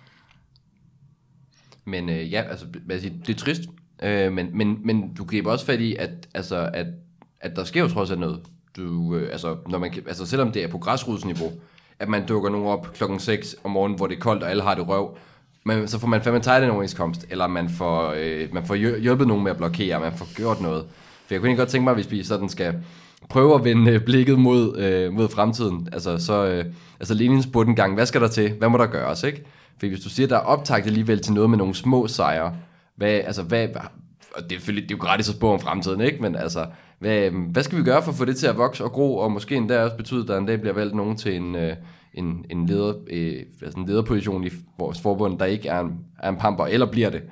Men 1.85 2.09
øh, 2.09 2.33
ja, 2.33 2.43
altså, 2.43 2.66
hvad 2.66 2.97
jeg 2.97 3.03
siger, 3.03 3.14
det 3.26 3.35
er 3.35 3.39
trist, 3.39 3.61
øh, 4.03 4.33
men, 4.33 4.57
men, 4.59 4.87
men 4.87 5.14
du 5.14 5.24
griber 5.24 5.53
også 5.53 5.66
fat 5.66 5.81
i, 5.81 5.97
at, 5.97 6.28
altså, 6.35 6.70
at, 6.74 6.87
at 7.41 7.57
der 7.57 7.64
sker 7.64 7.80
jo 7.80 7.88
trods 7.88 8.11
alt 8.11 8.20
noget. 8.20 8.41
Du, 8.76 9.16
øh, 9.16 9.32
altså, 9.32 9.57
når 9.68 9.78
man, 9.78 9.93
altså, 10.07 10.26
selvom 10.26 10.53
det 10.53 10.64
er 10.64 10.68
på 10.68 10.78
græsrodsniveau, 10.78 11.53
at 11.99 12.09
man 12.09 12.26
dukker 12.26 12.51
nogen 12.51 12.66
op 12.66 12.93
klokken 12.95 13.20
6 13.20 13.57
om 13.64 13.70
morgenen, 13.70 13.97
hvor 13.97 14.07
det 14.07 14.16
er 14.16 14.20
koldt, 14.20 14.43
og 14.43 14.51
alle 14.51 14.62
har 14.62 14.74
det 14.74 14.88
røv, 14.88 15.16
men 15.64 15.88
så 15.88 15.99
får 15.99 16.09
man 16.09 16.22
fandme 16.22 16.41
tegnet 16.41 16.64
en 16.64 16.70
overenskomst, 16.70 17.26
eller 17.30 17.47
man 17.47 17.68
får, 17.68 18.14
øh, 18.16 18.55
man 18.55 18.66
får 18.66 18.74
hjulpet 18.74 19.26
nogen 19.26 19.43
med 19.45 19.51
at 19.51 19.57
blokere, 19.57 20.01
man 20.01 20.12
får 20.12 20.34
gjort 20.34 20.61
noget. 20.61 20.84
For 21.26 21.34
jeg 21.34 21.41
kunne 21.41 21.51
ikke 21.51 21.61
godt 21.61 21.68
tænke 21.68 21.84
mig, 21.84 21.95
hvis 21.95 22.11
vi 22.11 22.22
sådan 22.22 22.49
skal 22.49 22.74
prøve 23.28 23.55
at 23.55 23.64
vende 23.64 23.91
øh, 23.91 24.05
blikket 24.05 24.38
mod, 24.38 24.78
øh, 24.78 25.12
mod 25.12 25.28
fremtiden. 25.28 25.88
Altså, 25.93 26.18
så, 26.18 26.47
øh, 26.47 26.64
altså 27.01 27.14
Lenin 27.14 27.43
spurgte 27.43 27.70
en 27.70 27.76
gang, 27.76 27.95
hvad 27.95 28.07
skal 28.07 28.20
der 28.20 28.28
til? 28.28 28.53
Hvad 28.59 28.68
må 28.68 28.78
der 28.78 28.86
gøres, 28.86 29.22
ikke? 29.22 29.45
For 29.80 29.86
hvis 29.86 30.01
du 30.01 30.09
siger, 30.09 30.26
der 30.26 30.36
er 30.36 30.41
optagt 30.41 30.86
alligevel 30.86 31.20
til 31.20 31.32
noget 31.32 31.51
med 31.51 31.59
nogle 31.59 31.74
små 31.74 32.07
sejre, 32.07 32.55
hvad, 32.97 33.11
altså, 33.11 33.43
hvad, 33.43 33.68
og 34.37 34.51
det 34.51 34.57
er 34.57 34.72
det 34.72 34.78
er 34.78 34.87
jo 34.91 34.97
gratis 34.97 35.28
at 35.28 35.35
spå 35.35 35.53
om 35.53 35.61
fremtiden, 35.61 36.01
ikke? 36.01 36.22
Men 36.22 36.37
altså, 36.37 36.66
hvad, 36.99 37.26
øhm, 37.26 37.43
hvad 37.43 37.62
skal 37.62 37.78
vi 37.78 37.83
gøre 37.83 38.03
for 38.03 38.11
at 38.11 38.16
få 38.18 38.24
det 38.24 38.37
til 38.37 38.47
at 38.47 38.57
vokse 38.57 38.85
og 38.85 38.93
gro, 38.93 39.16
og 39.16 39.33
måske 39.33 39.57
endda 39.57 39.83
også 39.83 39.97
betyde, 39.97 40.22
at 40.22 40.28
der 40.28 40.39
en 40.39 40.47
dag 40.47 40.61
bliver 40.61 40.74
valgt 40.74 40.95
nogen 40.95 41.16
til 41.16 41.37
en, 41.37 41.55
øh, 41.55 41.76
en, 42.14 42.45
en, 42.51 42.66
leder, 42.66 42.95
øh, 43.11 43.43
altså 43.62 43.81
en 43.81 43.87
lederposition 43.87 44.45
i 44.45 44.51
vores 44.78 45.01
forbund, 45.01 45.39
der 45.39 45.45
ikke 45.45 45.68
er 45.68 45.81
en, 45.81 45.99
er 46.18 46.28
en 46.28 46.37
pamper, 46.37 46.66
eller 46.66 46.91
bliver 46.91 47.11
det? 47.11 47.22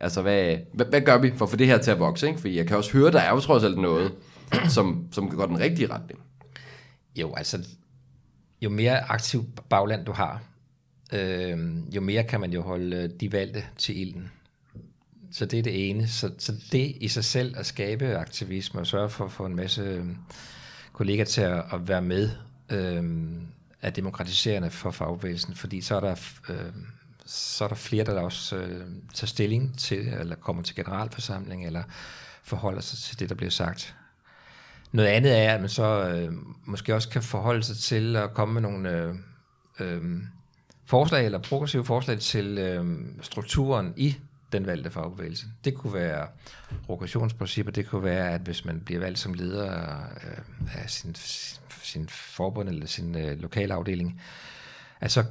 Altså, 0.00 0.22
hvad, 0.22 0.56
hvad, 0.74 0.86
hvad 0.86 1.00
gør 1.00 1.18
vi 1.18 1.32
for 1.36 1.44
at 1.44 1.50
få 1.50 1.56
det 1.56 1.66
her 1.66 1.78
til 1.78 1.90
at 1.90 2.00
vokse? 2.00 2.28
Ikke? 2.28 2.40
For 2.40 2.48
jeg 2.48 2.66
kan 2.66 2.76
også 2.76 2.92
høre, 2.92 3.12
der 3.12 3.20
er 3.20 3.30
jo 3.30 3.40
trods 3.40 3.64
alt 3.64 3.78
noget, 3.78 4.12
som, 4.74 5.06
som 5.12 5.30
går 5.30 5.46
den 5.46 5.60
rigtige 5.60 5.92
retning. 5.92 6.20
Jo, 7.16 7.34
altså, 7.34 7.58
jo 8.62 8.70
mere 8.70 9.10
aktiv 9.10 9.44
bagland 9.70 10.04
du 10.04 10.12
har, 10.12 10.42
øh, 11.12 11.58
jo 11.94 12.00
mere 12.00 12.24
kan 12.24 12.40
man 12.40 12.52
jo 12.52 12.62
holde 12.62 12.96
øh, 12.96 13.10
de 13.20 13.32
valgte 13.32 13.64
til 13.76 14.00
ilden. 14.00 14.30
Så 15.32 15.46
det 15.46 15.58
er 15.58 15.62
det 15.62 15.90
ene. 15.90 16.08
Så, 16.08 16.30
så 16.38 16.52
det 16.72 16.96
i 17.00 17.08
sig 17.08 17.24
selv 17.24 17.54
at 17.58 17.66
skabe 17.66 18.16
aktivisme 18.16 18.80
og 18.80 18.86
sørge 18.86 19.10
for 19.10 19.24
at 19.24 19.32
få 19.32 19.46
en 19.46 19.56
masse 19.56 19.82
øh, 19.82 20.06
kollegaer 20.92 21.24
til 21.24 21.40
at, 21.40 21.64
at 21.72 21.88
være 21.88 22.02
med, 22.02 22.30
øh, 22.70 23.04
er 23.82 23.90
demokratiserende 23.90 24.70
for 24.70 24.90
fagbevægelsen, 24.90 25.54
fordi 25.54 25.80
så 25.80 25.96
er 25.96 26.00
der, 26.00 26.16
øh, 26.48 26.72
så 27.26 27.64
er 27.64 27.68
der 27.68 27.74
flere, 27.74 28.04
der 28.04 28.20
også 28.20 28.56
øh, 28.56 28.86
tager 29.14 29.26
stilling 29.26 29.78
til, 29.78 29.98
eller 29.98 30.36
kommer 30.36 30.62
til 30.62 30.76
generalforsamling, 30.76 31.66
eller 31.66 31.82
forholder 32.42 32.80
sig 32.80 32.98
til 32.98 33.18
det, 33.18 33.28
der 33.28 33.34
bliver 33.34 33.50
sagt. 33.50 33.96
Noget 34.92 35.08
andet 35.08 35.38
er, 35.38 35.54
at 35.54 35.60
man 35.60 35.68
så 35.68 36.08
øh, 36.08 36.32
måske 36.64 36.94
også 36.94 37.08
kan 37.08 37.22
forholde 37.22 37.62
sig 37.62 37.76
til 37.76 38.16
at 38.16 38.34
komme 38.34 38.54
med 38.54 38.62
nogle 38.62 38.90
øh, 38.90 39.14
øh, 39.80 40.02
forslag, 40.86 41.24
eller 41.24 41.38
progressive 41.38 41.84
forslag 41.84 42.18
til 42.18 42.58
øh, 42.58 42.98
strukturen 43.22 43.94
i 43.96 44.16
den 44.52 44.66
valgte 44.66 44.90
fagbevægelse. 44.90 45.46
Det 45.64 45.74
kunne 45.74 45.94
være 45.94 46.28
rotationsprincipper, 46.88 47.72
det 47.72 47.86
kunne 47.86 48.04
være, 48.04 48.30
at 48.30 48.40
hvis 48.40 48.64
man 48.64 48.80
bliver 48.80 49.00
valgt 49.00 49.18
som 49.18 49.34
leder 49.34 50.00
øh, 50.00 50.74
af 50.82 50.90
sin, 50.90 51.14
sin 51.82 52.08
forbund 52.08 52.68
eller 52.68 52.86
sin 52.86 53.16
øh, 53.16 53.40
lokalafdeling, 53.40 54.20
at 55.00 55.12
så 55.12 55.24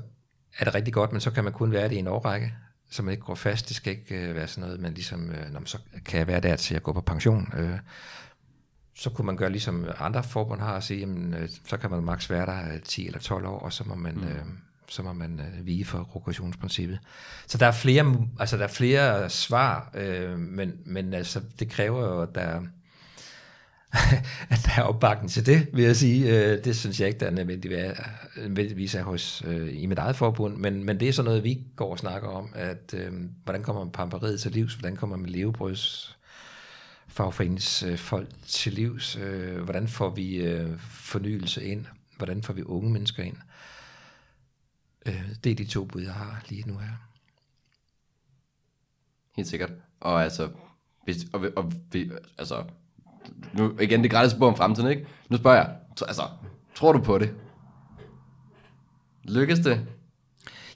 er 0.58 0.66
det 0.66 0.76
rigtig 0.76 0.94
godt, 0.94 1.12
men 1.12 1.22
så 1.22 1.32
kan 1.32 1.44
man 1.44 1.54
kun 1.54 1.72
være 1.72 1.90
det 1.90 1.96
i 1.96 2.00
en 2.00 2.08
årrække, 2.08 2.54
så 2.90 3.04
man 3.04 3.12
ikke 3.12 3.26
går 3.26 3.36
fast. 3.36 3.68
Det 3.68 3.76
skal 3.76 3.94
ikke 3.94 4.16
øh, 4.16 4.36
være 4.36 4.48
sådan 4.48 4.62
noget, 4.68 4.80
man 4.80 4.94
ligesom, 4.94 5.32
øh, 5.32 5.52
når 5.52 5.60
man 5.60 5.68
så 5.68 5.78
kan 6.06 6.20
jeg 6.20 6.28
være 6.28 6.40
der 6.40 6.56
til 6.56 6.76
at 6.76 6.84
gå 6.84 6.94
på 6.94 7.02
pension. 7.02 7.54
Øh, 7.58 7.80
så 8.96 9.10
kunne 9.10 9.26
man 9.26 9.38
gøre 9.38 9.50
ligesom 9.50 9.88
andre 10.00 10.24
forbund 10.24 10.62
har 10.62 10.76
og 10.76 10.84
sige, 10.84 11.00
jamen, 11.00 11.34
øh, 11.34 11.50
så 11.66 11.78
kan 11.78 11.92
man 11.92 12.04
maks 12.04 12.30
være 12.30 12.46
der 12.46 12.74
øh, 12.74 12.82
10 12.82 13.08
eller 13.08 13.20
12 13.20 13.46
år, 13.46 13.60
og 13.60 13.74
så 13.74 13.84
må 13.84 13.96
man, 13.96 14.16
mm. 14.16 14.28
øh, 14.28 14.46
så 14.90 15.04
må 15.04 15.14
man 15.14 15.40
øh, 15.40 15.66
vige 15.66 15.86
for 15.86 16.00
rotationsprincippet. 16.00 17.00
Så 17.48 17.58
der 17.58 17.66
er 17.66 17.72
flere, 17.72 18.28
altså 18.40 18.58
der 18.58 18.64
er 18.64 18.68
flere 18.68 19.24
øh, 19.24 19.30
svar, 19.30 19.92
øh, 19.94 20.40
men, 20.40 20.74
men 20.86 21.14
altså, 21.14 21.42
det 21.60 21.70
kræver 21.70 22.06
jo, 22.06 22.22
at 22.22 22.36
der, 22.36 22.62
at 24.54 24.60
der 24.66 24.72
er 24.78 24.82
opbakning 24.82 25.32
til 25.32 25.46
det, 25.46 25.68
vil 25.74 25.84
jeg 25.84 25.96
sige. 25.96 26.38
Øh, 26.38 26.64
det 26.64 26.76
synes 26.76 27.00
jeg 27.00 27.08
ikke, 27.08 27.20
der 27.20 27.26
er 27.26 27.32
nødvendigvis, 27.32 27.98
nødvendigvis 28.38 28.96
er 28.96 29.04
hos, 29.04 29.44
øh, 29.48 29.82
i 29.82 29.86
mit 29.86 29.98
eget 29.98 30.16
forbund, 30.16 30.58
men, 30.58 30.84
men 30.84 31.00
det 31.00 31.08
er 31.08 31.14
sådan 31.14 31.28
noget, 31.28 31.44
vi 31.44 31.62
går 31.76 31.92
og 31.92 32.00
snakker 32.00 32.30
om, 32.30 32.50
at 32.56 32.94
øh, 32.94 33.14
hvordan 33.44 33.64
kommer 33.64 33.84
man 33.84 33.92
pamperiet 33.92 34.42
til 34.42 34.52
livs, 34.52 34.74
hvordan 34.74 34.96
kommer 34.96 35.18
man 35.18 35.30
levebrøds 35.30 36.18
fagforeningsfolk 37.08 38.28
øh, 38.28 38.48
til 38.48 38.74
livs, 38.74 39.16
øh, 39.16 39.62
hvordan 39.62 39.88
får 39.88 40.10
vi 40.10 40.36
øh, 40.36 40.80
fornyelse 40.80 41.64
ind, 41.64 41.86
hvordan 42.18 42.44
får 42.44 42.54
vi 42.54 42.64
unge 42.64 42.92
mennesker 42.92 43.24
ind. 43.24 43.38
Øh, 45.08 45.22
det 45.44 45.52
er 45.52 45.56
de 45.56 45.66
to 45.66 45.86
bud, 45.86 46.02
jeg 46.02 46.14
har 46.14 46.44
lige 46.50 46.64
nu 46.68 46.78
her. 46.78 46.90
Helt 49.36 49.48
sikkert. 49.48 49.72
Og 50.00 50.24
altså, 50.24 50.50
hvis, 51.04 51.18
og, 51.34 51.42
og, 51.56 51.72
altså, 52.38 52.64
nu 53.54 53.80
igen, 53.80 54.00
det 54.04 54.06
er 54.06 54.18
gratis 54.18 54.32
spor 54.32 54.48
om 54.48 54.56
fremtiden, 54.56 54.90
ikke? 54.90 55.08
Nu 55.30 55.38
spørger 55.38 55.58
jeg, 55.58 55.76
altså, 56.08 56.24
tror 56.76 56.92
du 56.92 57.00
på 57.04 57.18
det? 57.18 57.34
Lykkes 59.24 59.60
det? 59.60 59.88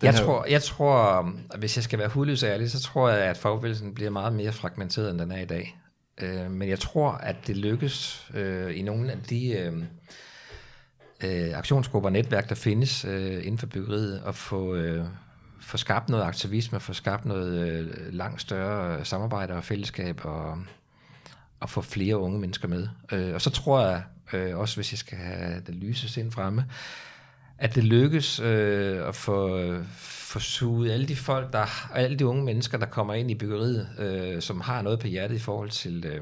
Jeg 0.02 0.14
her- 0.14 0.24
tror, 0.24 0.46
jeg 0.46 0.64
tror, 0.64 1.22
hvis 1.58 1.78
jeg 1.78 1.84
skal 1.84 2.00
være 2.00 2.08
hudløs 2.10 2.44
ærlig, 2.44 2.72
så 2.72 2.80
tror 2.82 3.10
jeg, 3.10 3.20
at 3.20 3.38
fagbevægelsen 3.38 3.94
bliver 3.94 4.10
meget 4.10 4.34
mere 4.34 4.52
fragmenteret, 4.52 5.12
end 5.12 5.20
den 5.20 5.32
er 5.32 5.42
i 5.42 5.46
dag. 5.46 5.78
Øh, 6.18 6.52
men 6.52 6.70
jeg 6.70 6.80
tror, 6.80 7.12
at 7.12 7.48
det 7.48 7.58
lykkes 7.58 8.28
øh, 8.34 8.78
i 8.78 8.82
nogle 8.82 9.12
af 9.12 9.18
de 9.30 9.52
øh, 9.52 9.84
øh, 11.24 11.58
aktionsgrupper 11.58 12.10
og 12.10 12.14
netværk, 12.14 12.50
der 12.50 12.56
findes 12.56 13.06
øh, 13.06 13.38
inden 13.38 13.58
for 13.58 13.68
byggeriet, 13.68 14.22
og 14.22 14.36
få, 14.36 14.76
øh, 14.76 15.06
få 15.62 15.78
skabt 15.78 16.10
noget 16.10 16.24
aktivisme, 16.24 16.80
få 16.80 16.94
skabt 16.94 17.26
noget 17.26 17.70
øh, 17.70 18.14
langt 18.14 18.42
større 18.42 19.06
samarbejde 19.06 19.54
og 19.54 19.64
fællesskab, 19.64 20.26
og, 20.26 20.58
og 21.60 21.70
få 21.70 21.82
flere 21.82 22.18
unge 22.18 22.40
mennesker 22.40 22.68
med. 22.68 22.88
Øh, 23.12 23.34
og 23.34 23.42
så 23.42 23.50
tror 23.50 23.82
jeg, 23.82 24.04
øh, 24.34 24.58
også 24.58 24.76
hvis 24.76 24.94
jeg 24.94 24.98
skal 25.00 25.18
have 25.18 25.62
det 25.68 25.76
lyse 25.76 26.10
sind 26.10 26.32
fremme, 26.32 26.66
at 27.58 27.76
det 27.76 27.84
lykkes 27.84 28.40
øh, 28.40 29.08
at 29.08 29.16
få, 29.16 29.60
få 30.32 30.40
suget 30.40 30.92
alle 30.92 31.08
de 31.08 31.16
folk, 31.16 31.54
der, 31.54 31.92
alle 31.96 32.18
de 32.18 32.26
unge 32.26 32.44
mennesker, 32.44 32.78
der 32.78 32.86
kommer 32.86 33.14
ind 33.14 33.32
i 33.32 33.36
byggeriet, 33.36 33.90
øh, 34.00 34.42
som 34.42 34.62
har 34.62 34.82
noget 34.82 35.00
på 35.00 35.08
hjertet 35.08 35.36
i 35.36 35.40
forhold 35.40 35.70
til 35.70 36.06
øh, 36.06 36.22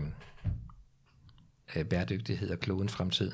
øh 1.75 1.85
bæredygtighed 1.85 2.51
og 2.51 2.59
klodens 2.59 2.91
fremtid, 2.91 3.31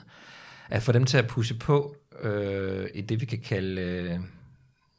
at 0.70 0.84
få 0.84 0.92
dem 0.92 1.06
til 1.06 1.18
at 1.18 1.28
pusse 1.28 1.56
på 1.56 1.96
øh, 2.22 2.88
i 2.94 3.02
det, 3.02 3.22
vi 3.22 3.26
kan 3.26 3.40
kalde 3.40 3.82
øh, 3.82 4.20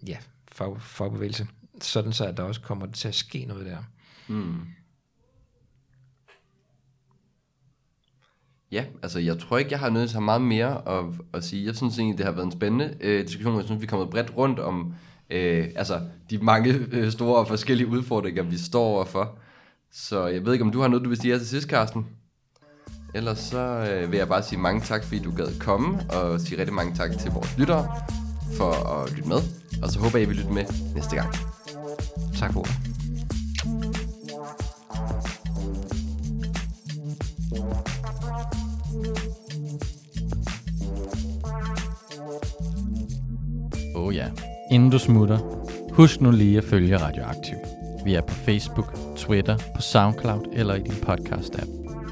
ja, 0.08 0.16
fag, 0.52 0.80
fagbevægelse, 0.80 1.46
sådan 1.80 2.12
så 2.12 2.24
at 2.24 2.36
der 2.36 2.42
også 2.42 2.60
kommer 2.60 2.86
til 2.86 3.08
at 3.08 3.14
ske 3.14 3.44
noget 3.44 3.66
der. 3.66 3.78
Mm. 4.28 4.60
Ja, 8.72 8.84
altså 9.02 9.18
jeg 9.18 9.38
tror 9.38 9.58
ikke, 9.58 9.70
jeg 9.70 9.78
har 9.78 9.90
nødt 9.90 10.10
til 10.10 10.20
meget 10.20 10.42
mere 10.42 10.88
at, 10.88 11.04
at 11.34 11.44
sige. 11.44 11.66
Jeg 11.66 11.76
synes 11.76 11.98
egentlig, 11.98 12.18
det 12.18 12.26
har 12.26 12.32
været 12.32 12.44
en 12.44 12.52
spændende 12.52 12.96
øh, 13.00 13.26
diskussion. 13.26 13.56
Jeg 13.56 13.64
synes, 13.64 13.80
vi 13.80 13.86
er 13.86 13.90
kommet 13.90 14.10
bredt 14.10 14.36
rundt 14.36 14.58
om 14.58 14.94
øh, 15.30 15.68
altså, 15.76 16.00
de 16.30 16.38
mange 16.38 16.74
øh, 16.92 17.12
store 17.12 17.38
og 17.38 17.48
forskellige 17.48 17.86
udfordringer, 17.86 18.42
vi 18.42 18.56
står 18.56 18.84
overfor. 18.84 19.38
Så 19.92 20.26
jeg 20.26 20.44
ved 20.44 20.52
ikke, 20.52 20.64
om 20.64 20.72
du 20.72 20.80
har 20.80 20.88
noget, 20.88 21.04
du 21.04 21.08
vil 21.08 21.20
sige 21.20 21.32
her 21.32 21.38
til 21.38 21.48
sidst, 21.48 21.68
Carsten? 21.68 22.06
Ellers 23.16 23.38
så 23.38 23.58
øh, 23.58 24.12
vil 24.12 24.18
jeg 24.18 24.28
bare 24.28 24.42
sige 24.42 24.58
mange 24.58 24.80
tak, 24.80 25.04
fordi 25.04 25.18
du 25.18 25.30
gad 25.36 25.58
komme, 25.58 25.98
og 26.10 26.40
sige 26.40 26.58
rigtig 26.58 26.74
mange 26.74 26.94
tak 26.94 27.18
til 27.18 27.30
vores 27.30 27.58
lyttere 27.58 27.88
for 28.56 28.72
at 28.72 29.12
lytte 29.12 29.28
med. 29.28 29.38
Og 29.82 29.90
så 29.90 29.98
håber 29.98 30.18
jeg, 30.18 30.22
I 30.22 30.28
vil 30.28 30.36
lytte 30.36 30.52
med 30.52 30.64
næste 30.94 31.16
gang. 31.16 31.34
Tak 32.38 32.52
for 32.52 32.60
ordet. 32.60 32.76
Oh 43.94 44.14
ja. 44.14 44.26
Inden 44.70 44.90
du 44.90 44.98
smutter, 44.98 45.38
husk 45.92 46.20
nu 46.20 46.30
lige 46.30 46.58
at 46.58 46.64
følge 46.64 46.98
Radioaktiv. 46.98 47.56
Vi 48.04 48.14
er 48.14 48.20
på 48.20 48.34
Facebook, 48.34 48.98
Twitter, 49.16 49.56
på 49.76 49.82
SoundCloud 49.82 50.52
eller 50.52 50.74
i 50.74 50.80
din 50.80 50.92
podcast-app. 50.92 51.85